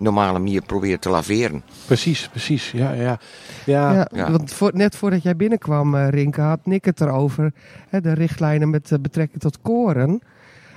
normale 0.00 0.38
manier 0.38 0.62
proberen 0.62 1.00
te 1.00 1.08
laveren. 1.10 1.62
precies, 1.86 2.28
precies. 2.28 2.70
Ja, 2.70 2.92
ja. 2.92 3.18
ja. 3.66 3.92
Ja, 3.92 4.08
Ja. 4.14 4.30
Want 4.30 4.52
voor, 4.52 4.70
net 4.74 4.96
voordat 4.96 5.22
jij 5.22 5.36
binnenkwam, 5.36 5.94
eh, 5.94 6.08
Rinke, 6.08 6.40
had 6.40 6.66
Nick 6.66 6.84
het 6.84 7.00
erover. 7.00 7.52
Hè, 7.88 8.00
de 8.00 8.12
richtlijnen 8.12 8.70
met 8.70 8.92
eh, 8.92 8.98
betrekking 8.98 9.40
tot 9.40 9.60
koren. 9.60 10.20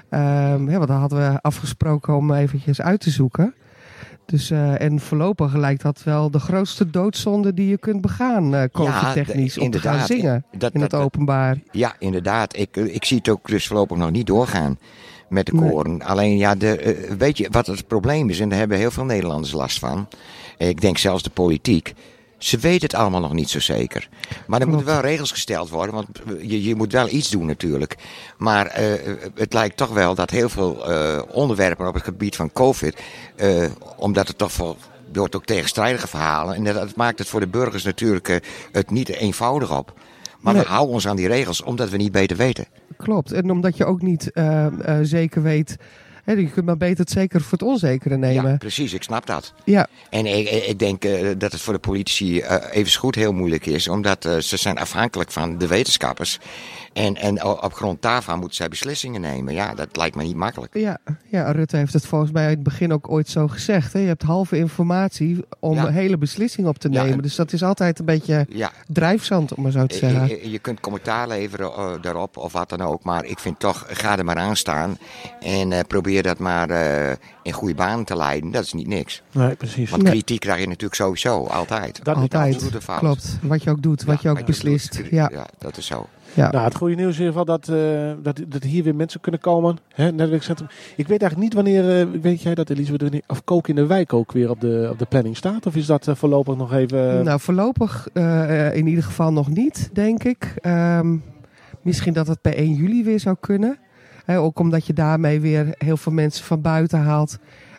Ehm 0.10 0.70
ja, 0.70 0.76
want 0.78 0.88
daar 0.88 1.00
hadden 1.00 1.32
we 1.32 1.42
afgesproken 1.42 2.16
om 2.16 2.34
eventjes 2.34 2.82
uit 2.82 3.00
te 3.00 3.10
zoeken. 3.10 3.54
Dus, 4.26 4.52
eh, 4.52 4.82
en 4.82 5.00
voorlopig 5.00 5.54
lijkt 5.56 5.82
dat 5.82 6.04
wel 6.04 6.32
de 6.32 6.40
grootste 6.40 6.90
doodzonde 6.90 7.54
die 7.54 7.68
je 7.70 7.78
kunt 7.78 8.02
begaan, 8.02 8.56
eh 8.56 8.64
COVID-technisch, 8.72 9.54
de- 9.54 9.62
om 9.62 9.72
te 9.72 9.80
gaan 9.80 10.06
zingen 10.06 10.46
Dat- 10.58 10.74
in 10.74 10.82
het 10.82 10.90
dat- 10.90 11.02
openbaar. 11.02 11.58
Ja, 11.72 11.96
inderdaad. 12.00 12.58
Ik, 12.58 12.76
ik 12.78 13.06
zie 13.06 13.18
het 13.18 13.30
ook 13.30 13.48
dus 13.48 13.68
voorlopig 13.68 13.98
nog 13.98 14.12
niet 14.12 14.28
doorgaan 14.28 14.78
met 15.34 15.46
de 15.46 15.54
Nee. 15.54 15.70
koren. 15.70 16.02
Alleen 16.02 16.38
ja, 16.38 16.56
de, 16.56 16.76
eh, 16.76 17.16
weet 17.18 17.38
je 17.38 17.48
wat 17.52 17.68
het 17.68 17.88
probleem 17.88 18.30
is? 18.30 18.40
En 18.40 18.50
daar 18.50 18.58
hebben 18.60 18.78
heel 18.78 18.92
veel 18.92 19.06
Nederlanders 19.06 19.52
last 19.52 19.80
van. 19.80 20.08
Ik 20.58 20.82
denk 20.82 20.98
zelfs 20.98 21.24
de 21.24 21.30
politiek. 21.30 21.94
Ze 22.38 22.58
weten 22.58 22.82
het 22.82 22.94
allemaal 22.96 23.22
nog 23.22 23.34
niet 23.34 23.50
zo 23.50 23.60
zeker. 23.60 24.10
Maar 24.48 24.62
er 24.62 24.68
moeten 24.68 24.86
wel 24.86 25.00
regels 25.00 25.32
gesteld 25.32 25.70
worden, 25.70 25.96
want 25.96 26.08
je, 26.42 26.64
je 26.64 26.76
moet 26.76 26.92
wel 26.92 27.10
iets 27.10 27.30
doen 27.30 27.46
natuurlijk. 27.46 27.96
Maar 28.38 28.68
eh, 28.68 29.14
het 29.36 29.54
lijkt 29.54 29.78
toch 29.78 29.90
wel 29.90 30.16
dat 30.16 30.30
heel 30.30 30.50
veel 30.50 30.92
eh, 30.92 31.22
onderwerpen 31.32 31.88
op 31.88 31.94
het 31.94 32.04
gebied 32.04 32.36
van 32.36 32.52
COVID, 32.54 33.02
eh, 33.36 33.66
omdat 33.98 34.28
het 34.28 34.38
toch 34.38 34.52
voor 34.52 34.76
er 35.14 35.20
wordt 35.20 35.36
ook 35.36 35.46
tegenstrijdige 35.46 36.08
verhalen. 36.08 36.56
En 36.56 36.64
dat, 36.64 36.74
dat 36.74 36.96
maakt 36.96 37.20
het 37.20 37.28
voor 37.28 37.40
de 37.40 37.48
burgers 37.48 37.84
natuurlijk 37.84 38.30
eh, 38.30 38.38
het 38.72 38.92
niet 38.92 39.10
eenvoudig 39.10 39.78
op. 39.78 39.94
Maar 40.44 40.54
Nee. 40.54 40.64
we 40.64 40.70
houden 40.70 40.94
ons 40.94 41.08
aan 41.08 41.16
die 41.16 41.28
regels 41.28 41.62
omdat 41.62 41.90
we 41.90 41.98
niet 41.98 42.12
beter 42.12 42.38
weten. 42.38 42.66
Klopt. 42.98 43.32
En 43.32 43.52
omdat 43.52 43.78
je 43.78 43.86
ook 43.86 44.02
niet 44.02 44.32
eh, 44.32 44.66
eh, 44.66 45.00
zeker 45.02 45.42
weet. 45.42 45.76
Hè, 46.24 46.34
je 46.34 46.50
kunt 46.50 46.66
maar 46.66 46.78
beter 46.78 46.98
het 46.98 47.10
zeker 47.12 47.42
voor 47.42 47.52
het 47.52 47.62
onzekere 47.68 48.14
Ja, 48.14 48.20
nemen. 48.20 48.58
precies, 48.58 48.94
ik 48.94 49.04
snap 49.04 49.26
dat. 49.26 49.54
Ja, 49.66 49.88
En 50.10 50.26
ik, 50.26 50.50
ik 50.50 50.80
denk 50.80 51.04
eh, 51.06 51.28
dat 51.38 51.52
het 51.52 51.62
voor 51.62 51.74
de 51.74 51.80
politici 51.80 52.42
even 52.72 52.92
goed 53.00 53.16
heel 53.16 53.34
moeilijk 53.34 53.66
is, 53.66 53.88
omdat 53.88 54.24
ze 54.40 54.58
zijn 54.58 54.78
afhankelijk 54.78 55.32
van 55.32 55.58
de 55.58 55.68
wetenschappers. 55.68 56.40
En, 56.94 57.16
en 57.16 57.44
op 57.46 57.74
grond 57.74 58.02
daarvan 58.02 58.38
moeten 58.40 58.56
zij 58.56 58.68
beslissingen 58.70 59.22
nemen. 59.22 59.54
Ja, 59.54 59.74
dat 59.74 59.96
lijkt 59.98 60.16
me 60.16 60.24
niet 60.24 60.36
makkelijk. 60.36 60.74
ja, 60.78 60.98
ja, 61.28 61.52
Rutte 61.52 61.78
heeft 61.78 61.94
het 61.94 62.06
volgens 62.06 62.32
mij 62.32 62.44
in 62.44 62.50
het 62.50 62.64
begin 62.64 62.94
ook 62.94 63.10
ooit 63.12 63.30
zo 63.30 63.48
gezegd. 63.48 63.94
Hè? 63.94 64.00
Je 64.00 64.08
hebt 64.08 64.22
halve 64.24 64.58
informatie 64.58 65.46
om 65.60 65.76
Ja. 65.76 65.86
een 65.88 65.94
hele 65.94 66.18
beslissing 66.18 66.68
op 66.68 66.78
te 66.78 66.90
Ja, 66.92 67.02
nemen. 67.02 67.16
en- 67.18 67.22
Dus 67.22 67.36
dat 67.36 67.54
is 67.54 67.64
altijd 67.64 68.00
een 68.00 68.06
beetje 68.06 68.46
Ja, 68.50 68.72
drijfzand, 68.88 69.54
om 69.54 69.64
maar 69.64 69.72
zo 69.72 69.86
te 69.86 69.96
zeggen. 69.96 70.28
je, 70.28 70.52
je- 70.52 70.60
kunt 70.60 70.80
commentaar 70.80 71.28
leveren 71.28 71.72
eh, 71.74 71.92
daarop 72.02 72.38
of 72.38 72.54
wat 72.54 72.70
dan 72.70 72.82
ook. 72.82 73.04
Maar 73.04 73.26
ik 73.26 73.40
vind 73.40 73.60
toch, 73.60 73.86
ga 73.88 74.18
er 74.18 74.26
maar 74.26 74.38
aan 74.38 74.56
staan. 74.56 74.98
En 75.42 75.72
eh, 75.72 75.80
probeer 75.88 76.24
dat 76.24 76.40
maar 76.40 76.70
eh, 76.70 77.12
in 77.44 77.52
goede 77.52 77.76
banen 77.76 78.06
te 78.06 78.16
leiden. 78.16 78.52
Dat 78.52 78.64
is 78.64 78.74
niet 78.74 78.88
niks. 78.88 79.22
Nee, 79.32 79.56
precies. 79.56 79.90
Want 79.90 80.04
Nee. 80.04 80.12
kritiek 80.12 80.40
krijg 80.40 80.60
je 80.60 80.68
natuurlijk 80.68 80.96
sowieso, 80.96 81.46
altijd. 81.46 82.04
Dat- 82.04 82.16
Altijd. 82.16 82.70
Fout. 82.82 83.00
Klopt. 83.00 83.38
Wat 83.42 83.64
je 83.64 83.70
ook 83.70 83.82
doet, 83.82 84.04
wat 84.04 84.22
Ja, 84.22 84.32
je 84.32 84.38
ook 84.40 84.46
beslist. 84.46 84.98
doet. 84.98 85.08
Ja, 85.10 85.30
ja, 85.34 85.48
dat 85.58 85.78
is 85.78 85.86
zo. 85.86 86.08
Ja. 86.34 86.52
Nou, 86.52 86.64
het 86.64 86.76
goede 86.76 86.96
nieuws 86.96 87.10
is 87.10 87.20
in 87.20 87.26
ieder 87.26 87.40
geval 87.40 87.58
dat, 87.58 87.70
eh, 87.70 88.12
dat, 88.24 88.42
dat 88.48 88.64
hier 88.64 88.84
weer 88.84 88.96
mensen 88.96 89.20
kunnen 89.20 89.42
komen. 89.42 89.78
Hè, 89.94 90.12
netwerkcentrum. 90.12 90.68
Ik 90.96 91.08
weet 91.08 91.22
eigenlijk 91.22 91.38
niet 91.38 91.54
wanneer, 91.54 92.00
eh, 92.00 92.22
weet 92.22 92.42
jij 92.42 92.56
dat 92.56 92.70
Elisabeth, 92.70 93.22
of 93.28 93.44
Kook 93.44 93.68
in 93.68 93.76
de 93.76 93.86
Wijk 93.86 94.14
ook 94.14 94.32
weer 94.32 94.50
op 94.50 94.62
de, 94.62 94.88
op 94.92 95.00
de 95.00 95.06
planning 95.06 95.38
staat? 95.38 95.66
Of 95.66 95.76
is 95.76 95.86
dat 95.86 96.08
eh, 96.08 96.16
voorlopig 96.16 96.56
nog 96.56 96.74
even... 96.74 97.24
Nou, 97.24 97.40
voorlopig 97.40 98.08
in 98.74 98.88
ieder 98.88 99.04
geval 99.04 99.34
nog 99.34 99.50
niet, 99.50 99.90
denk 99.94 100.24
ik. 100.24 100.54
Ehm, 100.62 101.16
misschien 101.82 102.14
dat 102.14 102.28
het 102.28 102.42
bij 102.42 102.58
1 102.58 102.74
juli 102.74 103.04
weer 103.04 103.20
zou 103.20 103.36
kunnen. 103.40 103.78
Hè, 104.26 104.40
ook 104.40 104.60
omdat 104.60 104.86
je 104.86 104.94
daarmee 104.94 105.40
weer 105.40 105.76
heel 105.78 105.98
veel 105.98 106.12
mensen 106.12 106.46
van 106.46 106.62
buiten 106.62 107.00
haalt. 107.00 107.38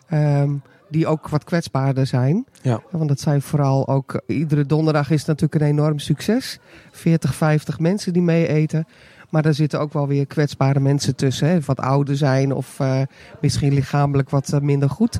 ehm, 0.09 0.49
die 0.89 1.07
ook 1.07 1.29
wat 1.29 1.43
kwetsbaarder 1.43 2.07
zijn. 2.07 2.45
Ja. 2.65 2.81
Want 2.91 3.07
dat 3.07 3.19
zijn 3.19 3.41
vooral 3.41 3.87
ook... 3.87 4.21
Iedere 4.27 4.65
donderdag 4.65 5.09
is 5.09 5.25
natuurlijk 5.25 5.61
een 5.61 5.67
enorm 5.67 5.99
succes. 5.99 6.59
40, 6.91 7.35
50 7.35 7.79
mensen 7.79 8.13
die 8.13 8.21
mee 8.21 8.47
eten. 8.47 8.87
Maar 9.29 9.41
daar 9.41 9.53
zitten 9.53 9.79
ook 9.79 9.93
wel 9.93 10.07
weer 10.07 10.25
kwetsbare 10.25 10.79
mensen 10.79 11.15
tussen. 11.15 11.47
Hè, 11.47 11.59
wat 11.59 11.79
ouder 11.79 12.17
zijn 12.17 12.53
of 12.53 12.79
eh, 12.79 13.01
misschien 13.41 13.73
lichamelijk 13.73 14.29
wat 14.29 14.53
eh, 14.53 14.59
minder 14.59 14.89
goed. 14.89 15.19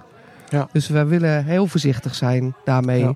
Ja. 0.49 0.69
Dus 0.71 0.87
we 0.87 1.05
willen 1.05 1.45
heel 1.45 1.67
voorzichtig 1.67 2.15
zijn 2.15 2.55
daarmee. 2.63 2.99
Ja. 2.99 3.15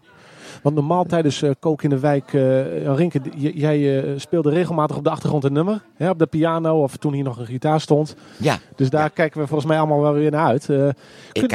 Want 0.62 0.76
normaal 0.76 1.06
tijdens 1.06 1.42
eh 1.42 1.52
Kook 1.60 1.84
in 1.84 1.90
de 1.90 2.00
Wijk, 2.00 2.34
eh 2.34 2.96
Rinke, 2.96 3.22
jij 3.36 4.04
eh, 4.04 4.20
speelde 4.20 4.50
regelmatig 4.50 4.98
op 4.98 5.04
de 5.04 5.10
achtergrond 5.10 5.44
een 5.44 5.54
nummer. 5.54 5.82
Hè, 5.96 6.10
op 6.10 6.20
de 6.20 6.26
piano 6.26 6.84
of 6.84 6.98
toen 6.98 7.14
hier 7.14 7.24
nog 7.24 7.38
een 7.38 7.46
gitaar 7.46 7.82
stond. 7.82 8.16
Ja, 8.38 8.60
Dus 8.76 8.90
daar 8.90 9.10
kijken 9.10 9.42
we 9.42 9.48
volgens 9.48 9.70
mij 9.70 9.78
allemaal 9.78 10.02
wel 10.02 10.14
weer 10.14 10.32
naar 10.32 10.46
uit. 10.46 10.70
Ik, 11.32 11.52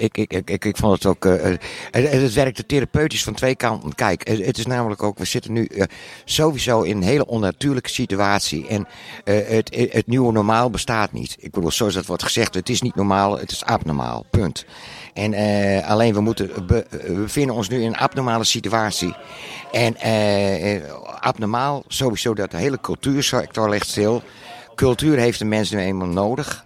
ik, 0.00 0.16
ik, 0.16 0.48
ik, 0.50 0.64
ik, 0.64 0.76
vond 0.76 0.92
het 0.92 1.06
ook. 1.06 1.24
het, 1.24 1.60
het 1.90 2.32
werkte 2.32 2.66
therapeutisch 2.66 3.24
van 3.24 3.34
twee 3.34 3.56
kanten. 3.56 3.94
Kijk, 3.94 4.28
het, 4.28 4.46
het 4.46 4.58
is 4.58 4.66
namelijk 4.66 5.02
ook. 5.02 5.18
We 5.18 5.24
zitten 5.24 5.52
nu 5.52 5.68
sowieso 6.24 6.82
in 6.82 6.96
een 6.96 7.02
hele 7.02 7.26
onnatuurlijke 7.26 7.90
situatie. 7.90 8.66
En 8.66 8.86
het, 9.24 9.88
het 9.90 10.06
nieuwe 10.06 10.32
normaal 10.32 10.70
bestaat 10.70 11.12
niet. 11.12 11.36
Ik 11.38 11.50
bedoel, 11.50 11.70
zoals 11.70 11.94
dat 11.94 12.06
wordt 12.06 12.22
gezegd, 12.22 12.54
het 12.54 12.68
is 12.68 12.82
niet 12.82 12.94
normaal, 12.94 13.38
het 13.38 13.50
is 13.50 13.64
abnormaal. 13.64 14.24
Punt. 14.30 14.64
En 15.16 15.34
eh, 15.34 15.88
alleen 15.90 16.14
we 16.14 16.20
moeten. 16.20 16.50
we 16.66 16.86
bevinden 17.14 17.54
ons 17.54 17.68
nu 17.68 17.80
in 17.80 17.86
een 17.86 17.96
abnormale 17.96 18.44
situatie. 18.44 19.14
En 19.72 19.96
eh, 19.96 20.76
eh, 20.76 20.82
abnormaal, 21.20 21.84
sowieso 21.88 22.34
dat 22.34 22.50
de 22.50 22.56
hele 22.56 22.80
cultuursector 22.80 23.70
ligt 23.70 23.88
stil. 23.88 24.22
cultuur 24.74 25.18
heeft 25.18 25.38
de 25.38 25.44
mensen 25.44 25.76
nu 25.76 25.82
eenmaal 25.82 26.08
nodig. 26.08 26.64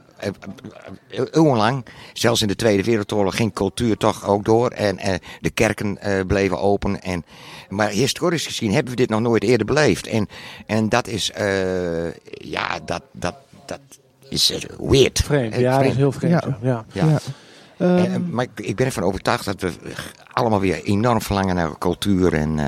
Eeuwenlang, 1.10 1.84
zelfs 2.12 2.42
in 2.42 2.48
de 2.48 2.56
Tweede 2.56 2.82
Wereldoorlog, 2.82 3.36
ging 3.36 3.52
cultuur 3.52 3.96
toch 3.96 4.26
ook 4.26 4.44
door. 4.44 4.70
En 4.70 4.98
eh, 4.98 5.14
de 5.40 5.50
kerken 5.50 5.98
eh, 5.98 6.26
bleven 6.26 6.60
open. 6.60 7.02
En, 7.02 7.24
maar 7.68 7.88
historisch 7.88 8.46
gezien 8.46 8.72
hebben 8.72 8.90
we 8.90 8.96
dit 8.96 9.08
nog 9.08 9.20
nooit 9.20 9.42
eerder 9.42 9.66
beleefd. 9.66 10.06
En, 10.06 10.28
en 10.66 10.88
dat 10.88 11.06
is, 11.06 11.30
eh, 11.30 12.12
ja, 12.24 12.78
dat, 12.84 13.02
dat, 13.12 13.34
dat 13.66 13.80
is 14.28 14.52
weird. 14.78 15.18
Vreemd. 15.18 15.54
Ja, 15.54 15.78
dat 15.78 15.90
is 15.90 15.96
heel 15.96 16.12
vreemd. 16.12 16.44
Ja. 16.44 16.58
Ja. 16.62 16.84
Ja. 16.92 17.04
Ja. 17.08 17.18
Ehm, 17.80 17.96
Eh, 17.98 18.16
maar 18.30 18.44
ik, 18.44 18.66
ik 18.66 18.76
ben 18.76 18.86
ervan 18.86 19.02
overtuigd 19.02 19.44
dat 19.44 19.60
we 19.60 19.72
allemaal 20.32 20.60
weer 20.60 20.82
enorm 20.84 21.20
verlangen 21.22 21.54
naar 21.54 21.78
cultuur 21.78 22.32
en, 22.34 22.58
eh, 22.58 22.66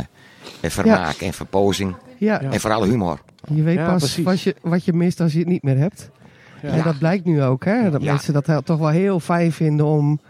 en 0.61 0.71
vermaak 0.71 1.17
en 1.17 1.33
verpozing. 1.33 1.95
Ja, 2.19 2.41
En 2.41 2.61
vooral 2.61 2.85
humor. 2.85 3.19
je 3.55 3.63
weet 3.63 3.77
Ja, 3.77 3.91
pas 3.93 4.17
wat 4.19 4.41
je, 4.41 4.55
wat 4.63 4.85
je 4.85 4.93
mist 4.93 5.21
als 5.21 5.33
je 5.33 5.39
het 5.39 5.49
niet 5.49 5.63
meer 5.63 5.79
hebt. 5.79 6.11
Ja. 6.63 6.69
En 6.69 6.83
dat 6.83 6.99
blijkt 6.99 7.25
nu 7.25 7.43
ook, 7.43 7.65
hè? 7.65 7.91
Dat 7.91 8.03
Ja. 8.03 8.13
mensen 8.13 8.33
dat 8.33 8.65
toch 8.67 8.79
wel 8.79 8.89
heel 8.89 9.21
fijn 9.21 9.53
vinden 9.53 9.87
om 9.87 10.21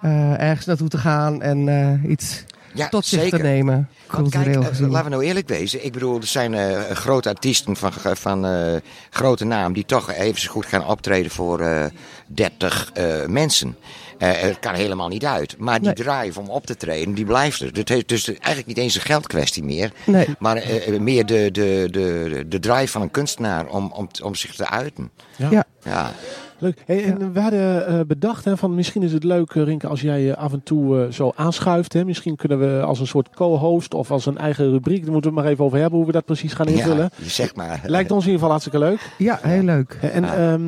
eh, 0.00 0.40
ergens 0.40 0.66
naartoe 0.66 0.88
te 0.88 0.98
gaan 0.98 1.42
en 1.42 1.68
eh, 1.68 2.10
iets 2.10 2.44
Ja, 2.74 2.88
tot 2.88 3.06
zich 3.06 3.20
zeker. 3.20 3.38
te 3.38 3.44
nemen. 3.44 3.74
Want 3.74 4.30
kijk, 4.30 4.44
Cultureel 4.44 4.68
gezien. 4.68 4.88
laten 4.90 5.04
we 5.04 5.10
nou 5.10 5.24
eerlijk 5.24 5.48
wezen. 5.48 5.84
Ik 5.84 5.92
bedoel, 5.92 6.16
er 6.20 6.26
zijn 6.26 6.54
eh, 6.54 6.80
grote 6.90 7.28
artiesten 7.28 7.76
van, 7.76 7.92
van 8.16 8.46
eh, 8.46 8.76
grote 9.10 9.44
naam 9.44 9.72
die 9.72 9.84
toch 9.84 10.12
even 10.12 10.40
zo 10.40 10.50
goed 10.50 10.66
gaan 10.66 10.86
optreden 10.86 11.30
voor 11.30 11.60
eh 11.60 11.84
30 12.26 12.90
eh, 12.94 13.26
mensen. 13.26 13.76
Eh, 14.20 14.30
het 14.32 14.58
kan 14.58 14.74
helemaal 14.74 15.08
niet 15.08 15.24
uit. 15.24 15.54
Maar 15.58 15.78
die 15.80 15.84
Nee. 15.86 15.94
drive 15.94 16.40
om 16.40 16.48
op 16.48 16.66
te 16.66 16.76
treden, 16.76 17.14
die 17.14 17.24
blijft 17.24 17.60
er. 17.60 17.70
Het 17.72 17.88
heeft 17.88 18.08
dus 18.08 18.26
eigenlijk 18.26 18.66
niet 18.66 18.78
eens 18.78 18.94
een 18.94 19.00
geldkwestie 19.00 19.64
meer. 19.64 19.92
Nee. 20.06 20.26
Maar 20.38 20.56
eh, 20.56 20.94
eh, 20.94 21.00
meer 21.00 21.26
de, 21.26 21.48
de, 21.50 21.88
de, 21.90 22.44
de 22.48 22.58
drive 22.58 22.86
van 22.88 23.02
een 23.02 23.10
kunstenaar 23.10 23.66
om, 23.66 23.92
om, 23.94 24.08
om 24.22 24.34
zich 24.34 24.54
te 24.54 24.68
uiten. 24.70 25.10
Ja. 25.36 25.64
Ja. 25.84 26.10
Leuk. 26.58 26.82
Hey, 26.86 27.04
en 27.04 27.32
we 27.32 27.40
hadden 27.40 27.86
eh, 27.86 28.00
bedacht 28.06 28.44
hè, 28.44 28.56
van 28.56 28.74
misschien 28.74 29.02
is 29.02 29.12
het 29.12 29.24
leuk, 29.24 29.52
Rinke, 29.52 29.86
als 29.86 30.00
jij 30.00 30.36
af 30.36 30.52
en 30.52 30.62
toe 30.62 31.04
eh, 31.04 31.12
zo 31.12 31.32
aanschuift. 31.36 31.92
Hè. 31.92 32.04
Misschien 32.04 32.36
kunnen 32.36 32.58
we 32.58 32.82
als 32.82 33.00
een 33.00 33.06
soort 33.06 33.28
co-host 33.34 33.94
of 33.94 34.10
als 34.10 34.26
een 34.26 34.38
eigen 34.38 34.70
rubriek, 34.70 35.02
daar 35.02 35.12
moeten 35.12 35.30
we 35.30 35.36
het 35.36 35.44
maar 35.44 35.52
even 35.54 35.64
over 35.64 35.78
hebben 35.78 35.96
hoe 35.98 36.06
we 36.06 36.12
dat 36.12 36.24
precies 36.24 36.52
gaan 36.52 36.66
invullen. 36.66 37.10
ja, 37.16 37.28
zeg 37.28 37.54
maar. 37.54 37.80
Lijkt 37.84 38.10
ons 38.10 38.24
in 38.24 38.30
ieder 38.30 38.46
geval 38.46 38.50
hartstikke 38.50 38.78
leuk. 38.78 39.00
ja, 39.18 39.38
heel 39.42 39.62
leuk. 39.62 39.98
En 40.00 40.24
ehm, 40.24 40.62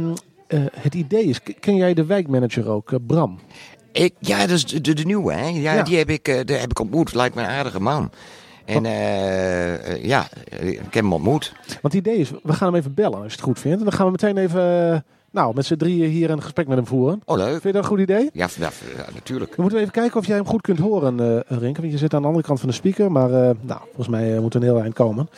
eh, 0.53 0.61
het 0.81 0.95
idee 0.95 1.25
is, 1.25 1.41
ken 1.61 1.77
jij 1.77 1.95
de 1.95 2.05
wijkmanager 2.05 2.69
ook, 2.69 2.93
eh, 2.93 2.99
Bram? 3.07 3.39
Ik, 3.93 4.15
ja, 4.19 4.39
dat 4.41 4.51
is 4.51 4.67
de, 4.67 4.81
de, 4.81 4.95
de 4.95 5.05
nieuwe, 5.05 5.33
hè? 5.33 5.47
Ja, 5.49 5.75
Ja. 5.75 5.83
die 5.83 5.97
heb 5.99 6.11
ik, 6.11 6.29
eh, 6.29 6.45
die 6.45 6.57
heb 6.57 6.71
ik 6.71 6.79
ontmoet. 6.79 7.15
Lijkt 7.15 7.35
me 7.35 7.43
een 7.43 7.49
aardige 7.49 7.81
man. 7.81 8.11
En 8.65 8.83
ja, 10.03 10.29
ik 10.61 10.79
heb 10.79 10.93
hem 10.93 11.13
ontmoet. 11.13 11.53
Want 11.67 11.83
het 11.83 11.95
idee 11.95 12.17
is, 12.17 12.31
we 12.43 12.53
gaan 12.53 12.69
hem 12.69 12.77
even 12.77 12.95
bellen 12.95 13.19
als 13.19 13.27
je 13.27 13.33
het 13.33 13.41
goed 13.41 13.59
vindt. 13.59 13.79
En 13.79 13.85
dan 13.85 13.93
gaan 13.93 14.05
we 14.07 14.11
meteen 14.13 14.37
even, 14.37 15.05
nou, 15.31 15.55
met 15.55 15.67
z'n 15.67 15.77
drieën 15.77 16.11
hier 16.11 16.31
een 16.31 16.43
gesprek 16.43 16.67
met 16.67 16.77
hem 16.77 16.87
voeren. 16.87 17.21
Oh, 17.25 17.37
leuk. 17.37 17.51
Vind 17.51 17.63
je 17.63 17.73
dat 17.73 17.83
een 17.83 17.89
goed 17.89 17.99
idee? 17.99 18.31
Ja, 18.33 18.49
ja, 18.59 18.71
ja, 18.97 19.07
natuurlijk. 19.15 19.51
Dan 19.51 19.61
moeten 19.61 19.79
we 19.79 19.81
even 19.85 19.93
kijken 20.01 20.19
of 20.21 20.27
jij 20.27 20.37
hem 20.37 20.47
goed 20.47 20.61
kunt 20.61 20.79
horen, 20.79 21.21
eh 21.21 21.59
Rinke. 21.59 21.81
Want 21.81 21.93
je 21.93 21.99
zit 21.99 22.15
aan 22.15 22.21
de 22.23 22.27
andere 22.27 22.47
kant 22.47 22.61
van 22.61 22.69
de 22.69 22.75
speaker. 22.75 23.13
Maar 23.13 23.31
nou, 23.61 23.81
volgens 23.85 24.09
mij 24.09 24.39
moet 24.41 24.55
er 24.55 24.61
een 24.61 24.67
heel 24.67 24.81
eind 24.81 24.95
komen. 24.95 25.29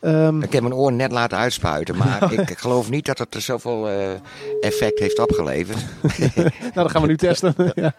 Ehm, 0.00 0.42
Ik 0.42 0.52
heb 0.52 0.62
mijn 0.62 0.74
oor 0.74 0.92
net 0.92 1.12
laten 1.12 1.38
uitspuiten, 1.38 1.96
maar 1.96 2.32
ik 2.50 2.58
geloof 2.58 2.90
niet 2.90 3.06
dat 3.06 3.18
het 3.18 3.34
er 3.34 3.40
zoveel 3.40 3.88
eh, 3.88 4.12
effect 4.60 4.98
heeft 4.98 5.18
opgeleverd. 5.18 5.84
nou, 6.36 6.72
dat 6.74 6.90
gaan 6.90 7.02
we 7.02 7.08
nu 7.08 7.16
testen. 7.16 7.54
ja. 7.74 7.94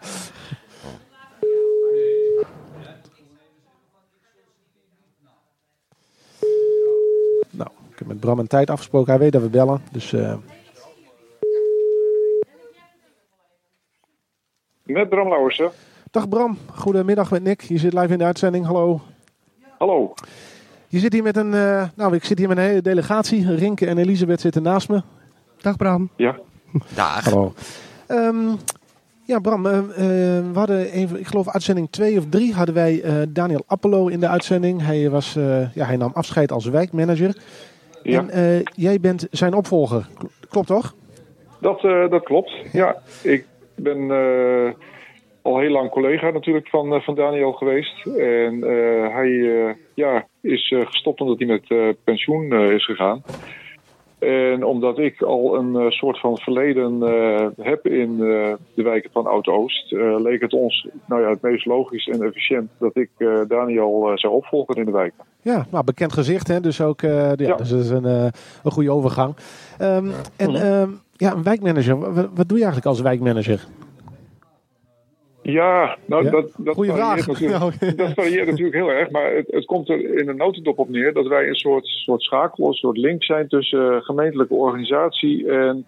Nou, 7.50 7.70
ik 7.92 7.98
heb 7.98 8.06
met 8.08 8.20
Bram 8.20 8.38
een 8.38 8.46
tijd 8.46 8.70
afgesproken. 8.70 9.10
Hij 9.10 9.18
weet 9.20 9.32
dat 9.32 9.42
we 9.42 9.48
bellen. 9.48 9.82
Dus 9.92 10.12
eh, 10.12 10.34
Met 14.82 15.08
Bram 15.08 15.28
Lauwersen. 15.28 15.70
dag 16.10 16.28
Bram, 16.28 16.58
goedemiddag 16.74 17.30
met 17.30 17.42
Nick. 17.42 17.60
Je 17.62 17.78
zit 17.78 17.92
live 17.92 18.12
in 18.12 18.18
de 18.18 18.24
uitzending. 18.24 18.64
Hallo. 18.66 19.00
Hallo. 19.78 20.14
Je 20.92 20.98
zit 20.98 21.12
hier 21.12 21.22
met 21.22 21.36
een, 21.36 21.54
eh, 21.54 21.84
nou, 21.96 22.14
ik 22.14 22.24
zit 22.24 22.38
hier 22.38 22.48
met 22.48 22.56
een 22.56 22.62
hele 22.62 22.82
delegatie. 22.82 23.54
Rinke 23.54 23.86
en 23.86 23.98
Elisabeth 23.98 24.40
zitten 24.40 24.62
naast 24.62 24.88
me. 24.88 25.02
Dag 25.60 25.76
Bram. 25.76 26.10
Ja. 26.16 26.38
Dag. 26.94 27.24
Hallo. 27.24 27.52
Ehm, 28.06 28.48
ja, 29.24 29.38
Bram, 29.38 29.66
eh, 29.66 29.78
eh, 29.78 29.84
we 30.52 30.58
hadden 30.58 30.90
even, 30.90 31.18
ik 31.18 31.26
geloof 31.26 31.48
uitzending 31.48 31.90
2 31.90 32.18
of 32.18 32.24
3 32.28 32.54
hadden 32.54 32.74
wij 32.74 33.02
eh, 33.02 33.14
Daniel 33.28 33.62
Appelo 33.66 34.06
in 34.06 34.20
de 34.20 34.28
uitzending. 34.28 34.82
Hij, 34.82 35.10
was, 35.10 35.36
eh, 35.36 35.74
ja, 35.74 35.84
hij 35.84 35.96
nam 35.96 36.10
afscheid 36.14 36.52
als 36.52 36.66
wijkmanager. 36.66 37.36
Ja. 38.02 38.18
En 38.18 38.30
eh, 38.30 38.64
jij 38.74 39.00
bent 39.00 39.26
zijn 39.30 39.54
opvolger. 39.54 40.08
Klopt 40.48 40.66
toch? 40.66 40.94
Dat, 41.58 41.84
eh, 41.84 42.10
dat 42.10 42.24
klopt. 42.24 42.52
Ja, 42.72 42.96
ik 43.22 43.46
ben 43.74 44.10
eh, 44.10 44.72
al 45.42 45.58
heel 45.58 45.70
lang 45.70 45.90
collega 45.90 46.30
natuurlijk 46.30 46.68
van, 46.68 46.94
eh, 46.94 47.00
van 47.00 47.14
Daniel 47.14 47.52
geweest. 47.52 48.06
En 48.06 48.64
eh, 48.64 49.14
hij 49.14 49.64
eh, 49.66 49.74
ja, 49.94 50.26
is 50.40 50.74
gestopt 50.84 51.20
omdat 51.20 51.38
hij 51.38 51.46
met 51.46 51.64
eh, 51.68 51.88
pensioen 52.04 52.52
eh, 52.52 52.70
is 52.70 52.84
gegaan. 52.84 53.22
En 54.22 54.64
omdat 54.64 54.98
ik 54.98 55.22
al 55.22 55.56
een 55.56 55.76
eh, 55.76 55.90
soort 55.90 56.20
van 56.20 56.38
verleden 56.38 57.02
eh, 57.02 57.46
heb 57.60 57.86
in 57.86 58.10
eh, 58.10 58.52
de 58.74 58.82
wijken 58.82 59.10
van 59.12 59.26
Oud-Oost, 59.26 59.90
leek 60.18 60.40
het 60.40 60.52
ons 60.52 60.88
nou 61.06 61.22
ja, 61.22 61.28
het 61.28 61.42
meest 61.42 61.66
logisch 61.66 62.06
en 62.06 62.22
efficiënt 62.22 62.70
dat 62.78 62.96
ik 62.96 63.10
eh, 63.16 63.40
Daniel 63.48 64.10
eh, 64.10 64.16
zou 64.16 64.32
opvolgen 64.32 64.74
in 64.74 64.84
de 64.84 64.90
wijk. 64.90 65.12
Ja, 65.40 65.66
nou, 65.70 65.84
bekend 65.84 66.12
gezicht, 66.12 66.48
hè? 66.48 66.60
dus 66.60 66.80
ook 66.80 67.02
eh, 67.02 67.10
ja, 67.10 67.34
Ja. 67.36 67.54
Dus 67.54 67.68
dat 67.68 67.80
is 67.80 67.90
een, 67.90 68.04
eh, 68.04 68.26
een 68.62 68.70
goede 68.70 68.90
overgang. 68.90 69.36
Ehm, 69.78 70.06
en 70.36 70.54
ehm, 70.54 70.90
ja, 71.16 71.32
een 71.32 71.42
wijkmanager. 71.42 72.14
Wat, 72.14 72.28
wat 72.34 72.48
doe 72.48 72.58
je 72.58 72.64
eigenlijk 72.64 72.86
als 72.86 73.00
wijkmanager? 73.00 73.66
Ja, 75.42 75.96
nou 76.06 76.24
Ja? 76.24 76.30
dat, 76.30 76.52
dat, 76.56 76.74
Goeie 76.74 76.90
varieert 76.90 77.22
vraag. 77.22 77.26
natuurlijk, 77.40 77.60
Nou, 77.80 77.94
dat 77.96 78.12
varieert 78.12 78.46
natuurlijk 78.46 78.74
heel 78.76 78.88
erg. 78.90 79.10
Maar 79.10 79.34
het, 79.34 79.46
het 79.50 79.64
komt 79.64 79.88
er 79.88 80.18
in 80.18 80.28
een 80.28 80.36
notendop 80.36 80.78
op 80.78 80.88
neer 80.88 81.12
dat 81.12 81.26
wij 81.26 81.48
een 81.48 81.54
soort, 81.54 81.86
soort 81.86 82.22
schakel, 82.22 82.66
een 82.66 82.72
soort 82.72 82.96
link 82.96 83.24
zijn 83.24 83.48
tussen 83.48 83.92
eh, 83.94 84.00
gemeentelijke 84.02 84.54
organisatie 84.54 85.48
en 85.50 85.84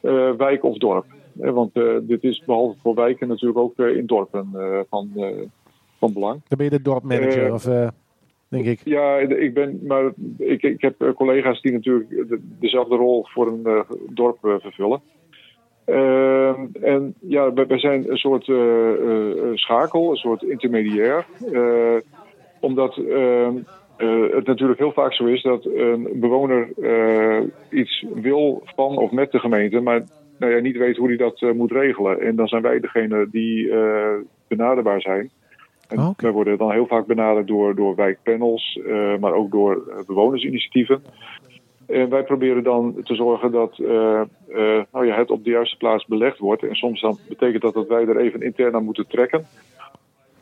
eh, 0.00 0.30
wijk 0.36 0.64
of 0.64 0.76
dorp. 0.76 1.04
Eh, 1.40 1.50
want 1.50 1.74
dit 2.02 2.24
is 2.24 2.42
behalve 2.46 2.78
voor 2.82 2.94
wijken 2.94 3.28
natuurlijk 3.28 3.58
ook 3.58 3.78
in 3.78 4.06
dorpen 4.06 4.50
van, 4.90 5.10
van 5.98 6.12
belang. 6.12 6.40
Dan 6.48 6.58
ben 6.58 6.64
je 6.66 6.76
de 6.76 6.82
dorpmanager, 6.82 7.52
of 7.52 7.64
denk 8.48 8.64
ik. 8.64 8.80
Ja, 8.84 9.16
ik 9.18 9.54
ben, 9.54 9.80
maar 9.86 10.12
ik, 10.38 10.62
ik 10.62 10.80
heb 10.80 11.12
collega's 11.16 11.60
die 11.60 11.72
natuurlijk 11.72 12.08
de- 12.10 12.40
dezelfde 12.60 12.96
rol 12.96 13.26
voor 13.28 13.46
een 13.46 13.84
dorp 14.10 14.38
vervullen. 14.40 15.00
Ehm, 15.86 16.66
en 16.80 17.14
ja, 17.20 17.52
wij, 17.52 17.78
zijn 17.78 18.10
een 18.10 18.16
soort 18.16 18.48
eh, 18.48 18.92
eh, 18.92 19.54
schakel, 19.54 20.10
een 20.10 20.16
soort 20.16 20.42
intermediair. 20.42 21.26
Eh, 21.52 21.96
omdat 22.60 22.96
ehm, 22.96 23.56
eh, 23.96 24.34
het 24.34 24.46
natuurlijk 24.46 24.78
heel 24.78 24.92
vaak 24.92 25.14
zo 25.14 25.24
is 25.24 25.42
dat 25.42 25.64
een 25.64 26.08
bewoner 26.14 26.68
iets 27.70 28.04
wil 28.14 28.62
van 28.64 28.96
of 28.96 29.10
met 29.10 29.30
de 29.30 29.38
gemeente, 29.38 29.80
maar 29.80 30.04
nou 30.38 30.52
ja, 30.52 30.60
niet 30.60 30.76
weet 30.76 30.96
hoe 30.96 31.08
hij 31.08 31.16
dat 31.16 31.40
moet 31.54 31.70
regelen. 31.70 32.20
En 32.20 32.36
dan 32.36 32.48
zijn 32.48 32.62
wij 32.62 32.80
degene 32.80 33.28
die 33.30 33.72
benaderbaar 34.48 35.00
zijn. 35.00 35.30
En 35.88 35.98
oké. 35.98 36.22
wij 36.22 36.32
worden 36.32 36.58
dan 36.58 36.72
heel 36.72 36.86
vaak 36.86 37.06
benaderd 37.06 37.46
door, 37.46 37.74
door 37.74 37.94
wijkpanels, 37.94 38.80
maar 39.20 39.32
ook 39.32 39.50
door 39.50 40.04
bewonersinitiatieven. 40.06 41.02
En 41.86 42.08
wij 42.08 42.24
proberen 42.24 42.62
dan 42.62 43.02
te 43.04 43.14
zorgen 43.14 43.52
dat 43.52 43.78
eh, 43.78 44.20
eh, 44.20 44.82
nou 44.92 45.06
ja, 45.06 45.16
het 45.16 45.30
op 45.30 45.44
de 45.44 45.50
juiste 45.50 45.76
plaats 45.76 46.06
belegd 46.06 46.38
wordt. 46.38 46.62
En 46.62 46.74
soms 46.74 47.00
dan 47.00 47.18
betekent 47.28 47.62
dat 47.62 47.74
dat 47.74 47.88
wij 47.88 48.06
er 48.06 48.16
even 48.16 48.42
intern 48.42 48.74
aan 48.74 48.84
moeten 48.84 49.06
trekken. 49.06 49.46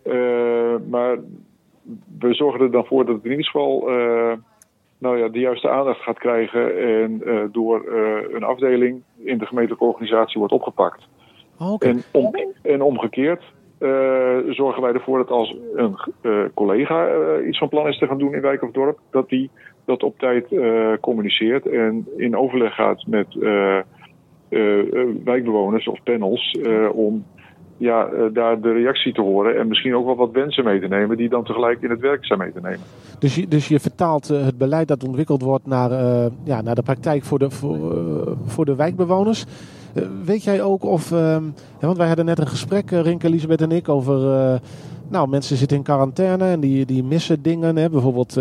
Eh, 0.02 0.74
maar 0.90 1.18
we 2.18 2.34
zorgen 2.34 2.60
er 2.60 2.70
dan 2.70 2.86
voor 2.86 3.04
dat 3.04 3.14
het 3.14 3.24
in 3.24 3.30
ieder 3.30 3.46
geval 3.46 3.90
eh, 3.90 4.32
nou 4.98 5.18
ja, 5.18 5.28
de 5.28 5.38
juiste 5.38 5.68
aandacht 5.68 6.00
gaat 6.00 6.18
krijgen. 6.18 6.78
En 6.78 7.22
eh, 7.26 7.44
door 7.52 7.84
eh, 7.84 8.34
een 8.34 8.42
afdeling 8.42 9.02
in 9.16 9.38
de 9.38 9.46
gemeentelijke 9.46 9.84
organisatie 9.84 10.38
wordt 10.38 10.54
opgepakt. 10.54 11.02
Oh. 11.58 11.76
En, 11.78 12.02
om, 12.12 12.34
en 12.62 12.82
omgekeerd 12.82 13.40
eh, 13.40 13.46
zorgen 14.48 14.82
wij 14.82 14.92
ervoor 14.92 15.18
dat 15.18 15.30
als 15.30 15.56
een 15.74 15.96
eh, 16.20 16.44
collega 16.54 17.06
eh, 17.06 17.46
iets 17.46 17.58
van 17.58 17.68
plan 17.68 17.88
is 17.88 17.98
te 17.98 18.06
gaan 18.06 18.18
doen 18.18 18.34
in 18.34 18.40
wijk 18.40 18.62
of 18.62 18.70
dorp, 18.70 18.98
dat 19.10 19.28
die 19.28 19.50
dat 19.84 20.02
op 20.02 20.18
tijd 20.18 20.52
eh, 20.52 20.92
communiceert 21.00 21.66
en 21.66 22.06
in 22.16 22.36
overleg 22.36 22.74
gaat 22.74 23.06
met 23.06 23.26
eh, 23.40 23.78
eh, 23.78 24.78
eh, 24.78 25.08
wijkbewoners 25.24 25.88
of 25.88 26.02
panels 26.02 26.50
eh, 26.62 26.88
om 26.92 27.24
ja, 27.76 28.06
eh, 28.06 28.24
daar 28.32 28.60
de 28.60 28.72
reactie 28.72 29.12
te 29.12 29.20
horen 29.20 29.58
en 29.58 29.68
misschien 29.68 29.94
ook 29.94 30.04
wel 30.04 30.16
wat 30.16 30.30
wensen 30.30 30.64
mee 30.64 30.80
te 30.80 30.88
nemen 30.88 31.16
die 31.16 31.28
dan 31.28 31.44
tegelijk 31.44 31.82
in 31.82 31.90
het 31.90 32.00
werk 32.00 32.26
zijn 32.26 32.38
mee 32.38 32.52
te 32.52 32.60
nemen. 32.60 32.80
Dus, 33.18 33.34
je, 33.34 33.48
dus 33.48 33.68
je 33.68 33.80
vertaalt 33.80 34.30
eh, 34.30 34.44
het 34.44 34.58
beleid 34.58 34.88
dat 34.88 35.04
ontwikkeld 35.04 35.42
wordt 35.42 35.66
naar, 35.66 35.90
eh, 35.90 36.26
ja, 36.44 36.62
naar 36.62 36.74
de 36.74 36.82
praktijk 36.82 37.24
voor 37.24 37.38
de, 37.38 37.50
voor, 37.50 37.74
eh, 37.74 38.32
voor 38.46 38.64
de 38.64 38.76
wijkbewoners. 38.76 39.44
Eh, 39.94 40.02
weet 40.24 40.44
jij 40.44 40.62
ook 40.62 40.84
of, 40.84 41.12
ehm, 41.12 41.44
ja, 41.80 41.86
want 41.86 41.96
wij 41.96 42.06
hadden 42.06 42.24
net 42.24 42.38
een 42.38 42.46
gesprek, 42.46 42.90
eh, 42.90 43.00
Rinke, 43.00 43.26
Elisabeth 43.26 43.60
en 43.60 43.72
ik, 43.72 43.88
over 43.88 44.32
eh, 44.32 44.54
nou, 45.08 45.28
mensen 45.28 45.56
zitten 45.56 45.76
in 45.76 45.82
quarantaine 45.82 46.44
en 46.44 46.60
die, 46.60 46.86
die 46.86 47.04
missen 47.04 47.42
dingen. 47.42 47.76
Hè? 47.76 47.90
Bijvoorbeeld 47.90 48.36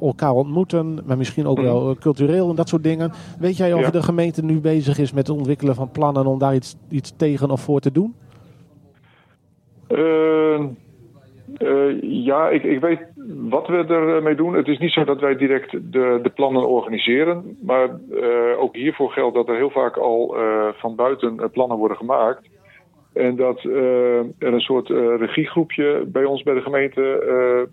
elkaar 0.00 0.32
ontmoeten, 0.32 0.98
maar 1.04 1.16
misschien 1.16 1.46
ook 1.46 1.60
wel 1.60 1.90
eh, 1.90 1.96
cultureel 1.96 2.50
en 2.50 2.56
dat 2.56 2.68
soort 2.68 2.82
dingen. 2.82 3.12
Weet 3.38 3.56
jij 3.56 3.72
of 3.72 3.80
Ja. 3.80 3.90
de 3.90 4.02
gemeente 4.02 4.44
nu 4.44 4.60
bezig 4.60 4.98
is 4.98 5.12
met 5.12 5.26
het 5.26 5.36
ontwikkelen 5.36 5.74
van 5.74 5.90
plannen 5.90 6.26
om 6.26 6.38
daar 6.38 6.54
iets, 6.54 6.76
iets 6.88 7.12
tegen 7.16 7.50
of 7.50 7.60
voor 7.60 7.80
te 7.80 7.92
doen? 7.92 8.14
Eh, 9.86 10.54
eh, 11.56 12.02
ja, 12.02 12.48
ik, 12.48 12.62
ik 12.62 12.80
weet 12.80 13.00
wat 13.36 13.66
we 13.66 13.84
ermee 13.86 14.34
doen. 14.34 14.54
Het 14.54 14.68
is 14.68 14.78
niet 14.78 14.92
zo 14.92 15.04
dat 15.04 15.20
wij 15.20 15.36
direct 15.36 15.70
de, 15.70 16.18
de 16.22 16.30
plannen 16.34 16.68
organiseren. 16.68 17.58
Maar 17.62 17.88
eh, 17.88 18.60
ook 18.60 18.76
hiervoor 18.76 19.10
geldt 19.10 19.34
dat 19.34 19.48
er 19.48 19.56
heel 19.56 19.70
vaak 19.70 19.96
al 19.96 20.36
eh, 20.36 20.68
van 20.72 20.94
buiten 20.94 21.40
eh, 21.40 21.48
plannen 21.52 21.76
worden 21.76 21.96
gemaakt. 21.96 22.48
En 23.12 23.36
dat 23.36 23.62
er 23.62 24.52
een 24.52 24.60
soort 24.60 24.88
regiegroepje 25.18 26.04
bij 26.06 26.24
ons 26.24 26.42
bij 26.42 26.54
de 26.54 26.60
gemeente 26.60 27.68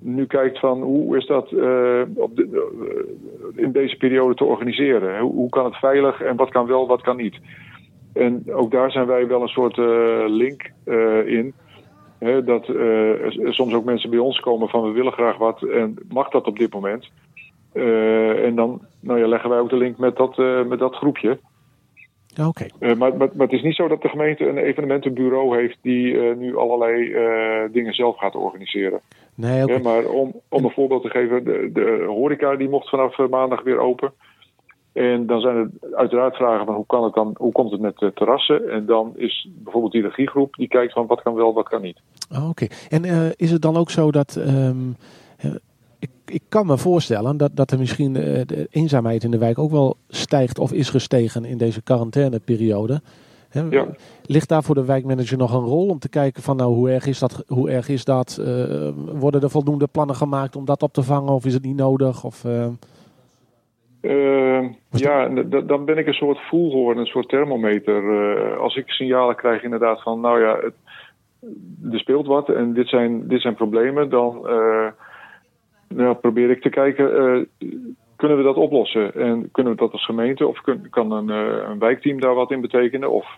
nu 0.00 0.26
kijkt 0.26 0.58
van 0.58 0.82
hoe 0.82 1.16
is 1.16 1.26
dat 1.26 1.52
op 2.14 2.36
de, 2.36 2.72
in 3.56 3.72
deze 3.72 3.96
periode 3.96 4.34
te 4.34 4.44
organiseren. 4.44 5.20
Hoe, 5.20 5.32
hoe 5.32 5.48
kan 5.48 5.64
het 5.64 5.76
veilig 5.76 6.22
en 6.22 6.36
wat 6.36 6.50
kan 6.50 6.66
wel, 6.66 6.86
wat 6.86 7.00
kan 7.00 7.16
niet. 7.16 7.38
En 8.12 8.42
ook 8.52 8.70
daar 8.70 8.90
zijn 8.90 9.06
wij 9.06 9.26
wel 9.26 9.42
een 9.42 9.48
soort 9.48 9.76
link 10.30 10.72
in. 11.26 11.54
Dat 12.44 12.68
er 12.68 13.54
soms 13.54 13.74
ook 13.74 13.84
mensen 13.84 14.10
bij 14.10 14.18
ons 14.18 14.40
komen 14.40 14.68
van 14.68 14.82
we 14.82 14.90
willen 14.90 15.12
graag 15.12 15.36
wat 15.36 15.62
en 15.62 15.94
mag 16.08 16.28
dat 16.28 16.46
op 16.46 16.58
dit 16.58 16.72
moment? 16.72 17.10
Eh, 17.72 18.44
en 18.44 18.54
dan 18.54 18.80
nou 19.00 19.18
ja, 19.18 19.28
leggen 19.28 19.50
wij 19.50 19.58
ook 19.58 19.70
de 19.70 19.76
link 19.76 19.98
met 19.98 20.16
dat, 20.16 20.38
eh, 20.38 20.64
met 20.64 20.78
dat 20.78 20.94
groepje. 20.94 21.38
Oké. 22.46 22.66
Maar, 22.80 22.96
maar, 22.96 23.16
maar 23.16 23.30
het 23.46 23.52
is 23.52 23.62
niet 23.62 23.74
zo 23.74 23.88
dat 23.88 24.02
de 24.02 24.08
gemeente 24.08 24.48
een 24.48 24.58
evenementenbureau 24.58 25.56
heeft 25.56 25.78
die 25.82 26.16
nu 26.34 26.56
allerlei 26.56 27.12
dingen 27.72 27.94
zelf 27.94 28.18
gaat 28.18 28.34
organiseren. 28.34 29.00
Nee. 29.34 29.64
Hè, 29.64 29.78
maar 29.78 30.04
om, 30.04 30.40
om 30.48 30.64
een 30.64 30.70
voorbeeld 30.70 31.02
te 31.02 31.10
geven, 31.10 31.44
de, 31.44 31.70
de 31.72 32.04
horeca 32.06 32.56
die 32.56 32.68
mocht 32.68 32.88
vanaf 32.88 33.28
maandag 33.28 33.62
weer 33.62 33.78
open. 33.78 34.12
En 34.92 35.26
dan 35.26 35.40
zijn 35.40 35.56
er 35.56 35.70
uiteraard 35.96 36.36
vragen 36.36 36.66
van 36.66 36.74
hoe 36.74 36.86
kan 36.86 37.04
het 37.04 37.14
dan, 37.14 37.34
hoe 37.38 37.52
komt 37.52 37.70
het 37.70 37.80
met 37.80 37.98
de 37.98 38.12
terrassen? 38.14 38.70
En 38.70 38.86
dan 38.86 39.12
is 39.16 39.48
bijvoorbeeld 39.54 39.92
die 39.92 40.02
regiegroep 40.02 40.54
die 40.54 40.68
kijkt 40.68 40.92
van 40.92 41.06
wat 41.06 41.22
kan 41.22 41.34
wel, 41.34 41.54
wat 41.54 41.68
kan 41.68 41.82
niet. 41.82 42.00
Oh, 42.32 42.48
Oké. 42.48 42.66
En 42.88 43.04
eh, 43.04 43.26
is 43.36 43.50
het 43.50 43.62
dan 43.62 43.76
ook 43.76 43.90
zo 43.90 44.10
dat. 44.10 44.36
ehm, 44.36 44.76
eh, 45.36 45.50
ik, 45.98 46.10
ik 46.26 46.42
kan 46.48 46.66
me 46.66 46.78
voorstellen 46.78 47.36
dat, 47.36 47.50
dat 47.54 47.70
er 47.70 47.78
misschien 47.78 48.16
eh, 48.16 48.40
de 48.46 48.66
eenzaamheid 48.70 49.24
in 49.24 49.30
de 49.30 49.38
wijk 49.38 49.58
ook 49.58 49.70
wel 49.70 49.96
stijgt 50.08 50.58
of 50.58 50.72
is 50.72 50.90
gestegen 50.90 51.44
in 51.44 51.58
deze 51.58 51.82
quarantaineperiode. 51.82 53.00
Hè, 53.48 53.60
Ja. 53.70 53.86
Ligt 54.26 54.48
daar 54.48 54.62
voor 54.62 54.74
de 54.74 54.84
wijkmanager 54.84 55.38
nog 55.38 55.52
een 55.52 55.64
rol 55.64 55.88
om 55.88 55.98
te 55.98 56.08
kijken 56.08 56.42
van 56.42 56.56
nou 56.56 56.74
hoe 56.74 56.90
erg 56.90 57.06
is 57.06 57.18
dat? 57.18 57.44
Hoe 57.46 57.70
erg 57.70 57.88
is 57.88 58.04
dat? 58.04 58.38
Eh, 58.44 58.88
worden 59.18 59.40
er 59.42 59.50
voldoende 59.50 59.86
plannen 59.86 60.16
gemaakt 60.16 60.56
om 60.56 60.64
dat 60.64 60.82
op 60.82 60.92
te 60.92 61.02
vangen 61.02 61.32
of 61.32 61.44
is 61.44 61.54
het 61.54 61.64
niet 61.64 61.76
nodig? 61.76 62.24
Of, 62.24 62.44
eh, 64.00 64.48
Eh, 64.58 64.68
ja, 64.90 65.28
dan 65.64 65.84
ben 65.84 65.98
ik 65.98 66.06
een 66.06 66.12
soort 66.14 66.38
voelhoorn, 66.48 66.98
een 66.98 67.06
soort 67.06 67.28
thermometer. 67.28 68.02
Eh, 68.36 68.58
als 68.58 68.76
ik 68.76 68.88
signalen 68.90 69.36
krijg 69.36 69.62
inderdaad 69.62 70.02
van, 70.02 70.20
nou 70.20 70.40
ja, 70.40 70.58
het, 70.60 70.74
er 71.92 71.98
speelt 71.98 72.26
wat 72.26 72.48
en 72.48 72.72
dit 72.72 72.88
zijn, 72.88 73.28
dit 73.28 73.40
zijn 73.40 73.54
problemen, 73.54 74.08
dan 74.08 74.48
eh, 74.48 74.86
nou, 75.88 76.14
probeer 76.14 76.50
ik 76.50 76.62
te 76.62 76.68
kijken, 76.68 77.16
eh, 77.16 77.68
kunnen 78.16 78.36
we 78.36 78.42
dat 78.42 78.56
oplossen? 78.56 79.14
En 79.14 79.48
kunnen 79.52 79.72
we 79.72 79.78
dat 79.78 79.92
als 79.92 80.04
gemeente 80.04 80.46
of 80.46 80.60
kun- 80.60 80.86
kan 80.90 81.12
een, 81.12 81.28
een 81.70 81.78
wijkteam 81.78 82.20
daar 82.20 82.34
wat 82.34 82.50
in 82.50 82.60
betekenen? 82.60 83.10
Of 83.10 83.36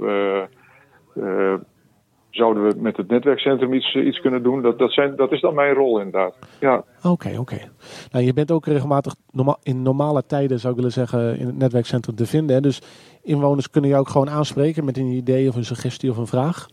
zouden 2.31 2.63
we 2.69 2.81
met 2.81 2.97
het 2.97 3.09
netwerkcentrum 3.09 3.73
iets, 3.73 3.95
iets 3.95 4.21
kunnen 4.21 4.43
doen? 4.43 4.63
Dat, 4.63 4.79
dat, 4.79 4.93
zijn, 4.93 5.17
dat 5.17 5.33
is 5.33 5.41
dan 5.41 5.55
mijn 5.55 5.75
rol 5.75 5.99
inderdaad. 5.99 6.35
Ja. 6.61 6.85
Oké, 7.03 7.39
oké. 7.39 7.59
Nou, 8.11 8.25
je 8.25 8.33
bent 8.33 8.51
ook 8.51 8.67
regelmatig 8.67 9.15
norma- 9.31 9.59
in 9.63 9.83
normale 9.83 10.27
tijden, 10.27 10.59
zou 10.59 10.73
ik 10.73 10.79
willen 10.79 10.93
zeggen, 10.95 11.39
in 11.39 11.47
het 11.47 11.59
netwerkcentrum 11.59 12.15
te 12.17 12.27
vinden. 12.27 12.57
Hè? 12.57 12.63
Dus 12.63 12.83
inwoners 13.23 13.71
kunnen 13.71 13.91
jou 13.91 14.03
ook 14.03 14.09
gewoon 14.09 14.31
aanspreken 14.31 14.85
met 14.85 14.97
een 14.97 15.07
idee 15.07 15.49
of 15.49 15.57
een 15.57 15.65
suggestie 15.65 16.11
of 16.11 16.17
een 16.17 16.27
vraag. 16.27 16.67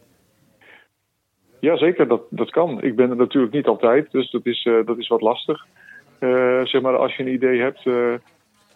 Ja, 1.59 1.77
zeker, 1.77 2.07
dat, 2.07 2.21
dat 2.29 2.49
kan. 2.49 2.81
Ik 2.81 2.95
ben 2.95 3.09
er 3.09 3.15
natuurlijk 3.15 3.53
niet 3.53 3.67
altijd, 3.67 4.11
dus 4.11 4.31
dat 4.31 4.45
is, 4.45 4.65
eh, 4.65 4.85
dat 4.85 4.97
is 4.97 5.07
wat 5.07 5.21
lastig. 5.21 5.65
Eh, 6.19 6.61
zeg 6.63 6.81
maar, 6.81 6.97
als 6.97 7.15
je 7.15 7.23
een 7.23 7.33
idee 7.33 7.59
hebt. 7.59 7.85
eh, 7.85 8.13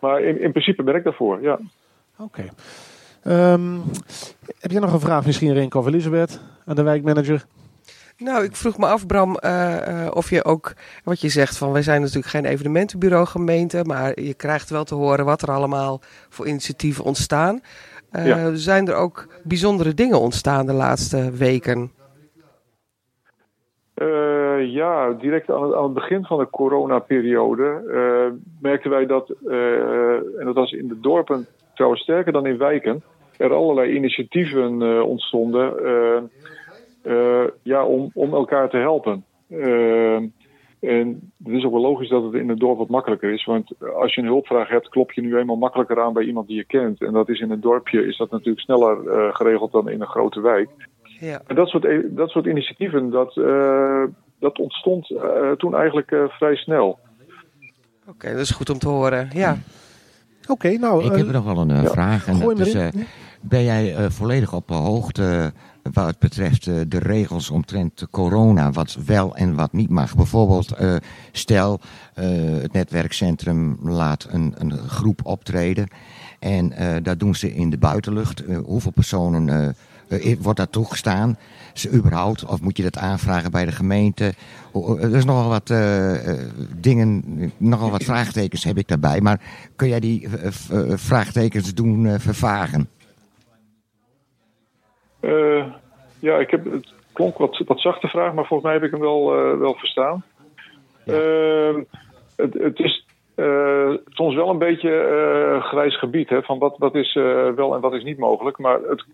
maar 0.01 0.21
in, 0.21 0.41
in 0.41 0.51
principe 0.51 0.83
ben 0.83 0.95
ik 0.95 1.03
daarvoor, 1.03 1.41
ja. 1.41 1.59
Oké. 2.19 2.43
Ehm, 3.23 3.77
heb 4.59 4.71
jij 4.71 4.79
nog 4.79 4.93
een 4.93 4.99
vraag 4.99 5.25
misschien, 5.25 5.53
Renko 5.53 5.79
of 5.79 5.87
Elisabeth, 5.87 6.41
aan 6.71 6.77
de 6.77 6.83
wijkmanager? 6.91 7.45
Nou, 8.17 8.43
ik 8.43 8.55
vroeg 8.55 8.77
me 8.77 8.85
af, 8.85 9.05
Bram, 9.05 9.35
eh, 9.35 10.05
eh, 10.05 10.15
of 10.15 10.29
je 10.29 10.43
ook, 10.43 10.73
wat 11.03 11.21
je 11.21 11.29
zegt, 11.29 11.57
van 11.57 11.71
wij 11.71 11.81
zijn 11.81 12.01
natuurlijk 12.01 12.27
geen 12.27 12.45
evenementenbureau 12.45 13.25
gemeente, 13.25 13.83
maar 13.83 14.21
je 14.21 14.33
krijgt 14.33 14.69
wel 14.69 14.83
te 14.83 14.95
horen 14.95 15.25
wat 15.25 15.41
er 15.41 15.51
allemaal 15.51 15.99
voor 16.29 16.47
initiatieven 16.47 17.03
ontstaan. 17.03 17.61
Eh, 18.11 18.27
Ja. 18.27 18.55
Zijn 18.55 18.87
er 18.87 18.95
ook 18.95 19.27
bijzondere 19.43 19.93
dingen 19.93 20.19
ontstaan 20.19 20.65
de 20.65 20.73
laatste 20.73 21.31
weken? 21.31 21.91
Eh, 23.93 24.71
ja, 24.73 25.11
direct 25.11 25.49
aan 25.49 25.63
het, 25.63 25.73
aan 25.73 25.83
het 25.83 25.93
begin 25.93 26.25
van 26.25 26.37
de 26.39 26.49
coronaperiode 26.49 27.81
eh, 27.91 28.37
merkten 28.61 28.89
wij 28.91 29.05
dat, 29.05 29.29
eh, 29.47 30.39
en 30.39 30.45
dat 30.45 30.55
was 30.55 30.71
in 30.71 30.87
de 30.87 30.99
dorpen 30.99 31.47
trouwens 31.73 32.01
sterker 32.03 32.31
dan 32.31 32.45
in 32.45 32.57
wijken, 32.57 33.03
er 33.37 33.53
allerlei 33.53 33.95
initiatieven 33.95 34.81
eh, 34.81 35.01
ontstonden 35.01 35.73
ja, 37.63 37.85
om, 37.85 38.11
om 38.13 38.33
elkaar 38.33 38.69
te 38.69 38.77
helpen. 38.77 39.25
Eh, 39.47 40.15
en 40.79 41.31
het 41.43 41.53
is 41.53 41.63
ook 41.63 41.71
wel 41.71 41.81
logisch 41.81 42.09
dat 42.09 42.23
het 42.23 42.33
in 42.33 42.49
het 42.49 42.59
dorp 42.59 42.77
wat 42.77 42.89
makkelijker 42.89 43.33
is. 43.33 43.45
Want 43.45 43.71
als 43.95 44.15
je 44.15 44.21
een 44.21 44.27
hulpvraag 44.27 44.69
hebt, 44.69 44.89
klop 44.89 45.11
je 45.11 45.21
nu 45.21 45.37
eenmaal 45.37 45.55
makkelijker 45.55 46.01
aan 46.01 46.13
bij 46.13 46.23
iemand 46.23 46.47
die 46.47 46.55
je 46.55 46.65
kent. 46.65 47.01
En 47.01 47.13
dat 47.13 47.29
is 47.29 47.39
in 47.39 47.51
een 47.51 47.61
dorpje 47.61 48.05
is 48.05 48.17
dat 48.17 48.31
natuurlijk 48.31 48.59
sneller 48.59 49.07
eh, 49.07 49.35
geregeld 49.35 49.71
dan 49.71 49.89
in 49.89 50.01
een 50.01 50.07
grote 50.07 50.41
wijk. 50.41 50.69
Ja. 51.19 51.41
En 51.47 51.55
dat 51.55 51.67
soort, 51.67 51.83
e- 51.83 52.13
dat 52.13 52.29
soort 52.29 52.45
initiatieven, 52.45 53.09
dat, 53.09 53.37
eh, 53.37 54.03
dat 54.39 54.59
ontstond 54.59 55.11
eh, 55.11 55.51
toen 55.51 55.75
eigenlijk 55.75 56.11
eh, 56.11 56.23
vrij 56.27 56.55
snel. 56.55 56.99
Oké, 58.07 58.31
dat 58.31 58.39
is 58.39 58.51
goed 58.51 58.69
om 58.69 58.77
te 58.77 58.89
horen. 58.89 59.29
Ja. 59.33 59.57
Oké, 60.47 60.77
nou... 60.77 61.05
Ik 61.05 61.11
eh, 61.11 61.17
heb 61.17 61.31
nog 61.31 61.45
wel 61.45 61.57
een 61.57 61.71
eh, 61.71 61.83
ja. 61.83 61.89
vraag. 61.89 62.27
En 62.27 62.35
gooi 62.35 62.55
dat 62.55 62.67
is, 62.67 62.73
eh, 62.73 62.87
ben 63.41 63.63
jij 63.63 63.95
eh, 63.95 64.09
volledig 64.09 64.53
op 64.53 64.67
de 64.67 64.73
hoogte 64.73 65.53
wat 65.93 66.05
het 66.05 66.19
betreft 66.19 66.67
eh, 66.67 66.75
de 66.87 66.99
regels 66.99 67.49
omtrent 67.49 68.07
corona, 68.11 68.71
wat 68.71 68.97
wel 69.05 69.35
en 69.35 69.55
wat 69.55 69.73
niet 69.73 69.89
mag? 69.89 70.15
Bijvoorbeeld, 70.15 70.71
eh, 70.71 70.95
stel, 71.31 71.79
eh, 72.13 72.25
het 72.61 72.73
netwerkcentrum 72.73 73.77
laat 73.81 74.27
een, 74.29 74.53
een 74.57 74.77
groep 74.77 75.25
optreden 75.25 75.87
en 76.39 76.71
eh, 76.71 77.03
dat 77.03 77.19
doen 77.19 77.35
ze 77.35 77.55
in 77.55 77.69
de 77.69 77.77
buitenlucht. 77.77 78.45
Eh, 78.45 78.57
hoeveel 78.57 78.91
personen 78.91 79.49
eh, 79.49 80.31
eh, 80.31 80.37
wordt 80.41 80.59
dat 80.59 80.71
toegestaan? 80.71 81.37
Ze 81.73 81.91
überhaupt? 81.91 82.45
Of 82.45 82.61
moet 82.61 82.77
je 82.77 82.83
dat 82.83 82.97
aanvragen 82.97 83.51
bij 83.51 83.65
de 83.65 83.71
gemeente? 83.71 84.33
Er 84.99 85.15
is 85.15 85.25
nogal 85.25 85.49
wat 85.49 85.69
eh, 85.69 86.27
eh, 86.29 86.39
dingen, 86.77 87.23
nogal 87.57 87.91
wat 87.91 88.03
vraagtekens 88.03 88.63
heb 88.63 88.77
ik 88.77 88.87
daarbij. 88.87 89.21
Maar 89.21 89.41
kun 89.75 89.87
jij 89.87 89.99
die 89.99 90.27
eh, 90.27 90.47
eh, 90.47 90.97
vraagtekens 90.97 91.73
doen 91.73 92.07
eh, 92.07 92.19
vervagen? 92.19 92.89
Eh, 95.21 95.65
ja, 96.19 96.37
ik 96.37 96.51
heb, 96.51 96.71
het 96.71 96.93
klonk 97.13 97.37
wat, 97.37 97.63
wat 97.65 97.79
zachte 97.79 98.07
vraag, 98.07 98.33
maar 98.33 98.45
volgens 98.45 98.63
mij 98.63 98.73
heb 98.73 98.83
ik 98.83 98.91
hem 98.91 98.99
wel, 98.99 99.33
eh, 99.35 99.57
wel 99.57 99.73
verstaan. 99.73 100.23
Eh, 101.05 101.75
het, 102.35 102.53
het 102.53 102.79
is 102.79 103.05
eh, 103.35 103.93
soms 104.09 104.35
wel 104.35 104.49
een 104.49 104.57
beetje 104.57 104.91
eh, 104.91 105.63
grijs 105.63 105.99
gebied, 105.99 106.29
hè, 106.29 106.41
van 106.41 106.59
wat, 106.59 106.75
wat 106.77 106.95
is 106.95 107.15
eh, 107.15 107.49
wel 107.49 107.75
en 107.75 107.81
wat 107.81 107.93
is 107.93 108.03
niet 108.03 108.17
mogelijk. 108.17 108.57
Maar 108.57 108.79
het 108.81 109.05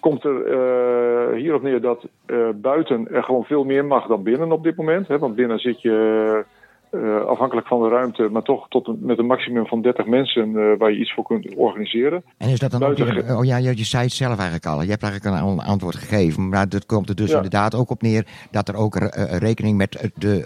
komt 0.00 0.24
er 0.24 0.46
eh, 0.46 1.36
hierop 1.36 1.62
neer 1.62 1.80
dat 1.80 2.06
eh, 2.26 2.48
buiten 2.54 3.08
er 3.12 3.22
gewoon 3.22 3.44
veel 3.44 3.64
meer 3.64 3.84
mag 3.84 4.06
dan 4.06 4.22
binnen 4.22 4.52
op 4.52 4.62
dit 4.62 4.76
moment. 4.76 5.08
Hè, 5.08 5.18
want 5.18 5.34
binnen 5.34 5.58
zit 5.58 5.82
je 5.82 6.44
eh, 6.90 7.24
afhankelijk 7.26 7.66
van 7.66 7.82
de 7.82 7.88
ruimte, 7.88 8.28
maar 8.32 8.42
toch 8.42 8.68
tot 8.68 8.86
een, 8.88 8.98
met 9.00 9.18
een 9.18 9.26
maximum 9.26 9.66
van 9.66 9.82
30 9.82 10.06
mensen 10.06 10.56
eh, 10.56 10.78
waar 10.78 10.90
je 10.92 10.98
iets 10.98 11.12
voor 11.14 11.24
kunt 11.24 11.54
organiseren. 11.54 12.22
En 12.38 12.48
is 12.48 12.58
dat 12.58 12.70
dan 12.70 12.82
ook... 12.82 12.96
Buiten- 12.98 13.36
Oh 13.36 13.44
ja, 13.44 13.56
je, 13.56 13.76
je 13.76 13.84
zei 13.84 14.02
het 14.04 14.12
zelf 14.12 14.34
eigenlijk 14.34 14.66
al. 14.66 14.82
Je 14.82 14.90
hebt 14.90 15.02
eigenlijk 15.02 15.42
al 15.42 15.50
een 15.50 15.58
antwoord 15.60 15.96
gegeven. 15.96 16.48
Maar 16.48 16.68
dat 16.68 16.86
komt 16.86 17.08
er 17.08 17.14
dus 17.16 17.30
Ja. 17.30 17.36
inderdaad 17.36 17.74
ook 17.74 17.90
op 17.90 18.02
neer 18.02 18.26
dat 18.50 18.68
er 18.68 18.76
ook 18.76 18.96
eh, 18.96 19.36
rekening 19.38 19.76
met 19.76 20.10
de 20.14 20.44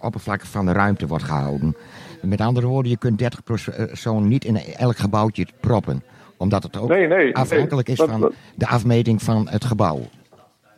oppervlakte 0.00 0.46
van 0.46 0.66
de 0.66 0.72
ruimte 0.72 1.06
wordt 1.06 1.24
gehouden. 1.24 1.76
Met 2.22 2.40
andere 2.40 2.66
woorden, 2.66 2.90
je 2.90 2.98
kunt 2.98 3.18
30 3.18 3.42
personen 3.44 4.28
niet 4.28 4.44
in 4.44 4.56
elk 4.56 4.96
gebouwtje 4.96 5.46
proppen. 5.60 6.02
Omdat 6.38 6.62
het 6.62 6.78
ook 6.80 6.88
Nee, 6.88 7.06
nee. 7.06 7.36
afhankelijk 7.36 7.86
nee, 7.86 7.96
is 7.96 8.02
dat- 8.02 8.10
van 8.10 8.20
dat- 8.20 8.32
de 8.56 8.66
afmeting 8.66 9.22
van 9.22 9.48
het 9.48 9.64
gebouw. 9.64 9.98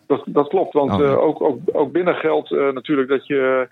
Dat, 0.07 0.23
dat 0.27 0.49
klopt, 0.49 0.73
want 0.73 0.91
Oh. 0.91 1.23
ook, 1.23 1.41
ook, 1.43 1.59
ook 1.73 1.93
binnen 1.93 2.15
geldt 2.15 2.51
natuurlijk 2.51 3.09
dat 3.09 3.27
je 3.27 3.69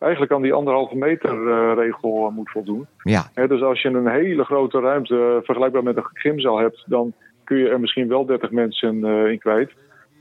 eigenlijk 0.00 0.32
aan 0.32 0.42
die 0.42 0.52
anderhalve 0.52 0.96
meter 0.96 1.30
eh, 1.50 1.72
regel 1.76 2.26
eh, 2.26 2.34
moet 2.36 2.50
voldoen. 2.50 2.86
Ja, 3.02 3.30
Hè, 3.34 3.46
dus 3.48 3.62
als 3.62 3.82
je 3.82 3.88
een 3.88 4.08
hele 4.10 4.44
grote 4.44 4.80
ruimte 4.80 5.14
eh, 5.14 5.44
vergelijkbaar 5.44 5.82
met 5.82 5.96
een 5.96 6.06
gymzaal 6.12 6.58
hebt, 6.58 6.84
dan 6.86 7.12
kun 7.44 7.56
je 7.58 7.68
er 7.68 7.80
misschien 7.80 8.08
wel 8.08 8.26
30 8.26 8.50
mensen 8.50 9.04
eh, 9.04 9.30
in 9.30 9.38
kwijt. 9.38 9.72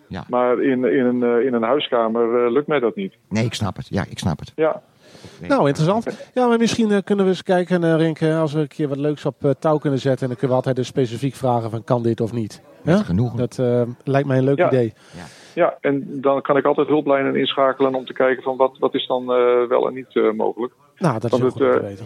Ja. 0.08 0.24
Maar 0.30 0.62
in, 0.62 0.86
in, 0.86 1.06
een, 1.06 1.24
eh, 1.24 1.46
in 1.46 1.54
een 1.54 1.64
huiskamer 1.64 2.52
lukt 2.52 2.68
mij 2.68 2.80
dat 2.80 2.96
niet. 2.96 3.14
Nee, 3.30 3.46
ik 3.46 3.54
snap 3.54 3.76
het. 3.76 3.88
Ja, 3.90 4.06
ik 4.10 4.20
snap 4.20 4.40
het. 4.40 4.52
Ja. 4.56 4.82
Nou, 5.48 5.68
interessant. 5.68 6.30
Ja, 6.34 6.48
maar 6.48 6.58
misschien 6.58 7.04
kunnen 7.04 7.26
we 7.26 7.32
eens 7.32 7.44
kijken, 7.44 7.98
Rinke, 7.98 8.34
als 8.36 8.54
we 8.54 8.60
een 8.60 8.68
keer 8.68 8.88
wat 8.88 8.98
leuks 8.98 9.26
op 9.26 9.54
touw 9.60 9.78
kunnen 9.78 10.00
zetten. 10.00 10.22
En 10.22 10.28
dan 10.28 10.38
kunnen 10.38 10.50
we 10.50 10.56
altijd 10.56 10.76
dus 10.76 10.88
specifiek 10.88 11.36
vragen 11.36 11.70
van 11.70 11.84
kan 11.84 12.04
dit 12.04 12.22
of 12.22 12.34
niet. 12.34 12.62
Ja? 12.84 12.98
genoegen. 12.98 13.38
Dat 13.38 13.60
eh, 13.60 13.82
lijkt 14.04 14.28
mij 14.28 14.38
een 14.38 14.44
leuk 14.44 14.58
Ja. 14.58 14.68
idee. 14.68 14.94
ja, 15.18 15.24
en 15.82 16.22
dan 16.22 16.42
kan 16.42 16.58
ik 16.58 16.66
altijd 16.66 16.88
hulplijnen 16.88 17.36
inschakelen 17.36 17.96
om 17.96 18.06
te 18.06 18.14
kijken 18.14 18.44
van 18.44 18.58
wat, 18.58 18.78
wat 18.80 18.94
is 18.96 19.08
dan 19.08 19.22
eh, 19.34 19.64
wel 19.68 19.88
en 19.88 19.94
niet 19.94 20.16
eh, 20.16 20.32
mogelijk. 20.32 20.74
Nou, 20.98 21.20
dat 21.20 21.34
is 21.34 21.40
Want 21.40 21.56
heel 21.56 21.66
het, 21.68 21.74
goed 21.76 21.82
eh, 21.84 21.90
weten. 21.90 22.06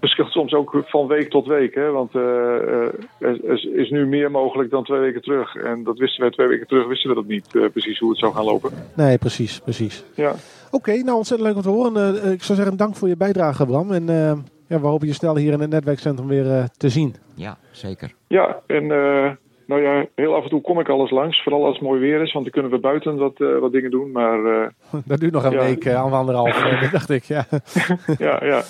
verschilt 0.00 0.30
soms 0.30 0.52
ook 0.54 0.82
van 0.86 1.06
week 1.06 1.30
tot 1.30 1.46
week. 1.46 1.74
Hè? 1.74 1.90
Want 1.90 2.14
eh, 2.14 2.22
eh, 2.22 2.92
er, 3.18 3.44
er 3.48 3.74
is 3.74 3.90
nu 3.90 4.06
meer 4.06 4.30
mogelijk 4.30 4.70
dan 4.70 4.84
twee 4.84 5.00
weken 5.00 5.22
terug. 5.22 5.54
En 5.56 5.84
dat 5.84 5.98
wisten 5.98 6.20
wij 6.20 6.30
twee 6.30 6.48
weken 6.48 6.66
terug, 6.66 6.86
wisten 6.86 7.08
we 7.10 7.14
dat 7.16 7.26
niet 7.26 7.54
eh, 7.56 7.64
precies 7.72 7.98
hoe 7.98 8.10
het 8.10 8.18
zou 8.18 8.34
gaan 8.34 8.44
lopen. 8.44 8.70
Nee, 8.96 9.18
precies, 9.18 9.58
precies. 9.60 10.04
Ja, 10.14 10.32
Oké, 10.70 10.92
nou 10.96 11.16
ontzettend 11.16 11.48
leuk 11.48 11.56
om 11.56 11.62
te 11.62 11.68
horen. 11.78 12.22
Eh, 12.22 12.32
ik 12.32 12.42
zou 12.42 12.58
zeggen 12.58 12.76
dank 12.76 12.94
voor 12.96 13.08
je 13.08 13.16
bijdrage, 13.16 13.66
Bram. 13.66 13.92
En 13.92 14.08
eh, 14.08 14.32
ja, 14.66 14.80
we 14.80 14.86
hopen 14.86 15.06
je 15.06 15.12
snel 15.12 15.36
hier 15.36 15.52
in 15.52 15.60
het 15.60 15.70
netwerkcentrum 15.70 16.28
weer 16.28 16.50
eh, 16.52 16.64
te 16.76 16.88
zien. 16.88 17.14
Ja, 17.34 17.56
zeker. 17.70 18.14
ja 18.26 18.60
en 18.66 18.90
eh, 18.90 19.30
nou 19.68 19.82
ja, 19.82 20.06
heel 20.14 20.34
af 20.34 20.42
en 20.42 20.48
toe 20.50 20.60
kom 20.60 20.80
ik 20.80 20.88
alles 20.88 21.10
langs. 21.10 21.42
Vooral 21.42 21.64
als 21.64 21.74
het 21.74 21.84
mooi 21.84 22.00
weer 22.00 22.22
is, 22.22 22.32
want 22.32 22.44
dan 22.44 22.52
kunnen 22.52 22.70
we 22.70 22.78
buiten 22.78 23.16
wat, 23.16 23.40
eh, 23.40 23.58
wat 23.58 23.72
dingen 23.72 23.90
doen. 23.90 24.12
Maar 24.12 24.44
eh, 24.44 24.68
Dat 25.04 25.20
duurt 25.20 25.32
nog 25.32 25.44
een 25.44 25.50
Ja. 25.52 25.58
week, 25.58 25.86
anderhalf, 25.88 26.64
eh, 26.64 26.80
dat 26.82 26.90
dacht 26.98 27.10
ik. 27.10 27.24
Ja. 27.24 27.46
ja, 28.18 28.44
ja. 28.44 28.62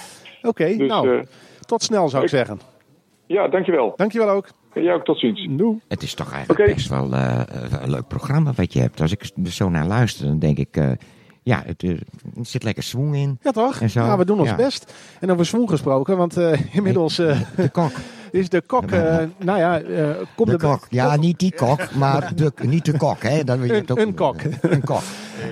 Oké, 0.43 0.77
Dus 0.77 0.89
nou, 0.89 1.25
tot 1.67 1.83
snel 1.83 2.09
zou 2.09 2.23
ik 2.25 2.31
ik- 2.31 2.37
zeggen. 2.37 2.61
ja, 3.27 3.49
dankjewel. 3.49 3.93
Dankjewel 3.97 4.29
ook. 4.31 4.49
En 4.73 4.83
jij 4.83 4.95
ook 4.95 5.05
tot 5.05 5.19
ziens. 5.19 5.47
Doei. 5.51 5.81
Het 5.89 6.03
is 6.03 6.15
toch 6.15 6.33
eigenlijk 6.33 6.75
best 6.75 6.89
wel 6.89 7.13
eh, 7.13 7.41
een 7.83 7.91
leuk 7.91 8.09
programma 8.09 8.53
wat 8.57 8.73
je 8.73 8.81
hebt. 8.81 9.01
Als 9.01 9.13
ik 9.13 9.23
er 9.45 9.51
zo 9.51 9.69
naar 9.69 9.87
luister, 9.87 10.27
dan 10.27 10.39
denk 10.39 10.59
ik... 10.59 10.77
eh, 10.77 10.91
ja, 11.43 11.63
het, 11.67 11.83
er 11.83 11.99
zit 12.43 12.63
lekker 12.63 12.83
swing 12.83 13.15
in. 13.17 13.39
Ja, 13.43 13.51
toch? 13.51 13.81
En 13.81 13.91
zo, 13.91 14.01
Ja, 14.01 14.19
we 14.19 14.25
doen 14.25 14.39
ons 14.41 14.49
ja. 14.49 14.57
best. 14.57 14.95
En 15.21 15.31
over 15.33 15.45
zwoen 15.45 15.69
gesproken, 15.69 16.17
want 16.17 16.37
eh, 16.37 16.75
inmiddels 16.77 17.19
eh, 17.19 17.41
De 17.57 17.69
kok. 17.71 17.91
Is 18.31 18.49
de 18.49 18.61
kok, 18.67 18.91
eh, 18.91 19.17
nou 19.39 19.59
ja, 19.59 19.81
eh 19.81 20.09
komt 20.37 20.51
De 20.51 20.57
kok. 20.57 20.87
Ja, 20.91 21.17
niet 21.17 21.39
die 21.39 21.55
kok, 21.55 21.95
maar 21.95 22.33
de, 22.35 22.53
niet 22.63 22.85
de 22.85 22.97
kok. 22.97 23.23
Hè? 23.23 23.45
Dat 23.45 23.59
weet 23.59 23.69
je 23.69 23.75
Een- 23.75 23.81
het 23.81 23.91
ook 23.91 23.99
een 23.99 24.15
kok. 24.15 24.37
Een 24.61 24.81
kok. 24.85 25.01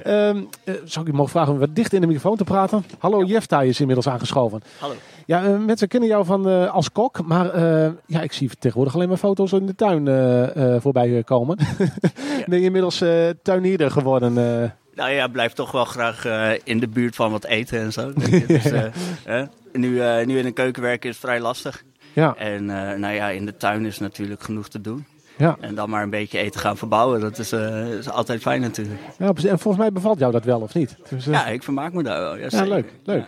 Ehm, 0.04 0.36
eh, 0.64 0.74
zou 0.84 1.06
ik 1.06 1.12
u 1.12 1.16
mogen 1.16 1.30
vragen 1.30 1.52
om 1.52 1.58
wat 1.58 1.74
dichter 1.74 1.94
in 1.94 2.00
de 2.00 2.06
microfoon 2.06 2.36
te 2.36 2.44
praten? 2.44 2.84
Hallo, 2.98 3.22
Jefta 3.24 3.62
is 3.62 3.80
inmiddels 3.80 4.08
aangeschoven. 4.08 4.60
Hallo. 4.78 4.94
Ja, 5.26 5.40
mensen 5.40 5.88
kennen 5.88 6.08
jou 6.08 6.24
van 6.24 6.48
eh, 6.48 6.72
als 6.74 6.92
kok, 6.92 7.26
maar 7.26 7.50
eh, 7.50 7.90
ja, 8.06 8.20
ik 8.20 8.32
zie 8.32 8.50
tegenwoordig 8.58 8.94
alleen 8.94 9.08
maar 9.08 9.16
foto's 9.16 9.52
in 9.52 9.66
de 9.66 9.74
tuin 9.74 10.08
eh, 10.08 10.74
eh, 10.74 10.80
voorbij 10.80 11.22
komen. 11.24 11.58
Ben 12.46 12.58
je 12.58 12.64
inmiddels 12.64 13.00
eh 13.00 13.28
tuinier 13.42 13.90
geworden? 13.90 14.38
eh? 14.62 14.70
Nou 14.94 15.10
ja, 15.10 15.28
blijf 15.28 15.52
toch 15.52 15.70
wel 15.72 15.84
graag 15.84 16.24
eh, 16.24 16.50
in 16.64 16.80
de 16.80 16.88
buurt 16.88 17.14
van 17.14 17.30
wat 17.30 17.44
eten 17.44 17.78
en 17.80 17.92
zo. 17.92 18.12
dus, 18.46 18.64
eh, 18.70 18.82
hè? 19.24 19.44
nu, 19.72 20.00
eh, 20.00 20.26
nu 20.26 20.38
in 20.38 20.46
een 20.46 20.52
keuken 20.52 20.82
werken 20.82 21.10
is 21.10 21.16
vrij 21.16 21.40
lastig. 21.40 21.82
Ja, 22.16 22.34
En 22.36 22.70
eh, 22.70 22.98
nou 22.98 23.14
ja, 23.14 23.28
in 23.28 23.46
de 23.46 23.56
tuin 23.56 23.84
is 23.84 23.98
natuurlijk 23.98 24.42
genoeg 24.42 24.68
te 24.68 24.80
doen. 24.80 25.04
ja. 25.36 25.56
En 25.60 25.74
dan 25.74 25.90
maar 25.90 26.02
een 26.02 26.10
beetje 26.10 26.38
eten 26.38 26.60
gaan 26.60 26.76
verbouwen, 26.76 27.20
dat 27.20 27.38
is, 27.38 27.52
eh, 27.52 27.88
is 27.88 28.10
altijd 28.10 28.40
fijn 28.40 28.60
natuurlijk. 28.60 29.00
ja, 29.18 29.26
en 29.26 29.58
volgens 29.58 29.76
mij 29.76 29.92
bevalt 29.92 30.18
jou 30.18 30.32
dat 30.32 30.44
wel, 30.44 30.60
of 30.60 30.74
niet? 30.74 30.96
Dus, 31.08 31.26
eh, 31.26 31.32
Ja, 31.32 31.46
ik 31.46 31.62
vermaak 31.62 31.92
me 31.92 32.02
daar 32.02 32.20
wel. 32.20 32.36
Ja, 32.36 32.62
leuk, 32.64 32.92
leuk. 33.04 33.24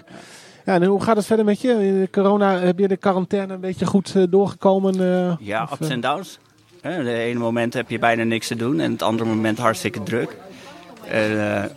Ja, 0.64 0.74
en 0.74 0.84
hoe 0.84 1.03
gaat 1.03 1.16
het 1.16 1.26
verder 1.26 1.45
met 1.45 1.61
je? 1.61 1.68
De 1.76 2.09
corona, 2.11 2.59
heb 2.59 2.78
je 2.78 2.89
de 2.89 2.97
quarantaine 2.97 3.55
een 3.55 3.61
beetje 3.61 3.86
goed 3.86 4.30
doorgekomen? 4.30 5.36
Ja, 5.41 5.62
of, 5.62 5.80
ups 5.80 5.89
en 5.89 6.01
downs. 6.01 6.39
Hè, 6.80 7.03
De 7.03 7.12
ene 7.12 7.39
moment 7.39 7.74
heb 7.74 7.91
je 7.91 7.99
bijna 7.99 8.22
niks 8.22 8.47
te 8.47 8.57
doen 8.57 8.80
en 8.80 8.93
het 8.93 9.03
andere 9.03 9.28
moment 9.28 9.59
hartstikke 9.59 10.03
druk. 10.03 10.36
En, 11.09 11.70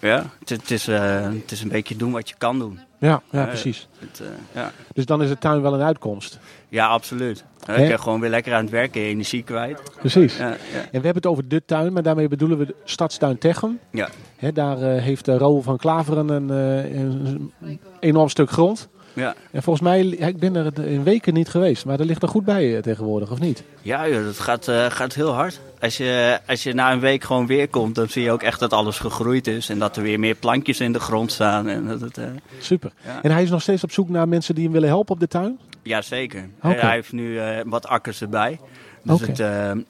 ja, 0.00 0.26
het, 0.38 0.48
het 0.48 0.70
is, 0.70 0.88
eh, 0.88 1.22
het 1.22 1.50
is 1.50 1.62
een 1.62 1.68
beetje 1.68 1.96
doen 1.96 2.12
wat 2.12 2.28
je 2.28 2.34
kan 2.38 2.58
doen. 2.58 2.80
Ja, 2.98 3.22
ja, 3.30 3.40
Eh, 3.42 3.48
precies. 3.48 3.88
Het, 3.98 4.20
eh, 4.20 4.26
ja. 4.54 4.72
Dus 4.92 5.04
dan 5.06 5.22
is 5.22 5.28
de 5.28 5.38
tuin 5.38 5.62
wel 5.62 5.74
een 5.74 5.82
uitkomst. 5.82 6.38
ja, 6.68 6.86
absoluut. 6.86 7.44
Ik 7.60 7.88
ben 7.88 8.00
gewoon 8.00 8.20
weer 8.20 8.30
lekker 8.30 8.54
aan 8.54 8.62
het 8.62 8.70
werken, 8.70 9.00
energie 9.00 9.42
kwijt. 9.42 9.82
Precies. 9.98 10.36
Ja, 10.36 10.48
ja. 10.48 10.54
En 10.74 10.86
we 10.90 10.90
hebben 10.92 11.14
het 11.14 11.26
over 11.26 11.48
de 11.48 11.64
tuin, 11.64 11.92
maar 11.92 12.02
daarmee 12.02 12.28
bedoelen 12.28 12.58
we 12.58 12.66
de 12.66 12.74
Stadstuin 12.84 13.38
Techem. 13.38 13.78
ja. 13.90 14.08
Hè, 14.36 14.52
daar 14.52 14.82
eh, 14.82 15.02
heeft 15.02 15.28
uh, 15.28 15.36
Roel 15.36 15.62
van 15.62 15.76
Klaveren 15.76 16.28
een, 16.28 16.50
eh, 16.50 17.00
een 17.00 17.52
enorm 18.00 18.28
stuk 18.28 18.50
grond. 18.50 18.88
Ja. 19.12 19.34
En 19.50 19.62
volgens 19.62 19.84
mij, 19.84 20.06
ik 20.06 20.38
ben 20.38 20.56
er 20.56 20.86
in 20.86 21.02
weken 21.02 21.34
niet 21.34 21.48
geweest, 21.48 21.84
maar 21.84 21.96
dat 21.96 22.06
ligt 22.06 22.22
er 22.22 22.28
goed 22.28 22.44
bij 22.44 22.76
eh, 22.76 22.82
tegenwoordig, 22.82 23.30
of 23.30 23.40
niet? 23.40 23.62
Ja, 23.82 24.08
joh, 24.08 24.24
dat 24.24 24.38
gaat, 24.38 24.68
eh, 24.68 24.86
gaat 24.90 25.14
heel 25.14 25.32
hard. 25.32 25.60
Als 25.80 25.96
je, 25.96 26.40
als 26.46 26.62
je 26.62 26.74
na 26.74 26.92
een 26.92 27.00
week 27.00 27.24
gewoon 27.24 27.46
weer 27.46 27.68
komt, 27.68 27.94
dan 27.94 28.08
zie 28.08 28.22
je 28.22 28.30
ook 28.30 28.42
echt 28.42 28.60
dat 28.60 28.72
alles 28.72 28.98
gegroeid 28.98 29.46
is. 29.46 29.68
En 29.68 29.78
dat 29.78 29.96
er 29.96 30.02
weer 30.02 30.18
meer 30.18 30.34
plankjes 30.34 30.80
in 30.80 30.92
de 30.92 31.00
grond 31.00 31.32
staan. 31.32 31.68
En 31.68 31.86
dat 31.86 32.00
het, 32.00 32.18
eh, 32.18 32.24
Super. 32.58 32.92
Ja. 33.04 33.22
En 33.22 33.30
hij 33.30 33.42
is 33.42 33.50
nog 33.50 33.62
steeds 33.62 33.84
op 33.84 33.92
zoek 33.92 34.08
naar 34.08 34.28
mensen 34.28 34.54
die 34.54 34.64
hem 34.64 34.72
willen 34.72 34.88
helpen 34.88 35.14
op 35.14 35.20
de 35.20 35.28
tuin? 35.28 35.58
ja, 35.82 36.02
zeker. 36.02 36.48
Oké. 36.62 36.80
Hij 36.80 36.94
heeft 36.94 37.12
nu 37.12 37.40
wat 37.64 37.86
akkers 37.86 38.20
erbij. 38.20 38.60
Dus 39.02 39.20
het, 39.20 39.38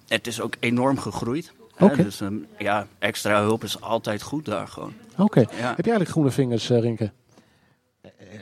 het 0.09 0.27
is 0.27 0.41
ook 0.41 0.55
enorm 0.61 0.99
gegroeid. 0.99 1.53
Dus 1.97 2.21
ehm, 2.21 2.35
ja, 2.59 2.87
extra 2.99 3.41
hulp 3.41 3.65
is 3.65 3.81
altijd 3.81 4.23
goed 4.23 4.45
daar 4.45 4.69
gewoon. 4.69 4.93
Oké. 5.17 5.41
Ja. 5.41 5.47
Heb 5.47 5.85
je 5.85 5.91
eigenlijk 5.91 6.11
groene 6.11 6.31
vingers, 6.31 6.69
Rinke? 6.69 7.11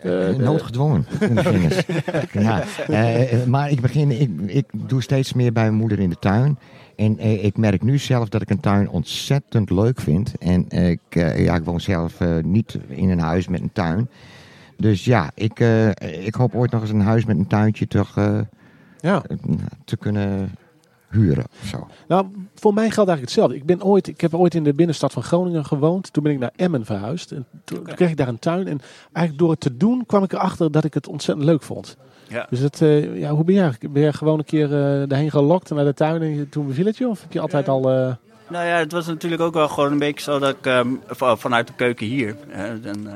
Eh, 0.02 0.36
noodgedwongen. 0.36 1.06
ja. 2.32 2.62
eh, 2.86 3.32
eh, 3.32 3.46
maar 3.46 3.70
ik 3.70 3.80
begin, 3.80 4.20
ik, 4.20 4.30
ik 4.46 4.66
doe 4.72 5.02
steeds 5.02 5.32
meer 5.32 5.52
bij 5.52 5.62
mijn 5.62 5.74
moeder 5.74 5.98
in 5.98 6.10
de 6.10 6.18
tuin. 6.18 6.58
En 6.96 7.18
eh, 7.18 7.44
ik 7.44 7.56
merk 7.56 7.82
nu 7.82 7.98
zelf 7.98 8.28
dat 8.28 8.42
ik 8.42 8.50
een 8.50 8.60
tuin 8.60 8.88
ontzettend 8.88 9.70
leuk 9.70 10.00
vind. 10.00 10.34
En 10.38 10.68
ik, 10.68 11.00
ja, 11.36 11.54
ik 11.54 11.64
woon 11.64 11.80
zelf 11.80 12.18
niet 12.42 12.78
in 12.88 13.10
een 13.10 13.20
huis 13.20 13.48
met 13.48 13.60
een 13.60 13.72
tuin. 13.72 14.08
Dus 14.78 15.04
ja, 15.04 15.30
ik, 15.34 15.60
eh, 15.60 15.88
ik 16.26 16.34
hoop 16.34 16.54
ooit 16.54 16.70
nog 16.70 16.80
eens 16.80 16.90
een 16.90 17.00
huis 17.00 17.24
met 17.24 17.36
een 17.38 17.46
tuintje 17.46 17.86
toch, 17.86 18.16
eh, 18.16 18.40
Ja. 19.00 19.22
te 19.84 19.96
kunnen 19.96 20.50
huren. 21.08 21.44
Of 21.62 21.66
zo. 21.68 21.86
Nou, 22.08 22.26
voor 22.54 22.74
mij 22.74 22.90
geldt 22.90 23.10
eigenlijk 23.10 23.20
hetzelfde. 23.20 23.56
Ik, 23.56 23.64
ben 23.64 23.82
ooit, 23.82 24.06
ik 24.06 24.20
heb 24.20 24.34
ooit 24.34 24.54
in 24.54 24.64
de 24.64 24.74
binnenstad 24.74 25.12
van 25.12 25.22
Groningen 25.22 25.64
gewoond. 25.64 26.12
Toen 26.12 26.22
ben 26.22 26.32
ik 26.32 26.38
naar 26.38 26.52
Emmen 26.56 26.84
verhuisd. 26.84 27.32
En 27.32 27.46
toen 27.64 27.84
toen 27.84 27.94
kreeg 27.94 28.10
ik 28.10 28.16
daar 28.16 28.28
een 28.28 28.38
tuin. 28.38 28.66
En 28.68 28.80
eigenlijk 29.12 29.38
door 29.38 29.50
het 29.50 29.60
te 29.60 29.76
doen 29.76 30.06
kwam 30.06 30.22
ik 30.22 30.32
erachter 30.32 30.70
dat 30.72 30.84
ik 30.84 30.94
het 30.94 31.08
ontzettend 31.08 31.46
leuk 31.46 31.62
vond. 31.62 31.96
Ja. 32.28 32.46
Dus 32.50 32.58
het, 32.60 32.82
eh, 32.82 33.18
ja, 33.18 33.30
hoe 33.30 33.44
ben 33.44 33.54
jij? 33.54 33.72
Ben 33.90 34.02
je 34.02 34.12
gewoon 34.12 34.38
een 34.38 34.44
keer 34.44 34.64
eh 34.64 35.08
daarheen 35.08 35.30
gelokt 35.30 35.70
naar 35.70 35.84
de 35.84 35.94
tuin 35.94 36.22
en 36.22 36.48
toen 36.48 36.66
beviel 36.66 36.86
het 36.86 36.96
je? 36.96 37.08
Of 37.08 37.20
heb 37.22 37.32
je 37.32 37.40
altijd 37.40 37.68
al... 37.68 37.90
eh, 37.90 38.14
Nou 38.48 38.66
ja, 38.66 38.76
het 38.76 38.92
was 38.92 39.06
natuurlijk 39.06 39.42
ook 39.42 39.54
wel 39.54 39.68
gewoon 39.68 39.92
een 39.92 39.98
beetje 39.98 40.30
zo 40.32 40.38
dat 40.38 40.50
ik 40.58 40.66
ehm, 40.66 40.88
van- 41.06 41.38
vanuit 41.38 41.66
de 41.66 41.72
keuken 41.76 42.06
hier. 42.06 42.36
Hè, 42.48 42.80
dan, 42.80 43.08
eh, 43.08 43.14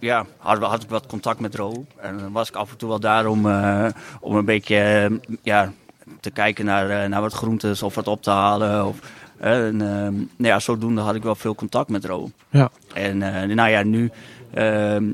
ja, 0.00 0.26
had, 0.36 0.58
had 0.62 0.82
ik 0.82 0.88
wat 0.88 1.06
contact 1.06 1.40
met 1.40 1.54
Ro. 1.54 1.84
En 1.96 2.18
dan 2.18 2.32
was 2.32 2.48
ik 2.48 2.54
af 2.54 2.70
en 2.70 2.76
toe 2.76 2.88
wel 2.88 3.00
daar 3.00 3.26
om, 3.26 3.46
eh, 3.46 3.86
om 4.20 4.36
een 4.36 4.44
beetje 4.44 4.76
eh, 4.76 5.34
ja, 5.42 5.72
te 6.20 6.30
kijken 6.30 6.64
naar, 6.64 6.90
eh, 6.90 7.08
naar 7.08 7.20
wat 7.20 7.32
groentes 7.32 7.82
of 7.82 7.94
wat 7.94 8.06
op 8.08 8.22
te 8.22 8.30
halen. 8.30 8.86
Of, 8.86 8.98
eh, 9.38 9.66
en, 9.66 9.80
ehm, 9.80 10.14
nou 10.14 10.26
ja, 10.36 10.58
zodoende 10.60 11.00
had 11.00 11.14
ik 11.14 11.22
wel 11.22 11.34
veel 11.34 11.54
contact 11.54 11.88
met 11.88 12.04
Ro. 12.04 12.30
Ja. 12.50 12.70
En 12.94 13.22
eh, 13.42 13.54
nou 13.56 13.70
ja, 13.70 13.82
nu 13.82 14.10
ehm, 14.54 15.04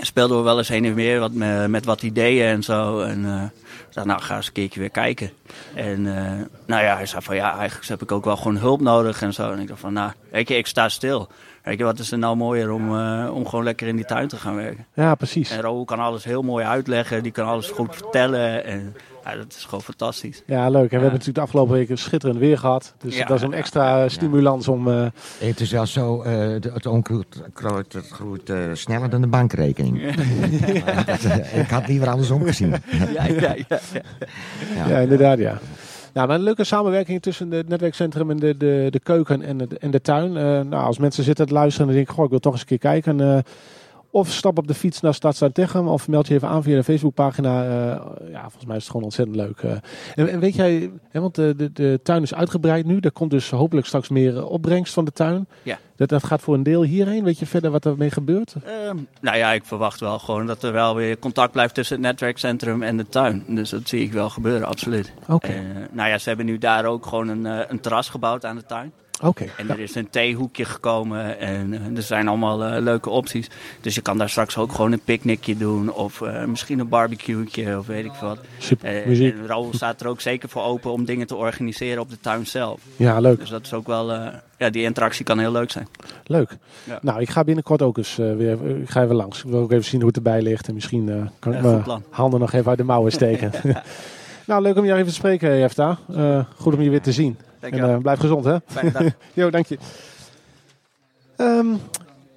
speelden 0.00 0.36
we 0.36 0.42
wel 0.42 0.58
eens 0.58 0.68
heen 0.68 0.84
en 0.84 0.94
weer 0.94 1.20
wat 1.20 1.32
me- 1.32 1.68
met 1.68 1.84
wat 1.84 2.02
ideeën 2.02 2.46
en 2.46 2.62
zo. 2.62 3.00
En 3.00 3.24
eh, 3.24 3.42
ik 3.88 3.94
dacht, 3.94 4.06
nou 4.06 4.20
ga 4.20 4.36
eens 4.36 4.46
een 4.46 4.52
keertje 4.52 4.80
weer 4.80 4.90
kijken. 4.90 5.30
En 5.74 6.16
eh, 6.16 6.32
nou 6.66 6.82
ja, 6.84 6.96
hij 6.96 7.06
zei 7.06 7.22
van 7.22 7.36
ja, 7.36 7.56
eigenlijk 7.58 7.88
heb 7.88 8.02
ik 8.02 8.12
ook 8.12 8.24
wel 8.24 8.36
gewoon 8.36 8.56
hulp 8.56 8.80
nodig 8.80 9.22
en 9.22 9.32
zo. 9.34 9.52
En 9.52 9.58
ik 9.58 9.68
dacht 9.68 9.80
van 9.80 9.92
nou, 9.92 10.12
weet 10.30 10.48
je, 10.48 10.56
ik 10.56 10.66
sta 10.66 10.88
stil. 10.88 11.28
Weet 11.64 11.78
je, 11.78 11.84
wat 11.84 11.98
is 11.98 12.12
er 12.12 12.18
nou 12.18 12.36
mooier 12.36 12.70
om, 12.72 12.96
eh, 12.98 13.30
om 13.34 13.46
gewoon 13.48 13.64
lekker 13.64 13.86
in 13.88 13.96
die 13.96 14.04
tuin 14.04 14.28
te 14.28 14.36
gaan 14.36 14.54
werken. 14.54 14.86
ja, 14.94 15.14
precies. 15.14 15.50
En 15.50 15.60
Raoul 15.60 15.84
kan 15.84 15.98
alles 15.98 16.24
heel 16.24 16.42
mooi 16.42 16.64
uitleggen, 16.64 17.22
die 17.22 17.32
kan 17.32 17.46
alles 17.46 17.68
goed 17.70 17.96
vertellen. 17.96 18.64
En 18.64 18.94
ja, 19.24 19.36
dat 19.36 19.52
is 19.58 19.64
gewoon 19.64 19.82
fantastisch. 19.82 20.42
Ja, 20.46 20.68
leuk. 20.68 20.72
En 20.82 20.86
we 20.88 20.90
hebben 20.94 21.10
natuurlijk 21.10 21.34
de 21.36 21.40
afgelopen 21.40 21.72
weken 21.74 21.98
schitterend 21.98 22.38
weer 22.38 22.58
gehad. 22.58 22.94
Dus 22.98 23.16
Ja. 23.16 23.26
dat 23.26 23.36
is 23.36 23.42
een 23.42 23.52
extra 23.52 24.08
stimulans 24.08 24.68
om... 24.68 24.88
eh, 24.88 25.06
Het 25.38 25.60
is 25.60 25.70
wel 25.70 25.86
zo, 25.86 26.22
eh, 26.22 26.32
de- 26.60 26.70
het 26.74 26.86
onkruid 26.86 27.36
groeit, 28.10 28.52
sneller 28.72 29.10
dan 29.10 29.20
de 29.20 29.26
bankrekening. 29.26 30.14
Dat, 31.06 31.24
ik 31.64 31.68
had 31.70 31.88
liever 31.88 32.08
andersom 32.08 32.44
gezien. 32.44 32.74
Ja, 33.14 33.24
ja, 33.26 33.54
ja. 33.68 33.78
Ja. 34.74 34.88
Ja, 34.88 34.98
inderdaad, 34.98 35.38
ja. 35.38 35.58
Nou, 36.12 36.26
maar 36.26 36.36
een 36.36 36.42
leuke 36.42 36.64
samenwerking 36.64 37.22
tussen 37.22 37.50
het 37.50 37.68
netwerkcentrum 37.68 38.30
en 38.30 38.36
de, 38.36 38.56
de, 38.56 38.86
de 38.90 39.00
keuken 39.00 39.42
en 39.42 39.56
de, 39.56 39.66
en 39.78 39.90
de 39.90 40.00
tuin. 40.00 40.36
Eh, 40.36 40.42
nou, 40.42 40.84
als 40.84 40.98
mensen 40.98 41.24
zitten 41.24 41.46
te 41.46 41.52
luisteren 41.52 41.88
en 41.88 41.94
denken, 41.94 42.14
goh, 42.14 42.24
ik 42.24 42.30
wil 42.30 42.38
toch 42.38 42.52
eens 42.52 42.60
een 42.60 42.66
keer 42.66 42.78
kijken. 42.78 43.44
Of 44.10 44.30
stap 44.30 44.58
op 44.58 44.66
de 44.68 44.74
fiets 44.74 45.00
naar 45.00 45.14
Stadstuin 45.14 45.52
Techem. 45.52 45.88
Of 45.88 46.08
meld 46.08 46.28
je 46.28 46.34
even 46.34 46.48
aan 46.48 46.62
via 46.62 46.76
de 46.76 46.84
Facebookpagina. 46.84 47.64
eh, 47.64 48.30
ja, 48.32 48.40
volgens 48.40 48.64
mij 48.64 48.76
is 48.76 48.82
het 48.82 48.90
gewoon 48.90 49.04
ontzettend 49.04 49.36
leuk. 49.36 49.58
eh. 49.58 49.70
en, 50.14 50.28
en 50.28 50.40
weet 50.40 50.54
jij, 50.54 50.90
hè, 51.10 51.20
want 51.20 51.34
de, 51.34 51.54
de, 51.56 51.72
de 51.72 52.00
tuin 52.02 52.22
is 52.22 52.34
uitgebreid 52.34 52.86
nu. 52.86 52.98
Er 53.00 53.12
komt 53.12 53.30
dus 53.30 53.50
hopelijk 53.50 53.86
straks 53.86 54.08
meer 54.08 54.46
opbrengst 54.46 54.92
van 54.94 55.04
de 55.04 55.12
tuin. 55.12 55.46
Ja. 55.62 55.78
Dat, 55.96 56.08
dat 56.08 56.24
gaat 56.24 56.40
voor 56.40 56.54
een 56.54 56.62
deel 56.62 56.82
hierheen. 56.82 57.24
Weet 57.24 57.38
je 57.38 57.46
verder 57.46 57.70
wat 57.70 57.86
ermee 57.86 58.10
gebeurt? 58.10 58.54
Ehm, 58.64 58.96
nou 59.20 59.36
ja, 59.36 59.52
ik 59.52 59.64
verwacht 59.64 60.00
wel 60.00 60.18
gewoon 60.18 60.46
dat 60.46 60.62
er 60.62 60.72
wel 60.72 60.94
weer 60.94 61.18
contact 61.18 61.52
blijft 61.52 61.74
tussen 61.74 61.96
het 61.96 62.04
netwerkcentrum 62.04 62.82
en 62.82 62.96
de 62.96 63.08
tuin. 63.08 63.44
Dus 63.48 63.70
dat 63.70 63.88
zie 63.88 64.02
ik 64.02 64.12
wel 64.12 64.30
gebeuren, 64.30 64.66
absoluut. 64.68 65.12
Oké. 65.28 65.46
Eh, 65.46 65.54
nou 65.92 66.08
ja, 66.08 66.18
ze 66.18 66.28
hebben 66.28 66.46
nu 66.46 66.58
daar 66.58 66.84
ook 66.84 67.06
gewoon 67.06 67.28
een, 67.28 67.44
een 67.70 67.80
terras 67.80 68.08
gebouwd 68.08 68.44
aan 68.44 68.56
de 68.56 68.64
tuin. 68.66 68.92
Oké. 69.22 69.44
En 69.56 69.66
ja. 69.66 69.72
er 69.72 69.80
is 69.80 69.94
een 69.94 70.10
theehoekje 70.10 70.64
gekomen 70.64 71.38
en 71.38 71.96
er 71.96 72.02
zijn 72.02 72.28
allemaal 72.28 72.64
eh, 72.64 72.82
leuke 72.82 73.10
opties. 73.10 73.50
Dus 73.80 73.94
je 73.94 74.00
kan 74.00 74.18
daar 74.18 74.28
straks 74.28 74.56
ook 74.56 74.72
gewoon 74.72 74.92
een 74.92 75.00
picknickje 75.04 75.56
doen 75.56 75.92
of 75.92 76.20
eh, 76.20 76.44
misschien 76.44 76.78
een 76.78 76.88
barbecue'tje 76.88 77.78
of 77.78 77.86
weet 77.86 78.04
ik 78.04 78.12
wat. 78.20 78.38
Super. 78.58 78.96
Eh, 78.96 79.06
Muziek. 79.06 79.34
en 79.34 79.46
Raoul 79.46 79.70
staat 79.74 80.00
er 80.00 80.06
ook 80.06 80.20
zeker 80.20 80.48
voor 80.48 80.62
open 80.62 80.92
om 80.92 81.04
dingen 81.04 81.26
te 81.26 81.36
organiseren 81.36 82.02
op 82.02 82.10
de 82.10 82.20
tuin 82.20 82.46
zelf. 82.46 82.80
Ja, 82.96 83.20
leuk. 83.20 83.38
Dus 83.38 83.48
dat 83.48 83.64
is 83.64 83.74
ook 83.74 83.86
wel, 83.86 84.12
ja, 84.58 84.70
die 84.70 84.82
interactie 84.82 85.24
kan 85.24 85.38
heel 85.38 85.52
leuk 85.52 85.70
zijn. 85.70 85.88
Leuk. 86.24 86.56
Ja. 86.84 86.98
Nou, 87.02 87.20
ik 87.20 87.30
ga 87.30 87.44
binnenkort 87.44 87.82
ook 87.82 87.98
eens 87.98 88.16
weer. 88.16 88.80
Ik 88.80 88.90
ga 88.90 89.02
even 89.02 89.14
langs. 89.14 89.44
Ik 89.44 89.50
wil 89.50 89.60
ook 89.60 89.72
even 89.72 89.84
zien 89.84 90.00
hoe 90.00 90.08
het 90.08 90.16
erbij 90.16 90.42
ligt. 90.42 90.68
En 90.68 90.74
misschien 90.74 91.30
kan 91.38 91.54
ik 91.54 91.62
mijn 91.62 91.82
plan. 91.82 92.02
handen 92.10 92.40
nog 92.40 92.52
even 92.52 92.68
uit 92.68 92.78
de 92.78 92.84
mouwen 92.84 93.12
steken. 93.12 93.52
nou, 94.46 94.62
leuk 94.62 94.76
om 94.76 94.84
jou 94.84 94.96
even 94.96 95.10
te 95.10 95.14
spreken, 95.14 95.58
Jefta. 95.58 95.98
Goed 96.56 96.74
om 96.74 96.80
je 96.80 96.90
weer 96.90 97.02
te 97.02 97.12
zien. 97.12 97.36
En 97.60 97.90
eh, 97.90 97.96
blijf 97.98 98.18
gezond, 98.18 98.44
hè? 98.44 98.56
Fijne 98.66 98.90
dag. 98.92 99.02
jo, 99.32 99.50
dank 99.50 99.66
je. 99.66 99.78
Ehm, 101.36 101.66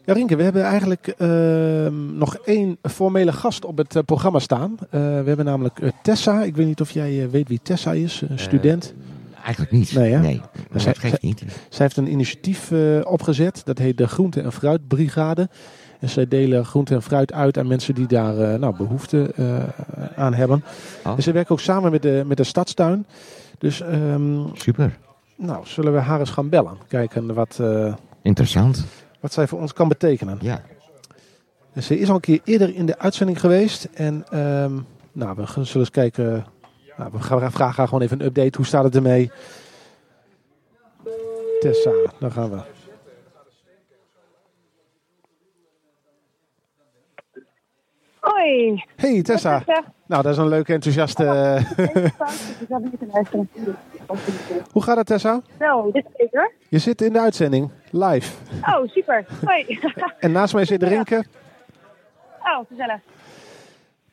ja, 0.05 0.13
Rinke, 0.13 0.35
we 0.35 0.43
hebben 0.43 0.63
eigenlijk 0.63 1.07
ehm, 1.07 2.17
nog 2.17 2.35
één 2.35 2.77
formele 2.81 3.31
gast 3.31 3.65
op 3.65 3.77
het 3.77 3.95
eh, 3.95 4.03
programma 4.03 4.39
staan. 4.39 4.75
Eh, 4.79 4.99
we 4.99 5.23
hebben 5.25 5.45
namelijk 5.45 5.79
Tessa. 6.01 6.43
Ik 6.43 6.55
weet 6.55 6.65
niet 6.67 6.81
of 6.81 6.91
jij 6.91 7.29
weet 7.29 7.47
wie 7.47 7.59
Tessa 7.63 7.91
is, 7.93 8.21
een 8.29 8.39
student. 8.39 8.93
Eigenlijk 9.43 9.71
niet. 9.71 9.93
Nee, 9.93 10.11
hè? 10.11 10.19
Nee, 10.19 10.41
maar 10.71 10.81
zij- 10.81 10.93
dat 10.93 11.01
geeft 11.01 11.21
niet. 11.21 11.43
Zij 11.69 11.85
heeft 11.85 11.97
een 11.97 12.11
initiatief 12.11 12.71
eh, 12.71 12.79
opgezet. 13.03 13.61
Dat 13.65 13.77
heet 13.77 13.97
de 13.97 14.07
Groente- 14.07 14.41
en 14.41 14.51
Fruitbrigade. 14.51 15.49
En 15.99 16.09
zij 16.09 16.27
delen 16.27 16.65
groente 16.65 16.93
en 16.93 17.01
fruit 17.01 17.33
uit 17.33 17.57
aan 17.57 17.67
mensen 17.67 17.95
die 17.95 18.07
daar 18.07 18.59
nou, 18.59 18.75
behoefte 18.75 19.31
eh, 19.35 19.55
aan 20.15 20.33
hebben. 20.33 20.63
Oh. 21.05 21.13
En 21.15 21.23
ze 21.23 21.31
werken 21.31 21.51
ook 21.51 21.59
samen 21.59 21.91
met 21.91 22.01
de, 22.01 22.23
met 22.25 22.37
de 22.37 22.43
stadstuin. 22.43 23.05
Dus 23.57 23.81
ehm, 23.81 24.39
Super. 24.53 24.97
Nou, 25.35 25.65
zullen 25.65 25.93
we 25.93 25.99
haar 25.99 26.19
eens 26.19 26.29
gaan 26.29 26.49
bellen. 26.49 26.77
Kijken 26.87 27.33
wat, 27.33 27.57
eh, 27.61 27.93
Interessant. 28.21 28.85
wat 29.19 29.33
zij 29.33 29.47
voor 29.47 29.59
ons 29.59 29.73
kan 29.73 29.87
betekenen. 29.87 30.37
Ja. 30.41 30.61
Dus 31.73 31.85
ze 31.85 31.99
is 31.99 32.09
al 32.09 32.15
een 32.15 32.21
keer 32.21 32.39
eerder 32.43 32.75
in 32.75 32.85
de 32.85 32.99
uitzending 32.99 33.39
geweest. 33.39 33.87
En 33.93 34.25
ehm, 34.29 34.79
nou, 35.11 35.35
we 35.35 35.47
gaan- 35.47 35.65
zullen 35.65 35.79
eens 35.81 35.89
kijken. 35.89 36.45
Nou, 36.97 37.09
we 37.11 37.19
gaan 37.21 37.51
vragen 37.51 37.75
haar 37.77 37.87
gewoon 37.87 38.03
even 38.03 38.19
een 38.19 38.25
update. 38.25 38.57
Hoe 38.57 38.65
staat 38.65 38.83
het 38.83 38.95
ermee? 38.95 39.31
Tessa, 41.59 41.91
daar 42.19 42.31
gaan 42.31 42.49
we. 42.49 42.57
Hoi. 48.43 48.83
Hey 48.95 49.21
Tessa. 49.21 49.59
Tessa. 49.59 49.83
Nou, 50.05 50.23
dat 50.23 50.31
is 50.31 50.37
een 50.37 50.47
leuke 50.47 50.73
enthousiaste. 50.73 51.23
Hoe 54.71 54.83
gaat 54.83 54.97
het 54.97 55.05
Tessa? 55.07 55.41
Zo, 55.59 55.91
dit 55.91 56.05
is 56.05 56.11
beter. 56.17 56.51
Je 56.69 56.79
zit 56.79 57.01
in 57.01 57.13
de 57.13 57.19
uitzending, 57.19 57.71
live. 57.91 58.33
Oh, 58.61 58.87
super. 58.87 59.25
Hoi. 59.45 59.79
En 60.19 60.31
naast 60.31 60.53
mij 60.53 60.65
zit 60.65 60.83
Rinke. 60.83 61.23
Oh, 62.39 62.65
gezellig. 62.69 62.99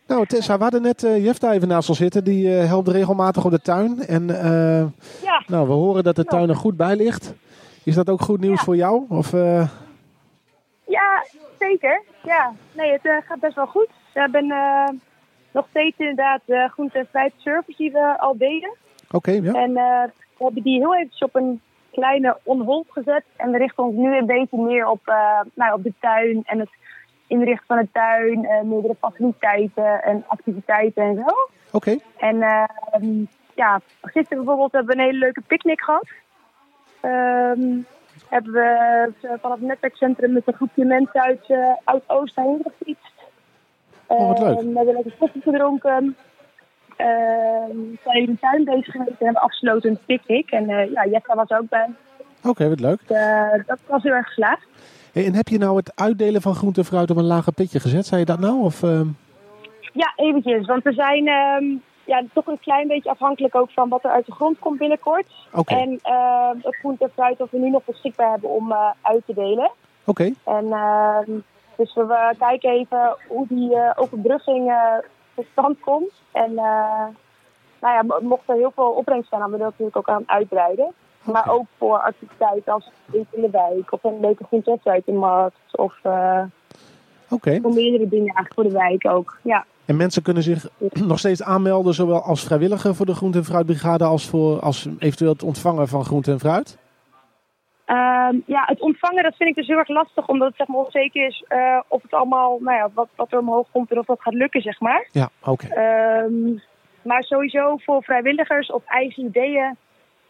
Nou 0.06 0.26
Tessa, 0.26 0.56
we 0.56 0.62
hadden 0.62 0.82
net 0.82 1.02
uh, 1.04 1.24
Jefta 1.24 1.52
even 1.52 1.68
naast 1.68 1.88
ons 1.88 1.98
zitten. 1.98 2.24
Die 2.24 2.58
eh, 2.58 2.66
helpt 2.66 2.88
regelmatig 2.88 3.44
op 3.44 3.50
de 3.50 3.60
tuin. 3.60 4.06
En 4.06 4.30
eh, 4.42 4.86
Ja. 5.22 5.42
nou, 5.46 5.66
we 5.66 5.72
horen 5.72 6.04
dat 6.04 6.16
de 6.16 6.24
tuin 6.24 6.48
er 6.48 6.56
goed 6.56 6.76
bij 6.76 6.96
ligt. 6.96 7.34
Is 7.84 7.94
dat 7.94 8.08
ook 8.08 8.20
goed 8.22 8.40
nieuws 8.40 8.58
Ja. 8.58 8.64
voor 8.64 8.76
jou? 8.76 9.04
Of, 9.08 9.32
eh, 9.32 9.68
Ja, 10.86 11.24
zeker. 11.58 12.02
Ja, 12.24 12.52
nee, 12.72 12.92
het 12.92 13.04
eh, 13.06 13.12
gaat 13.28 13.40
best 13.40 13.54
wel 13.54 13.66
goed. 13.66 13.88
We 14.12 14.20
hebben 14.20 14.50
eh, 14.50 14.88
nog 15.52 15.66
steeds 15.70 15.98
inderdaad 15.98 16.40
de 16.44 16.68
groente- 16.72 16.98
en 16.98 17.06
fruitservice 17.10 17.76
die 17.76 17.92
we 17.92 18.18
al 18.18 18.36
deden. 18.38 18.72
Oké, 19.10 19.30
ja. 19.30 19.52
En 19.52 19.76
eh, 19.76 20.02
we 20.36 20.44
hebben 20.44 20.62
die 20.62 20.78
heel 20.78 20.94
eventjes 20.94 21.22
op 21.22 21.34
een 21.34 21.60
kleine 21.92 22.38
on-hold 22.42 22.86
gezet. 22.90 23.24
En 23.36 23.50
we 23.50 23.58
richten 23.58 23.84
ons 23.84 23.96
nu 23.96 24.16
een 24.16 24.26
beetje 24.26 24.58
meer 24.58 24.86
op, 24.88 25.00
eh, 25.04 25.40
nou, 25.54 25.72
op 25.74 25.82
de 25.82 25.92
tuin 26.00 26.42
en 26.46 26.58
het 26.58 26.70
inrichten 27.26 27.66
van 27.66 27.76
de 27.78 27.88
tuin. 27.92 28.44
eh, 28.44 28.60
meerdere 28.62 28.94
faciliteiten 29.00 30.02
en 30.02 30.24
activiteiten 30.26 31.02
en 31.02 31.14
zo. 31.16 31.48
Oké. 31.76 31.96
En 32.18 32.42
eh, 32.42 32.64
ja, 33.54 33.80
gisteren 34.02 34.44
bijvoorbeeld 34.44 34.72
hebben 34.72 34.96
we 34.96 35.02
een 35.02 35.06
hele 35.08 35.18
leuke 35.18 35.40
picknick 35.40 35.80
gehad. 35.82 36.08
Ehm, 37.00 37.78
hebben 38.28 38.52
we 38.52 39.12
eh, 39.22 39.30
van 39.40 39.50
het 39.50 39.60
netwerkcentrum 39.60 40.32
met 40.32 40.46
een 40.46 40.54
groepje 40.54 40.84
mensen 40.84 41.20
uit, 41.20 41.44
eh 41.48 41.72
uit 41.84 42.02
Oost 42.06 42.36
heen 42.36 42.62
gefietst. 42.64 43.12
Oh, 44.18 44.28
wat 44.28 44.38
leuk. 44.38 44.58
Ehm, 44.58 44.68
we 44.68 44.76
hebben 44.76 44.94
lekker 44.94 45.12
koffie 45.18 45.42
gedronken. 45.42 46.16
Ehm, 46.96 47.76
zijn 48.04 48.16
in 48.16 48.24
de 48.24 48.36
tuin 48.40 48.64
bezig 48.64 48.92
geweest 48.92 49.10
en 49.10 49.24
hebben 49.24 49.42
afgesloten 49.42 49.90
een 49.90 49.98
picknick. 50.06 50.50
En 50.50 50.70
eh 50.70 50.92
ja, 50.92 51.06
Jetta 51.06 51.34
was 51.34 51.50
ook 51.50 51.68
bij. 51.68 51.88
Oké, 52.44 52.68
wat 52.68 52.80
leuk. 52.80 53.00
Eh, 53.06 53.52
dat 53.66 53.78
was 53.86 54.02
heel 54.02 54.12
erg 54.12 54.26
geslaagd. 54.26 54.66
Hey, 55.12 55.26
en 55.26 55.34
heb 55.34 55.48
je 55.48 55.58
nou 55.58 55.76
het 55.76 55.92
uitdelen 55.94 56.42
van 56.42 56.54
groente 56.54 56.80
en 56.80 56.86
fruit 56.86 57.10
op 57.10 57.16
een 57.16 57.24
lager 57.24 57.52
pitje 57.52 57.80
gezet? 57.80 58.06
Zei 58.06 58.20
je 58.20 58.26
dat 58.26 58.38
nou? 58.38 58.62
Of, 58.62 58.82
ehm, 58.82 59.06
Ja, 59.92 60.12
eventjes. 60.16 60.66
Want 60.66 60.82
we 60.82 60.92
zijn 60.92 61.24
ja, 62.04 62.22
toch 62.32 62.46
een 62.46 62.60
klein 62.60 62.88
beetje 62.88 63.10
afhankelijk 63.10 63.54
ook 63.54 63.70
van 63.70 63.88
wat 63.88 64.04
er 64.04 64.10
uit 64.10 64.26
de 64.26 64.32
grond 64.32 64.58
komt 64.58 64.78
binnenkort. 64.78 65.26
En 65.64 66.00
het 66.62 66.76
groente 66.76 67.04
en 67.04 67.10
fruit 67.14 67.38
dat 67.38 67.50
we 67.50 67.58
nu 67.58 67.70
nog 67.70 67.84
beschikbaar 67.84 68.30
hebben 68.30 68.50
om 68.50 68.72
eh, 68.72 68.90
uit 69.02 69.22
te 69.26 69.34
delen. 69.34 69.70
Oké. 70.04 70.32
En 70.44 70.64
dus 71.80 71.94
we 71.94 72.14
eh, 72.14 72.38
kijken 72.38 72.70
even 72.70 73.16
hoe 73.28 73.46
die 73.48 73.74
eh, 73.74 73.90
overbrugging 73.96 74.70
eh, 74.70 74.94
tot 75.34 75.46
stand 75.52 75.80
komt. 75.80 76.12
En 76.32 76.54
nou 76.54 77.94
ja, 77.94 78.02
mo- 78.02 78.20
mocht 78.20 78.42
er 78.46 78.54
heel 78.54 78.72
veel 78.74 78.90
opbrengst 78.90 79.28
zijn, 79.28 79.40
dan 79.40 79.50
willen 79.50 79.66
we 79.66 79.72
natuurlijk 79.72 79.96
ook 79.96 80.16
aan 80.16 80.22
uitbreiden. 80.26 80.92
Maar 81.22 81.50
ook 81.50 81.66
voor 81.78 81.98
activiteiten 81.98 82.72
als 82.72 82.90
in 83.12 83.26
de 83.30 83.50
wijk 83.50 83.92
of 83.92 84.04
een 84.04 84.20
leuke 84.20 84.44
groente- 84.44 84.70
en 84.70 84.78
fruitenmarkt. 84.80 85.56
Of 85.72 85.98
eh, 86.02 86.42
Oké. 87.30 87.58
voor 87.62 87.72
meerdere 87.74 88.08
dingen 88.08 88.34
eigenlijk 88.34 88.54
voor 88.54 88.64
de 88.64 88.70
wijk 88.88 89.06
ook. 89.06 89.38
Ja. 89.42 89.64
En 89.84 89.96
mensen 89.96 90.22
kunnen 90.22 90.42
zich 90.42 90.68
nog 91.12 91.18
steeds 91.18 91.42
aanmelden, 91.42 91.94
zowel 91.94 92.22
als 92.22 92.44
vrijwilliger 92.44 92.94
voor 92.94 93.06
de 93.06 93.14
groente 93.14 93.38
en 93.38 93.44
fruitbrigade 93.44 94.04
als 94.04 94.28
voor 94.28 94.60
als 94.60 94.88
eventueel 94.98 95.32
het 95.32 95.42
ontvangen 95.42 95.88
van 95.88 96.04
groente 96.04 96.30
en 96.30 96.40
fruit? 96.40 96.78
Ehm, 97.90 98.36
ja, 98.46 98.62
het 98.66 98.80
ontvangen 98.80 99.22
dat 99.22 99.36
vind 99.36 99.48
ik 99.50 99.54
dus 99.54 99.66
heel 99.66 99.78
erg 99.78 99.88
lastig, 99.88 100.28
omdat 100.28 100.48
het 100.48 100.56
zeg 100.56 100.66
maar 100.66 100.84
onzeker 100.84 101.26
is 101.26 101.44
eh, 101.48 101.80
of 101.88 102.02
het 102.02 102.12
allemaal, 102.12 102.58
nou 102.60 102.76
ja, 102.76 102.90
wat, 102.94 103.08
wat 103.16 103.32
er 103.32 103.38
omhoog 103.38 103.66
komt 103.72 103.90
en 103.90 103.98
of 103.98 104.06
dat 104.06 104.22
gaat 104.22 104.34
lukken, 104.34 104.62
zeg 104.62 104.80
maar. 104.80 105.08
Ja, 105.12 105.28
oké. 105.44 105.66
Ehm, 105.66 106.58
maar 107.02 107.22
sowieso 107.22 107.76
voor 107.76 108.02
vrijwilligers 108.02 108.70
of 108.72 108.82
eigen 108.86 109.24
ideeën. 109.24 109.76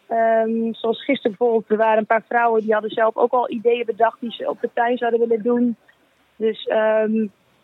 ehm, 0.09 0.73
zoals 0.73 1.05
gisteren 1.05 1.37
bijvoorbeeld, 1.39 1.71
er 1.71 1.77
waren 1.77 1.99
een 1.99 2.07
paar 2.07 2.25
vrouwen 2.29 2.63
die 2.63 2.73
hadden 2.73 2.91
zelf 2.91 3.17
ook 3.17 3.33
al 3.33 3.51
ideeën 3.51 3.87
bedacht 3.87 4.21
die 4.21 4.33
ze 4.33 4.49
op 4.49 4.61
de 4.61 4.71
tuin 4.75 4.99
zouden 4.99 5.21
willen 5.21 5.43
doen. 5.43 5.77
Dus 6.37 6.67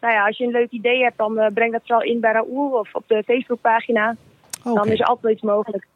nou 0.01 0.15
ja, 0.15 0.27
als 0.27 0.37
je 0.37 0.45
een 0.45 0.51
leuk 0.51 0.71
idee 0.71 1.03
hebt, 1.03 1.19
dan 1.19 1.39
eh, 1.39 1.53
breng 1.55 1.73
dat 1.73 1.81
vooral 1.85 2.03
in 2.03 2.21
bij 2.21 2.33
Raoul 2.33 2.71
of 2.71 2.95
op 2.95 3.05
de 3.07 3.23
Facebookpagina. 3.23 4.17
Dan 4.63 4.79
Oké. 4.79 4.93
is 4.93 5.01
er 5.01 5.07
altijd 5.07 5.33
iets 5.33 5.43
mogelijk. 5.43 5.87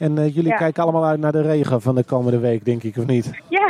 En 0.00 0.18
eh, 0.18 0.34
jullie 0.34 0.50
Ja. 0.50 0.56
kijken 0.56 0.82
allemaal 0.82 1.04
uit 1.04 1.20
naar 1.20 1.32
de 1.32 1.40
regen 1.42 1.80
van 1.80 1.94
de 1.94 2.04
komende 2.04 2.38
week, 2.38 2.64
denk 2.64 2.82
ik, 2.82 2.96
of 2.96 3.06
niet? 3.06 3.30
Ja, 3.48 3.68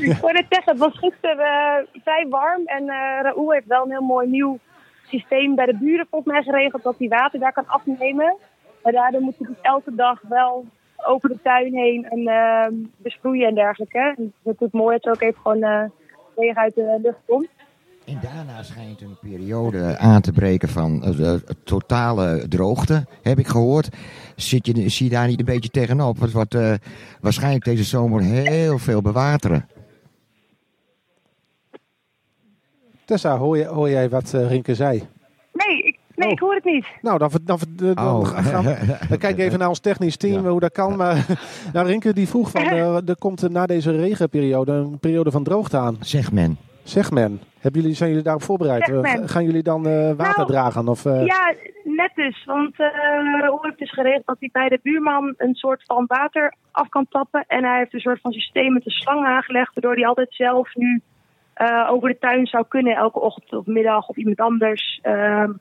ik 0.00 0.16
wou 0.20 0.32
net 0.32 0.46
zeggen, 0.48 0.72
het 0.72 0.78
was 0.78 0.98
gisteren 0.98 1.38
eh, 1.38 2.00
vrij 2.02 2.26
warm. 2.30 2.62
En 2.66 2.82
eh 2.88 3.22
Raoul 3.22 3.50
heeft 3.52 3.66
wel 3.66 3.84
een 3.84 3.90
heel 3.90 4.00
mooi 4.06 4.28
nieuw 4.28 4.58
systeem 5.06 5.54
bij 5.54 5.66
de 5.66 5.76
buren 5.78 6.06
volgens 6.10 6.32
mij 6.32 6.42
geregeld 6.42 6.82
dat 6.82 6.94
hij 6.98 7.08
water 7.08 7.38
daar 7.40 7.52
kan 7.52 7.66
afnemen. 7.66 8.36
Maar 8.82 8.92
daardoor 8.92 9.20
moet 9.20 9.34
hij 9.38 9.46
dus 9.46 9.56
elke 9.62 9.94
dag 9.94 10.20
wel 10.28 10.64
over 11.06 11.28
de 11.28 11.38
tuin 11.42 11.74
heen 11.74 12.04
en 12.10 12.26
eh, 12.26 12.66
besproeien 12.96 13.48
en 13.48 13.54
dergelijke. 13.54 13.98
En 13.98 14.08
het 14.08 14.18
is 14.18 14.32
natuurlijk 14.44 14.72
mooi 14.74 14.96
dat 14.96 15.04
er 15.06 15.12
ook 15.12 15.20
even 15.28 15.40
gewoon 15.42 15.62
eh 15.62 15.84
regen 16.36 16.62
uit 16.62 16.74
de 16.74 16.98
lucht 17.02 17.18
komt. 17.26 17.48
En 18.06 18.18
daarna 18.22 18.62
schijnt 18.62 19.00
een 19.00 19.16
periode 19.20 19.96
aan 19.98 20.20
te 20.20 20.32
breken 20.32 20.68
van 20.68 21.02
totale 21.64 22.48
droogte, 22.48 23.04
heb 23.22 23.38
ik 23.38 23.46
gehoord. 23.46 23.88
Zit 24.40 24.66
je, 24.66 24.88
zie 24.88 25.06
je 25.08 25.12
daar 25.12 25.26
niet 25.26 25.38
een 25.38 25.44
beetje 25.44 25.68
tegenop? 25.70 26.20
Het 26.20 26.32
wordt 26.32 26.54
eh, 26.54 26.72
waarschijnlijk 27.20 27.64
deze 27.64 27.84
zomer 27.84 28.22
heel 28.22 28.78
veel 28.78 29.02
bewateren. 29.02 29.68
Tessa, 33.04 33.36
hoor, 33.38 33.56
je, 33.58 33.64
hoor 33.66 33.90
jij 33.90 34.08
wat 34.08 34.34
eh, 34.34 34.48
Rinke 34.48 34.74
zei? 34.74 35.02
Nee, 35.52 35.82
ik, 35.82 35.98
nee, 36.14 36.30
ik 36.30 36.38
hoor 36.38 36.54
het 36.54 36.64
niet. 36.64 36.86
Nou, 37.02 37.18
dan, 37.18 37.30
dan, 37.44 37.58
dan, 37.70 37.98
Oh. 37.98 38.26
gaan 38.28 38.64
we- 38.64 38.96
dan 39.08 39.18
kijk 39.18 39.38
even 39.38 39.58
naar 39.58 39.68
ons 39.68 39.78
technisch 39.78 40.16
team, 40.16 40.46
hoe 40.46 40.60
dat 40.60 40.72
kan. 40.72 40.96
Maar 40.96 41.26
nou, 41.72 41.86
Rinke 41.86 42.12
die 42.12 42.28
vroeg 42.28 42.50
van, 42.50 42.62
eh, 42.70 43.08
er 43.08 43.16
komt 43.18 43.48
na 43.50 43.66
deze 43.66 43.90
regenperiode 43.96 44.72
een 44.72 44.98
periode 44.98 45.30
van 45.30 45.42
droogte 45.44 45.76
aan. 45.76 45.96
Zegt 46.00 46.32
men. 46.32 46.58
Zeg 46.82 47.10
men, 47.10 47.40
hebben 47.58 47.80
jullie, 47.80 47.96
zijn 47.96 48.08
jullie 48.08 48.24
daarop 48.24 48.42
voorbereid? 48.42 48.92
Gaan 49.30 49.44
jullie 49.44 49.62
dan 49.62 49.86
eh, 49.86 49.92
water 50.16 50.36
Nou, 50.36 50.46
dragen? 50.48 50.88
Of, 50.88 51.04
eh, 51.06 51.26
Ja, 51.26 51.54
net 52.02 52.10
dus. 52.14 52.44
Want 52.44 52.74
eh 52.80 52.86
Raoul 53.40 53.58
heeft 53.62 53.78
dus 53.78 53.92
geregeld 53.92 54.26
dat 54.26 54.36
hij 54.40 54.48
bij 54.52 54.68
de 54.68 54.80
buurman 54.82 55.34
een 55.36 55.54
soort 55.54 55.82
van 55.84 56.04
water 56.06 56.54
af 56.70 56.88
kan 56.88 57.06
tappen. 57.08 57.44
En 57.46 57.64
hij 57.64 57.78
heeft 57.78 57.94
een 57.94 58.00
soort 58.00 58.20
van 58.20 58.32
systeem 58.32 58.72
met 58.72 58.86
een 58.86 58.92
slang 58.92 59.26
aangelegd, 59.26 59.74
waardoor 59.74 59.94
hij 59.94 60.06
altijd 60.06 60.34
zelf 60.34 60.74
nu 60.74 61.00
eh, 61.54 61.88
over 61.90 62.08
de 62.08 62.18
tuin 62.18 62.46
zou 62.46 62.64
kunnen, 62.68 62.96
elke 62.96 63.20
ochtend 63.20 63.52
of 63.52 63.66
middag 63.66 64.08
of 64.08 64.16
iemand 64.16 64.38
anders. 64.40 64.98
ehm, 65.02 65.52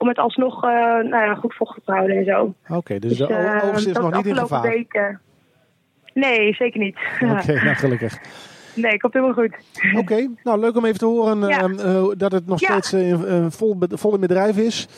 om 0.00 0.08
het 0.08 0.18
alsnog 0.18 0.64
eh, 0.64 0.70
nou 0.70 1.08
ja, 1.24 1.34
goed 1.34 1.54
vochtig 1.54 1.84
te 1.84 1.92
houden 1.92 2.16
en 2.16 2.24
zo. 2.24 2.54
Oké, 2.68 2.98
dus, 2.98 3.16
de 3.16 3.28
o- 3.28 3.68
oogst 3.68 3.86
is 3.86 3.96
nog 3.96 4.14
niet 4.16 4.26
in 4.26 4.36
gevaar. 4.36 4.62
weken- 4.62 5.20
Nee, 6.14 6.54
zeker 6.54 6.80
niet. 6.80 6.96
Oké, 7.20 7.52
nou 7.64 7.74
gelukkig. 7.76 8.18
Nee, 8.74 8.96
komt 8.98 9.12
helemaal 9.12 9.34
goed. 9.34 9.56
Oké, 9.96 10.28
nou 10.42 10.60
leuk 10.60 10.76
om 10.76 10.84
even 10.84 10.98
te 10.98 11.04
horen 11.04 11.38
Ja. 11.48 11.58
ehm, 11.58 11.78
eh, 11.78 12.04
dat 12.16 12.32
het 12.32 12.46
nog 12.46 12.60
Ja. 12.60 12.80
steeds 12.80 12.92
eh, 12.92 13.46
vol, 13.48 13.76
vol 13.88 14.14
in 14.14 14.20
bedrijf 14.20 14.56
is. 14.56 14.88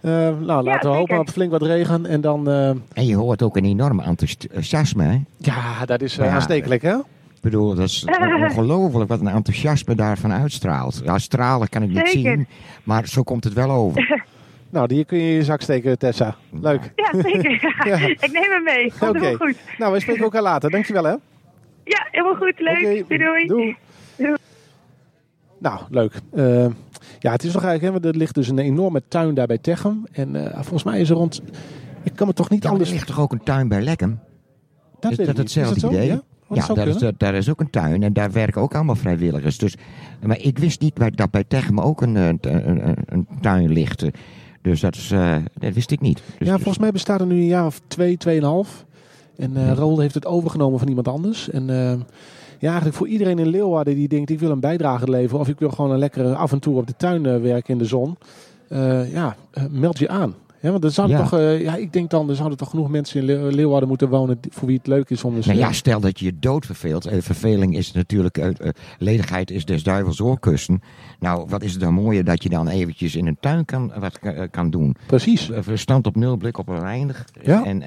Eh, 0.00 0.10
nou, 0.38 0.62
laten 0.62 0.90
we 0.90 0.96
hopen 0.96 1.18
op 1.18 1.28
flink 1.30 1.50
wat 1.50 1.62
regen 1.62 2.06
en 2.06 2.20
dan... 2.20 2.48
eh, 2.50 2.68
En 2.92 3.06
je 3.06 3.16
hoort 3.16 3.42
ook 3.42 3.56
een 3.56 3.64
enorm 3.64 4.00
enthousiasme. 4.00 5.04
Hè? 5.04 5.18
ja, 5.36 5.84
dat 5.84 6.00
is 6.02 6.18
eh, 6.18 6.26
Ja. 6.26 6.32
aanstekelijk 6.32 6.82
hè? 6.82 6.94
Ik 7.34 7.40
bedoel, 7.40 7.74
dat 7.74 7.84
is 7.88 8.04
ongelooflijk 8.48 9.10
wat 9.10 9.20
een 9.20 9.28
enthousiasme 9.28 9.94
daarvan 9.94 10.32
uitstraalt. 10.32 11.00
Ja, 11.04 11.18
stralen 11.18 11.68
kan 11.68 11.82
ik 11.82 11.88
niet 11.88 11.96
Zeker. 12.08 12.12
zien, 12.32 12.46
maar 12.84 13.06
zo 13.06 13.22
komt 13.22 13.44
het 13.44 13.52
wel 13.52 13.70
over. 13.70 14.08
Nou, 14.72 14.86
die 14.86 15.04
kun 15.04 15.18
je 15.18 15.24
in 15.30 15.34
je 15.34 15.44
zak 15.44 15.60
steken, 15.60 15.98
Tessa. 15.98 16.36
Leuk. 16.60 16.92
Ja, 16.96 17.10
zeker. 17.22 17.50
Ja. 17.88 17.96
Ik 17.96 18.30
neem 18.32 18.50
hem 18.50 18.62
mee. 18.64 18.92
Komt 18.98 19.10
Oké. 19.10 19.18
helemaal 19.24 19.46
goed. 19.48 19.56
Nou, 19.78 19.90
wij 19.90 20.00
spreken 20.00 20.22
elkaar 20.22 20.42
later. 20.42 20.70
Dankjewel 20.70 21.04
hè. 21.04 21.10
Ja, 21.84 22.06
helemaal 22.10 22.34
goed. 22.36 22.52
Leuk. 22.58 23.08
Doei 23.08 23.18
doei. 23.18 23.46
doei. 23.46 23.76
Nou, 25.58 25.80
leuk. 25.88 26.12
Eh, 26.34 26.66
ja, 27.18 27.32
het 27.32 27.44
is 27.44 27.52
nog 27.52 27.64
eigenlijk, 27.64 28.02
hè, 28.02 28.08
er 28.08 28.16
ligt 28.16 28.34
dus 28.34 28.48
een 28.48 28.58
enorme 28.58 29.02
tuin 29.08 29.34
daar 29.34 29.46
bij 29.46 29.58
Techem. 29.58 30.04
En 30.12 30.36
eh, 30.36 30.54
volgens 30.54 30.82
mij 30.82 31.00
is 31.00 31.10
er 31.10 31.16
rond, 31.16 31.42
ik 32.02 32.12
kan 32.14 32.26
me 32.26 32.32
toch 32.32 32.50
niet 32.50 32.62
Ja, 32.62 32.70
anders... 32.70 32.88
er 32.88 32.94
ligt 32.94 33.06
toch 33.06 33.20
ook 33.20 33.32
een 33.32 33.42
tuin 33.42 33.68
bij 33.68 33.82
Lekkem? 33.82 34.20
Dat 35.00 35.18
is 35.18 35.26
dat 35.26 35.36
hetzelfde 35.36 35.74
Is 35.74 35.80
dat 35.82 35.90
zo? 35.90 35.96
idee? 35.96 36.08
Ja? 36.08 36.22
Daar, 36.74 36.88
is, 36.88 36.96
kunnen. 36.96 37.14
daar 37.16 37.34
is 37.34 37.48
ook 37.48 37.60
een 37.60 37.70
tuin 37.70 38.02
en 38.02 38.12
daar 38.12 38.32
werken 38.32 38.60
ook 38.60 38.74
allemaal 38.74 38.94
vrijwilligers. 38.94 39.58
Dus, 39.58 39.74
maar 40.22 40.38
ik 40.38 40.58
wist 40.58 40.80
niet 40.80 41.00
dat 41.14 41.30
bij 41.30 41.44
Techem 41.44 41.80
ook 41.80 42.02
een, 42.02 42.16
eh, 42.16 42.26
een, 42.26 42.38
een, 42.88 42.96
een 43.06 43.26
tuin 43.40 43.72
ligt. 43.72 44.04
Dus 44.62 44.80
dat, 44.80 44.94
is, 44.94 45.10
eh, 45.10 45.36
dat 45.54 45.74
wist 45.74 45.90
ik 45.90 46.00
niet. 46.00 46.22
Dus, 46.38 46.48
ja, 46.48 46.54
volgens 46.54 46.78
mij 46.78 46.90
bestaat 46.90 47.20
er 47.20 47.26
nu 47.26 47.34
een 47.34 47.46
jaar 47.46 47.66
of 47.66 47.80
twee, 47.86 48.16
tweeënhalf. 48.16 48.84
En 49.36 49.56
eh 49.56 49.72
Roel 49.72 49.98
heeft 49.98 50.14
het 50.14 50.26
overgenomen 50.26 50.78
van 50.78 50.88
iemand 50.88 51.08
anders. 51.08 51.50
En 51.50 51.68
ja, 52.60 52.66
eigenlijk 52.68 52.96
voor 52.96 53.08
iedereen 53.08 53.38
in 53.38 53.48
Leeuwarden 53.48 53.94
die 53.94 54.08
denkt 54.08 54.30
ik 54.30 54.38
wil 54.40 54.50
een 54.50 54.60
bijdrage 54.60 55.10
leveren. 55.10 55.40
Of 55.40 55.48
ik 55.48 55.58
wil 55.58 55.70
gewoon 55.70 55.90
een 55.90 55.98
lekkere 55.98 56.34
af 56.34 56.52
en 56.52 56.58
toe 56.58 56.76
op 56.76 56.86
de 56.86 56.94
tuin 56.96 57.26
eh, 57.26 57.40
werken 57.40 57.72
in 57.72 57.78
de 57.78 57.84
zon. 57.84 58.16
Eh, 58.68 59.12
ja, 59.12 59.36
eh, 59.50 59.62
meld 59.70 59.98
je 59.98 60.08
aan. 60.08 60.34
Ja, 60.62 60.70
want 60.70 60.84
er 60.84 60.90
zouden 60.90 61.16
Ja. 61.16 61.22
toch, 61.22 61.40
ja, 61.40 61.76
ik 61.76 61.92
denk 61.92 62.10
dan, 62.10 62.28
er 62.28 62.34
zouden 62.36 62.58
toch 62.58 62.70
genoeg 62.70 62.88
mensen 62.88 63.20
in 63.20 63.26
Leeu- 63.26 63.50
Leeuwarden 63.50 63.88
moeten 63.88 64.08
wonen 64.08 64.38
voor 64.50 64.68
wie 64.68 64.76
het 64.76 64.86
leuk 64.86 65.10
is 65.10 65.24
om 65.24 65.34
dus, 65.34 65.46
Nou 65.46 65.58
ja, 65.58 65.72
stel 65.72 66.00
dat 66.00 66.18
je 66.18 66.24
je 66.24 66.38
dood 66.38 66.66
verveelt. 66.66 67.08
Verveling 67.18 67.76
is 67.76 67.92
natuurlijk, 67.92 68.52
ledigheid 68.98 69.50
is 69.50 69.64
des 69.64 69.82
duivels 69.82 70.20
oorkussen. 70.20 70.82
Nou, 71.18 71.46
wat 71.48 71.62
is 71.62 71.72
het 71.72 71.80
dan 71.80 71.94
mooier 71.94 72.24
dat 72.24 72.42
je 72.42 72.48
dan 72.48 72.68
eventjes 72.68 73.16
in 73.16 73.26
een 73.26 73.36
tuin 73.40 73.64
kan, 73.64 73.92
wat 73.98 74.18
kan, 74.50 74.70
doen. 74.70 74.96
Precies. 75.06 75.50
Verstand 75.58 76.06
op 76.06 76.16
nul, 76.16 76.36
blik 76.36 76.58
op 76.58 76.68
een 76.68 76.82
eindig. 76.84 77.24
Ja. 77.42 77.64
En 77.64 77.82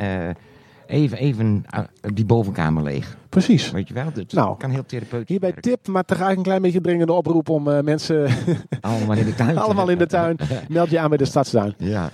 even, 0.85 1.17
even 1.17 1.65
eh, 1.69 1.79
die 2.13 2.25
bovenkamer 2.25 2.83
leeg. 2.83 3.17
Precies. 3.29 3.71
Weet 3.71 3.87
je 3.87 3.93
wel, 3.93 4.05
het 4.13 4.33
Nou, 4.33 4.57
kan 4.57 4.69
heel 4.69 4.85
therapeutisch 4.85 5.27
Hierbij 5.29 5.51
werken. 5.51 5.71
tip, 5.71 5.87
maar 5.87 6.05
tegelijk 6.05 6.37
een 6.37 6.43
klein 6.43 6.61
beetje 6.61 6.81
dringende 6.81 7.13
oproep 7.13 7.49
om 7.49 7.67
eh, 7.67 7.81
mensen 7.81 8.27
Allemaal 8.81 9.17
in 9.17 9.25
de 9.25 9.35
tuin. 9.35 9.57
allemaal 9.65 9.89
in 9.89 9.97
de 9.97 10.07
tuin. 10.07 10.37
Meld 10.69 10.89
je 10.89 10.99
aan 10.99 11.09
bij 11.09 11.17
de 11.17 11.25
Stadstuin. 11.25 11.73
Ja. 11.93 12.09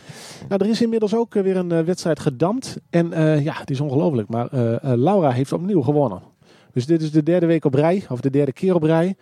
Nou, 0.48 0.64
er 0.64 0.70
is 0.70 0.82
inmiddels 0.82 1.16
ook 1.16 1.36
eh, 1.36 1.44
weer 1.44 1.58
een 1.58 1.86
wedstrijd 1.86 2.20
gedampt. 2.20 2.78
En 2.90 3.10
ja, 3.44 3.54
het 3.54 3.70
is 3.70 3.80
ongelooflijk. 3.80 4.30
Maar 4.30 4.48
Laura 4.82 5.32
heeft 5.32 5.54
opnieuw 5.54 5.82
gewonnen. 5.82 6.22
Dus 6.74 6.86
dit 6.86 7.02
is 7.02 7.12
de 7.12 7.24
derde 7.24 7.46
week 7.46 7.66
op 7.66 7.74
rij. 7.74 8.06
Of 8.10 8.22
de 8.22 8.30
derde 8.30 8.54
keer 8.54 8.76
op 8.76 8.84
rij. 8.84 9.16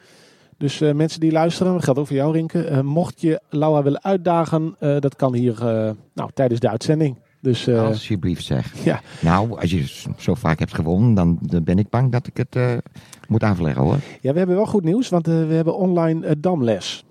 Dus 0.58 0.80
mensen 0.80 1.20
die 1.20 1.32
luisteren, 1.32 1.74
dat 1.74 1.84
geldt 1.84 2.00
ook 2.00 2.08
voor 2.08 2.16
jou 2.16 2.34
Rinke. 2.34 2.82
mocht 2.84 3.22
je 3.22 3.42
Laura 3.50 3.84
willen 3.84 4.04
uitdagen, 4.04 4.76
dat 4.80 5.16
kan 5.16 5.34
hier 5.34 5.56
nou, 6.14 6.30
tijdens 6.34 6.60
de 6.60 6.70
uitzending. 6.70 7.18
Dus 7.42 7.68
eh, 7.68 7.84
Alsjeblieft 7.86 8.46
zeg. 8.46 8.74
ja, 8.84 9.02
Nou, 9.22 9.60
als 9.60 9.72
je 9.72 10.12
zo 10.18 10.34
vaak 10.34 10.60
hebt 10.60 10.74
gewonnen, 10.74 11.14
dan, 11.14 11.38
dan 11.42 11.64
ben 11.64 11.78
ik 11.78 11.90
bang 11.90 12.12
dat 12.12 12.28
ik 12.28 12.38
het 12.38 12.56
eh, 12.56 12.72
moet 13.28 13.44
afleggen 13.44 13.84
hoor. 13.84 13.98
Ja, 14.22 14.32
we 14.32 14.38
hebben 14.38 14.56
wel 14.56 14.66
goed 14.66 14.84
nieuws, 14.84 15.10
want 15.10 15.28
eh, 15.28 15.34
we 15.48 15.54
hebben 15.54 15.76
online 15.78 16.40
damles. 16.40 17.06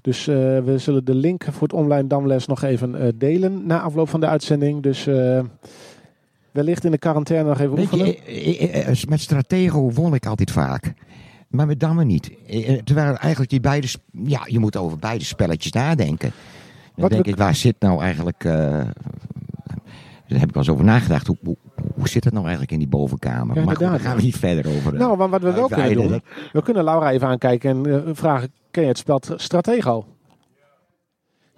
Dus 0.00 0.24
we 0.24 0.74
zullen 0.76 1.04
de 1.04 1.14
link 1.14 1.44
voor 1.50 1.62
het 1.62 1.72
online 1.72 2.06
damles 2.06 2.46
nog 2.46 2.62
even 2.62 3.18
delen 3.18 3.66
na 3.66 3.80
afloop 3.80 4.08
van 4.08 4.20
de 4.20 4.26
uitzending. 4.26 4.82
Dus 4.82 5.04
wellicht 6.50 6.84
in 6.84 6.90
de 6.90 6.98
quarantaine 6.98 7.48
nog 7.48 7.58
even 7.60 7.74
Weet 7.74 7.84
oefenen. 7.92 8.06
je, 8.06 8.70
eh, 8.70 9.02
met 9.08 9.20
Stratego 9.20 9.90
won 9.92 10.14
ik 10.14 10.26
altijd 10.26 10.50
vaak. 10.50 10.92
Maar 11.48 11.66
met 11.66 11.80
dammen 11.80 12.06
niet. 12.06 12.30
Terwijl 12.84 13.16
eigenlijk 13.16 13.50
die 13.50 13.60
beide, 13.60 13.86
ja, 14.24 14.40
je 14.46 14.58
moet 14.58 14.76
over 14.76 14.98
beide 14.98 15.24
spelletjes 15.24 15.72
nadenken. 15.72 16.30
Dan 16.30 16.92
Wat 16.94 17.10
denk 17.10 17.24
we- 17.24 17.30
ik, 17.30 17.36
waar 17.36 17.54
zit 17.54 17.74
nou 17.78 18.02
eigenlijk, 18.02 18.44
daar 20.28 20.38
heb 20.38 20.48
ik 20.48 20.54
wel 20.54 20.62
eens 20.62 20.72
over 20.72 20.84
nagedacht. 20.84 21.26
Hoe, 21.26 21.36
hoe, 21.44 21.56
hoe 21.94 22.08
zit 22.08 22.24
het 22.24 22.32
nou 22.32 22.44
eigenlijk 22.44 22.72
in 22.72 22.78
die 22.78 22.88
bovenkamer? 22.88 23.56
Ja, 23.56 23.64
maar 23.64 23.76
goed, 23.76 23.86
daar 23.86 24.00
gaan 24.00 24.16
we 24.16 24.22
niet 24.22 24.36
verder 24.36 24.66
over. 24.76 24.92
eh, 24.94 24.98
Nou, 25.00 25.16
maar 25.16 25.28
wat 25.28 25.42
we 25.42 25.52
wel 25.52 25.68
kunnen 25.68 25.92
doen, 26.08 26.22
we 26.52 26.62
kunnen 26.62 26.84
Laura 26.84 27.10
even 27.10 27.28
aankijken 27.28 27.70
en 27.70 28.04
eh, 28.06 28.10
vragen, 28.14 28.52
ken 28.70 28.82
je 28.82 28.88
het 28.88 28.98
spel 28.98 29.18
Tra- 29.18 29.38
Stratego? 29.38 30.04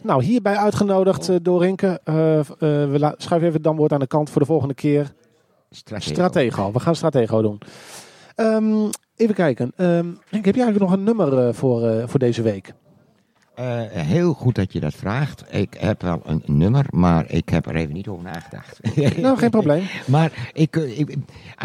Nou, 0.03 0.23
hierbij 0.25 0.57
uitgenodigd 0.57 1.29
eh, 1.29 1.37
door 1.43 1.63
Rinke. 1.63 2.01
Eh, 2.05 2.39
eh, 2.39 2.47
we 2.59 2.99
schuiven 2.99 3.37
even 3.37 3.53
het 3.53 3.63
damwoord 3.63 3.93
aan 3.93 4.01
de 4.01 4.07
kant 4.07 4.31
voor 4.31 4.41
de 4.41 4.47
volgende 4.47 4.75
keer. 4.75 5.13
Stratego. 5.71 6.13
Stratego. 6.13 6.73
We 6.73 6.81
gaan 6.81 6.95
Stratego 6.95 7.43
doen. 7.43 7.59
Ehm, 8.35 8.75
even 9.17 9.35
kijken. 9.35 9.73
Rinke, 9.77 10.17
heb 10.31 10.55
jij 10.55 10.65
eigenlijk 10.65 10.79
nog 10.79 10.93
een 10.93 11.03
nummer 11.05 11.39
eh, 11.47 11.53
voor, 11.55 11.87
eh, 11.89 12.07
voor 12.09 12.19
deze 12.19 12.43
week? 12.43 12.73
Eh, 13.55 13.67
heel 13.91 14.33
goed 14.33 14.55
dat 14.55 14.73
je 14.73 14.81
dat 14.81 14.95
vraagt. 14.95 15.45
Ik 15.51 15.77
heb 15.79 16.03
wel 16.03 16.21
een 16.25 16.43
nummer, 16.47 16.87
maar 16.91 17.31
ik 17.31 17.49
heb 17.49 17.67
er 17.67 17.75
even 17.75 17.95
niet 17.95 18.09
over 18.09 18.25
nagedacht. 18.25 18.81
Nou, 19.21 19.39
geen 19.39 19.51
probleem. 19.51 19.85
Maar 20.07 20.51
ik, 20.53 20.77
eh, 20.77 20.99
ik, 20.99 21.17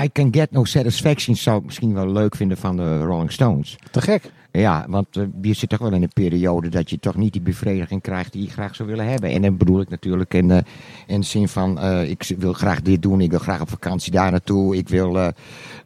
I 0.04 0.12
Can 0.12 0.34
Get 0.34 0.52
No 0.52 0.64
Satisfaction 0.64 1.36
zou 1.36 1.58
ik 1.58 1.66
misschien 1.66 1.94
wel 1.94 2.12
leuk 2.12 2.36
vinden 2.36 2.58
van 2.58 2.76
de 2.78 3.02
Rolling 3.02 3.32
Stones. 3.32 3.78
Te 3.92 4.02
gek. 4.02 4.32
Ja, 4.56 4.86
want 4.90 5.18
eh, 5.18 5.24
je 5.42 5.54
zit 5.54 5.70
toch 5.70 5.80
wel 5.80 5.94
in 5.94 6.04
een 6.04 6.14
periode 6.14 6.70
dat 6.70 6.90
je 6.90 7.00
toch 7.00 7.16
niet 7.16 7.34
die 7.34 7.42
bevrediging 7.42 8.02
krijgt 8.02 8.34
die 8.34 8.44
je 8.44 8.50
graag 8.50 8.76
zou 8.76 8.90
willen 8.90 9.08
hebben. 9.10 9.30
En 9.30 9.42
dan 9.42 9.58
bedoel 9.58 9.82
ik 9.82 9.90
natuurlijk 9.90 10.34
in, 10.34 10.48
de 10.48 10.64
in 11.08 11.20
de 11.20 11.26
zin 11.26 11.48
van, 11.48 11.80
eh, 11.80 12.10
ik 12.10 12.34
wil 12.38 12.54
graag 12.54 12.82
dit 12.82 13.02
doen, 13.02 13.22
ik 13.22 13.30
wil 13.30 13.40
graag 13.40 13.62
op 13.62 13.70
vakantie 13.70 14.12
daar 14.12 14.32
naartoe, 14.32 14.78
ik 14.78 14.90
wil 14.90 15.20
eh, 15.20 15.28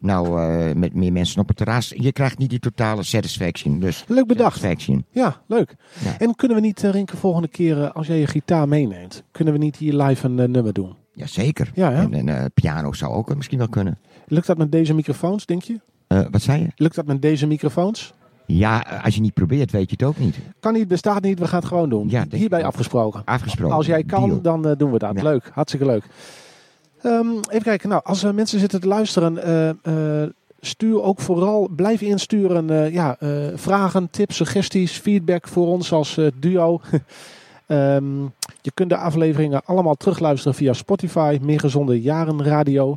nou 0.00 0.40
eh, 0.40 0.74
met 0.74 0.94
meer 0.94 1.12
mensen 1.12 1.40
op 1.40 1.48
het 1.48 1.56
terras. 1.56 1.92
Je 1.96 2.12
krijgt 2.12 2.38
niet 2.38 2.50
die 2.50 2.58
totale 2.58 3.02
satisfaction. 3.02 3.80
Dus 3.80 4.04
Leuk 4.08 4.26
bedacht. 4.26 4.66
Ja, 5.10 5.42
leuk. 5.46 5.76
Ja. 6.04 6.18
En 6.18 6.34
kunnen 6.34 6.56
we 6.56 6.62
niet, 6.62 6.84
eh, 6.84 6.90
Rinke, 6.90 7.16
volgende 7.16 7.48
keer, 7.48 7.82
eh, 7.82 7.90
als 7.90 8.06
jij 8.06 8.18
je 8.18 8.26
gitaar 8.26 8.68
meeneemt, 8.68 9.22
kunnen 9.30 9.54
we 9.54 9.60
niet 9.60 9.76
hier 9.76 9.94
live 9.94 10.26
een 10.26 10.38
eh, 10.38 10.48
nummer 10.48 10.72
doen? 10.72 10.96
Jazeker. 11.12 11.70
Ja, 11.74 11.90
hè? 11.92 12.02
En, 12.02 12.14
en 12.14 12.28
eh, 12.28 12.44
piano 12.54 12.92
zou 12.92 13.12
ook 13.12 13.36
misschien 13.36 13.58
wel 13.58 13.68
kunnen. 13.68 13.98
Lukt 14.26 14.46
dat 14.46 14.58
met 14.58 14.72
deze 14.72 14.94
microfoons, 14.94 15.46
denk 15.46 15.62
je? 15.62 15.80
Eh, 16.06 16.20
wat 16.30 16.42
zei 16.42 16.60
je? 16.60 16.68
Lukt 16.76 16.94
dat 16.94 17.06
met 17.06 17.22
deze 17.22 17.46
microfoons? 17.46 18.12
Ja, 18.56 19.00
als 19.04 19.14
je 19.14 19.20
niet 19.20 19.34
probeert, 19.34 19.70
weet 19.70 19.90
je 19.90 19.96
het 19.98 20.02
ook 20.02 20.18
niet. 20.18 20.36
Kan 20.60 20.72
niet, 20.72 20.88
bestaat 20.88 21.22
niet, 21.22 21.38
we 21.38 21.46
gaan 21.46 21.58
het 21.58 21.68
gewoon 21.68 21.88
doen. 21.88 22.08
Ja, 22.08 22.24
Hierbij 22.30 22.64
afgesproken. 22.64 23.22
Afgesproken. 23.24 23.76
Als 23.76 23.86
jij 23.86 24.04
kan, 24.04 24.28
Deal. 24.28 24.40
dan 24.40 24.68
eh, 24.68 24.76
doen 24.76 24.92
we 24.92 24.98
dat. 24.98 25.16
Ja. 25.16 25.22
Leuk, 25.22 25.50
hartstikke 25.52 25.86
leuk. 25.86 26.04
Ehm, 27.02 27.28
even 27.28 27.62
kijken, 27.62 27.88
nou, 27.88 28.02
als 28.04 28.22
er 28.22 28.34
mensen 28.34 28.60
zitten 28.60 28.80
te 28.80 28.86
luisteren, 28.86 29.42
eh, 29.82 30.28
stuur 30.60 31.02
ook 31.02 31.20
vooral, 31.20 31.68
blijf 31.76 32.00
insturen 32.00 32.92
ja, 32.92 33.16
vragen, 33.54 34.10
tips, 34.10 34.36
suggesties, 34.36 34.98
feedback 34.98 35.48
voor 35.48 35.66
ons 35.66 35.92
als 35.92 36.18
duo. 36.38 36.80
Ehm, 37.66 38.22
je 38.60 38.70
kunt 38.74 38.90
de 38.90 38.96
afleveringen 38.96 39.64
allemaal 39.64 39.94
terugluisteren 39.94 40.54
via 40.54 40.72
Spotify, 40.72 41.38
Meer 41.42 41.60
Gezonde 41.60 42.00
Jaren 42.00 42.44
Radio. 42.44 42.96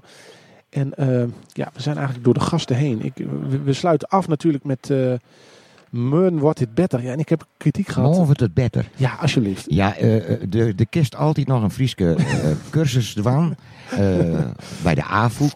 En 0.73 0.93
eh, 0.93 1.23
ja, 1.53 1.69
we 1.73 1.81
zijn 1.81 1.95
eigenlijk 1.95 2.25
door 2.25 2.33
de 2.33 2.39
gasten 2.39 2.75
heen. 2.75 3.05
Ik, 3.05 3.13
we, 3.49 3.59
we 3.61 3.73
sluiten 3.73 4.07
af 4.07 4.27
natuurlijk 4.27 4.63
met 4.63 4.89
eh 4.89 5.13
Meun 5.89 6.39
wordt 6.39 6.59
dit 6.59 6.73
beter. 6.73 7.03
Ja, 7.03 7.11
en 7.11 7.19
ik 7.19 7.29
heb 7.29 7.45
kritiek 7.57 7.87
gehad. 7.87 8.07
Morgen 8.07 8.25
wordt 8.25 8.39
het 8.39 8.53
beter. 8.53 8.89
Ja, 8.95 9.17
alsjeblieft. 9.21 9.65
Ja, 9.67 9.95
eh, 9.95 10.33
de, 10.49 10.75
de 10.75 10.85
kist 10.85 11.15
altijd 11.15 11.47
nog 11.47 11.63
een 11.63 11.71
Frieske 11.71 12.15
eh, 12.15 12.25
cursus 12.69 13.13
dwan. 13.13 13.55
eh, 13.91 13.99
bij 14.83 14.95
de 14.95 15.03
AFOEK. 15.03 15.53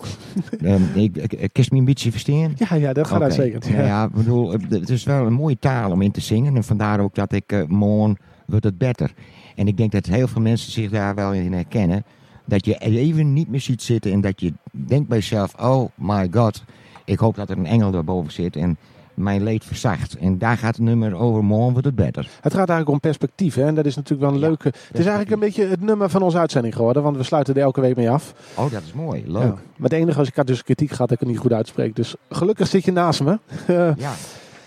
Ehm, 0.62 0.82
ik, 0.94 1.50
kist 1.52 1.72
me 1.72 1.78
een 1.78 1.86
beetje 1.86 2.12
verstaan. 2.12 2.54
Ja, 2.56 2.76
ja, 2.76 2.94
dat 2.94 3.08
gaat 3.08 3.22
uitstekend. 3.22 3.64
Nou 3.70 3.78
Ja. 3.82 3.86
ja, 3.86 4.04
ik 4.06 4.12
bedoel, 4.12 4.52
het 4.70 4.90
is 4.90 5.04
wel 5.04 5.26
een 5.26 5.34
mooie 5.34 5.60
taal 5.60 5.92
om 5.92 6.02
in 6.02 6.12
te 6.12 6.22
zingen. 6.22 6.56
En 6.56 6.64
vandaar 6.64 7.00
ook 7.00 7.16
dat 7.16 7.32
ik 7.34 7.52
eh, 7.52 7.64
morgen 7.68 8.18
wordt 8.46 8.66
het 8.66 8.78
beter. 8.78 9.14
En 9.56 9.68
ik 9.68 9.78
denk 9.78 9.92
dat 9.92 10.06
heel 10.06 10.28
veel 10.28 10.42
mensen 10.42 10.72
zich 10.72 10.90
daar 10.90 11.16
wel 11.16 11.34
in 11.34 11.54
herkennen. 11.54 12.04
Dat 12.48 12.66
je 12.66 12.78
even 12.78 13.34
niet 13.34 13.48
meer 13.50 13.62
ziet 13.62 13.82
zitten 13.82 14.12
en 14.12 14.22
dat 14.22 14.42
je 14.42 14.54
denkt 14.72 15.08
bij 15.08 15.18
jezelf, 15.18 15.54
oh 15.62 15.90
my 15.96 16.28
god, 16.32 16.64
ik 17.06 17.20
hoop 17.20 17.36
dat 17.36 17.50
er 17.50 17.58
een 17.58 17.66
engel 17.66 17.92
daarboven 17.92 18.32
zit 18.32 18.56
en 18.56 18.78
mijn 19.14 19.44
leed 19.44 19.66
verzacht. 19.66 20.16
En 20.18 20.38
daar 20.38 20.58
gaat 20.58 20.76
het 20.76 20.86
nummer 20.86 21.16
over, 21.16 21.44
morgen 21.44 21.72
wordt 21.72 21.86
het 21.86 21.96
beter. 21.96 22.24
Het 22.42 22.54
gaat 22.54 22.70
eigenlijk 22.70 22.90
om 22.90 23.00
perspectief. 23.00 23.56
Hè? 23.56 23.66
En 23.66 23.76
dat 23.76 23.86
is 23.86 23.96
natuurlijk 23.96 24.22
wel 24.22 24.34
een 24.34 24.42
Ja, 24.42 24.48
leuke... 24.48 24.68
Het 24.68 25.00
is 25.00 25.06
eigenlijk 25.06 25.32
een 25.32 25.40
beetje 25.40 25.66
het 25.66 25.82
nummer 25.82 26.10
van 26.10 26.22
onze 26.22 26.38
uitzending 26.38 26.76
geworden. 26.76 27.04
Want 27.04 27.18
we 27.18 27.24
sluiten 27.24 27.56
er 27.56 27.62
elke 27.62 27.82
week 27.82 27.96
mee 27.96 28.10
af. 28.10 28.34
Oh, 28.56 28.72
dat 28.72 28.82
is 28.86 28.94
mooi, 28.94 29.24
leuk. 29.26 29.42
Ja. 29.44 29.50
Maar 29.50 29.90
het 29.90 29.92
enige 29.92 30.20
als 30.20 30.28
ik 30.28 30.36
had 30.36 30.48
dus 30.48 30.64
kritiek 30.64 30.90
gehad 30.92 31.10
dat 31.10 31.12
ik 31.12 31.20
het 31.20 31.30
niet 31.30 31.40
goed 31.40 31.54
uitspreek. 31.54 31.96
Dus 31.96 32.16
gelukkig 32.30 32.68
zit 32.68 32.86
je 32.86 32.92
naast 32.92 33.24
me. 33.24 33.40
Eh, 33.68 33.96
Ja, 33.98 34.14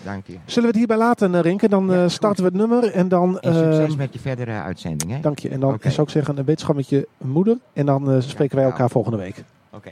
dank 0.03 0.27
je. 0.27 0.33
Zullen 0.45 0.61
we 0.61 0.67
het 0.67 0.75
hierbij 0.77 0.97
laten, 0.97 1.35
eh, 1.35 1.41
Rinke? 1.41 1.69
Dan 1.69 1.91
eh, 1.91 1.97
Ja, 1.97 2.07
starten 2.07 2.43
we 2.43 2.49
het 2.49 2.59
nummer. 2.59 2.91
En 2.91 3.07
dan... 3.07 3.39
En 3.39 3.53
succes 3.53 3.91
eh, 3.91 3.97
met 3.97 4.13
je 4.13 4.19
verdere 4.19 4.51
uitzending, 4.51 5.11
hè? 5.11 5.19
Dank 5.19 5.39
je. 5.39 5.49
En 5.49 5.59
dan 5.59 5.79
zou 5.81 6.01
ik 6.01 6.09
zeggen 6.09 6.37
een 6.37 6.45
wetenschap 6.45 6.75
met 6.75 6.89
je 6.89 7.07
moeder. 7.17 7.57
En 7.73 7.85
dan 7.85 8.21
spreken 8.21 8.55
wij 8.55 8.65
Ja, 8.65 8.71
elkaar 8.71 8.89
volgende 8.89 9.17
week. 9.17 9.43
Oké. 9.71 9.91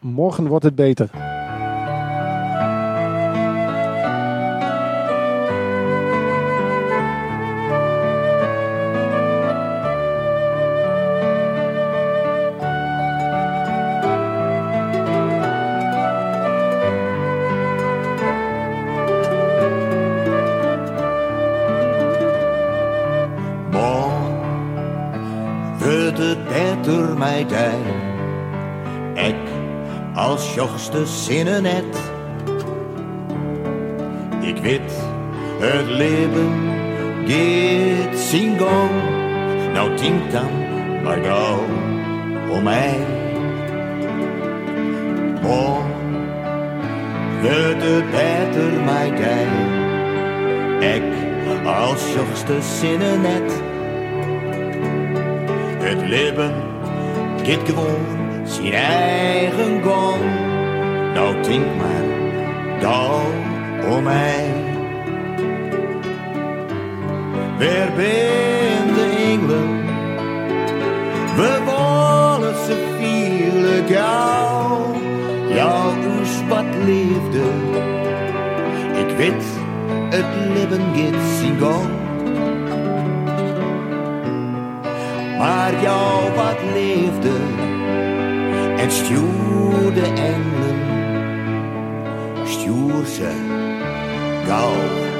Morgen 0.00 0.46
wordt 0.46 0.64
het 0.64 0.74
beter. 0.74 1.10
Als 30.28 30.54
jochste 30.54 31.06
zinnen 31.06 31.62
net. 31.62 32.12
Ik 34.40 34.56
weet, 34.56 34.92
het 35.58 35.86
leven 35.86 36.52
gaat 37.26 38.18
zijn 38.18 38.58
gang. 38.58 38.90
Nou, 39.72 39.96
denk 39.96 40.30
dan 40.30 40.50
maar 41.02 41.18
gauw 41.24 41.64
om 42.50 42.62
mij. 42.62 42.96
Morgen 45.42 45.86
wordt 47.42 47.82
het 47.82 48.10
beter, 48.10 48.80
mijn 48.84 49.16
dij. 49.16 49.46
Ik 50.96 51.02
als 51.66 52.14
jochste 52.14 52.62
zinnen 52.62 53.20
net. 53.20 53.62
Het 55.78 56.08
leven 56.08 56.52
gaat 57.42 57.68
gewoon 57.68 58.27
zijn 58.48 58.72
eigen 58.72 59.82
gang. 59.82 60.22
Nou, 61.14 61.42
denk 61.42 61.66
maar 61.76 62.04
gauw 62.80 63.20
om 63.90 64.02
mij. 64.02 64.52
Waar 67.58 67.92
ben 67.96 68.94
de 68.94 69.14
engelen? 69.26 69.86
We 71.36 71.60
willen 71.64 72.54
ze 72.66 72.96
vielen 72.98 73.86
gauw. 73.86 74.94
Jouw 75.54 75.92
wat 76.48 76.64
leefde. 76.84 77.42
Ik 78.98 79.16
weet, 79.16 79.44
het 80.10 80.26
leven 80.54 80.82
gaat 80.94 81.22
zijn. 81.38 81.96
Maar 85.38 85.82
jou 85.82 86.34
wat 86.34 86.58
leefde 86.74 87.32
en 88.78 88.90
stuurde 88.90 90.02
engelen, 90.02 90.78
stuur 92.44 93.06
ze 93.06 93.30
gauw. 94.46 95.17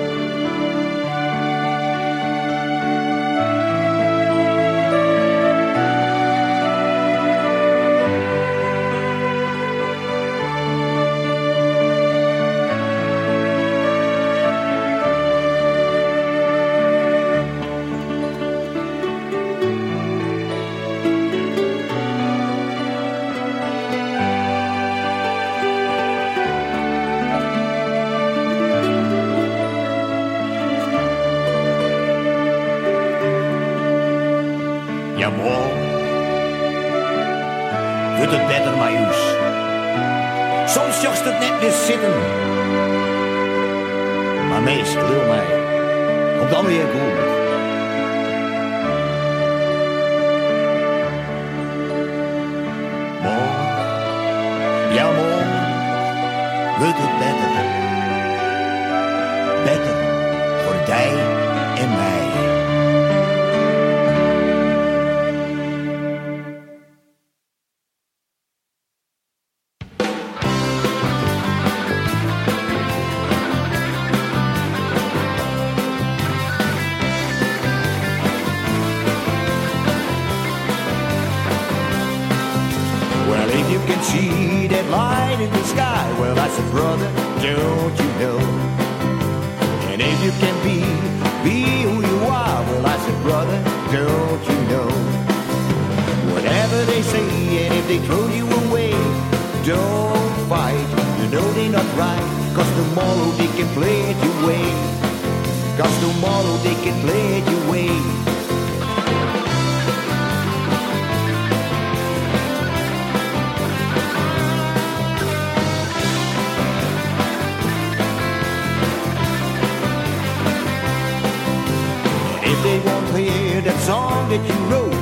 You 124.37 124.61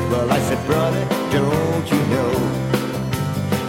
well, 0.09 0.31
I 0.31 0.39
said, 0.39 0.65
brother, 0.67 1.03
don't 1.33 1.87
you 1.91 2.01
know? 2.15 2.31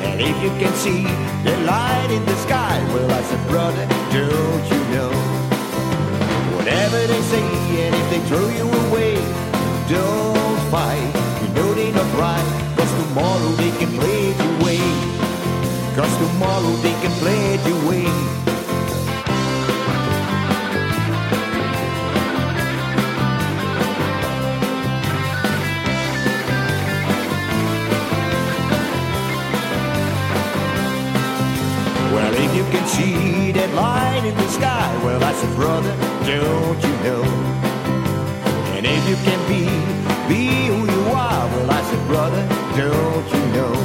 And 0.06 0.22
if 0.22 0.38
you 0.44 0.50
can 0.62 0.72
see 0.76 1.02
the 1.44 1.58
light 1.66 2.10
in 2.12 2.24
the 2.26 2.36
sky, 2.46 2.78
well, 2.94 3.10
I 3.10 3.24
said, 3.24 3.42
brother, 3.48 3.86
don't 4.14 4.66
you 4.70 4.82
know? 4.94 5.10
Whatever 6.58 7.00
they 7.08 7.22
say, 7.22 7.42
and 7.86 7.96
if 7.96 8.08
they 8.12 8.20
throw 8.30 8.48
you 8.50 8.70
away, 8.86 9.16
don't 9.90 10.60
fight. 10.70 11.10
You 11.42 11.50
know 11.56 11.74
they're 11.74 11.92
not 11.92 12.12
right, 12.22 12.48
cause 12.78 12.92
tomorrow 13.02 13.50
they 13.58 13.72
can 13.80 13.90
play 13.98 14.30
it 14.30 14.38
your. 14.62 14.78
Cause 15.98 16.14
tomorrow 16.22 16.74
they 16.86 16.94
can 17.02 17.12
play 17.18 17.56
it 17.56 17.66
your 17.66 17.82
way. 17.90 18.57
Can 32.72 32.86
see 32.88 33.52
that 33.52 33.74
light 33.74 34.24
in 34.26 34.36
the 34.36 34.48
sky, 34.50 34.88
well, 35.04 35.24
I 35.24 35.34
said, 35.34 35.54
brother, 35.56 35.94
don't 36.26 36.80
you 36.88 36.96
know? 37.06 37.24
And 38.76 38.86
if 38.86 39.02
you 39.10 39.18
can 39.28 39.40
be, 39.48 39.64
be 40.28 40.68
who 40.68 40.80
you 40.86 41.04
are, 41.12 41.46
well, 41.56 41.72
I 41.72 41.82
said, 41.90 42.04
brother, 42.08 42.44
don't 42.76 43.28
you 43.36 43.44
know? 43.58 43.76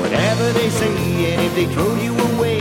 Whatever 0.00 0.52
they 0.52 0.70
say, 0.70 0.94
and 1.32 1.40
if 1.42 1.54
they 1.54 1.66
throw 1.74 1.94
you 1.96 2.14
away, 2.34 2.60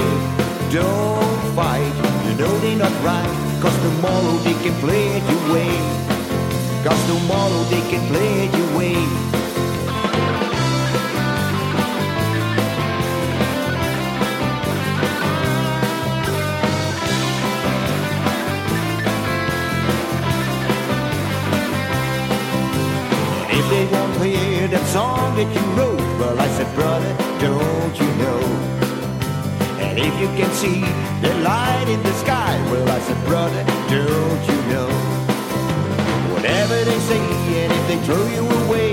don't 0.71 1.41
fight. 1.55 1.93
You 2.25 2.35
know 2.35 2.53
they're 2.59 2.77
not 2.77 2.95
right, 3.03 3.33
cause 3.61 3.77
tomorrow 3.81 4.35
they 4.45 4.57
can 4.63 4.75
play 4.81 5.17
it 5.17 5.23
your 5.29 5.53
way. 5.53 5.73
Cause 6.83 7.01
tomorrow 7.07 7.63
they 7.73 7.81
can 7.91 8.01
play 8.07 8.45
it 8.45 8.57
your 8.57 8.77
way. 8.77 9.38
Well, 25.47 26.37
I 26.37 26.47
said, 26.49 26.67
brother, 26.75 27.15
don't 27.39 27.95
you 27.95 28.09
know? 28.19 28.39
And 29.79 29.97
if 29.97 30.13
you 30.19 30.27
can 30.35 30.51
see 30.51 30.81
the 31.21 31.33
light 31.43 31.87
in 31.87 32.01
the 32.03 32.13
sky, 32.13 32.59
well, 32.69 32.89
I 32.89 32.99
said, 32.99 33.25
brother, 33.25 33.63
don't 33.87 34.43
you 34.49 34.59
know? 34.67 34.89
Whatever 36.33 36.83
they 36.83 36.99
say, 36.99 37.19
and 37.63 37.71
if 37.71 37.87
they 37.87 37.97
throw 38.05 38.25
you 38.27 38.43
away, 38.65 38.91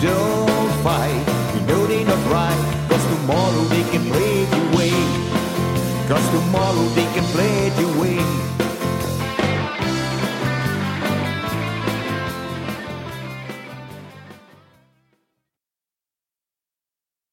don't 0.00 0.72
fight. 0.84 1.24
You 1.54 1.66
know 1.66 1.86
they're 1.86 2.06
not 2.06 2.22
right, 2.30 2.86
cause 2.88 3.04
tomorrow 3.16 3.64
they 3.74 3.82
can 3.90 4.02
play 4.12 4.46
you 4.46 4.62
away. 4.70 4.94
Cause 6.06 6.26
tomorrow 6.30 6.86
they 6.94 7.08
can 7.14 7.24
play 7.34 7.53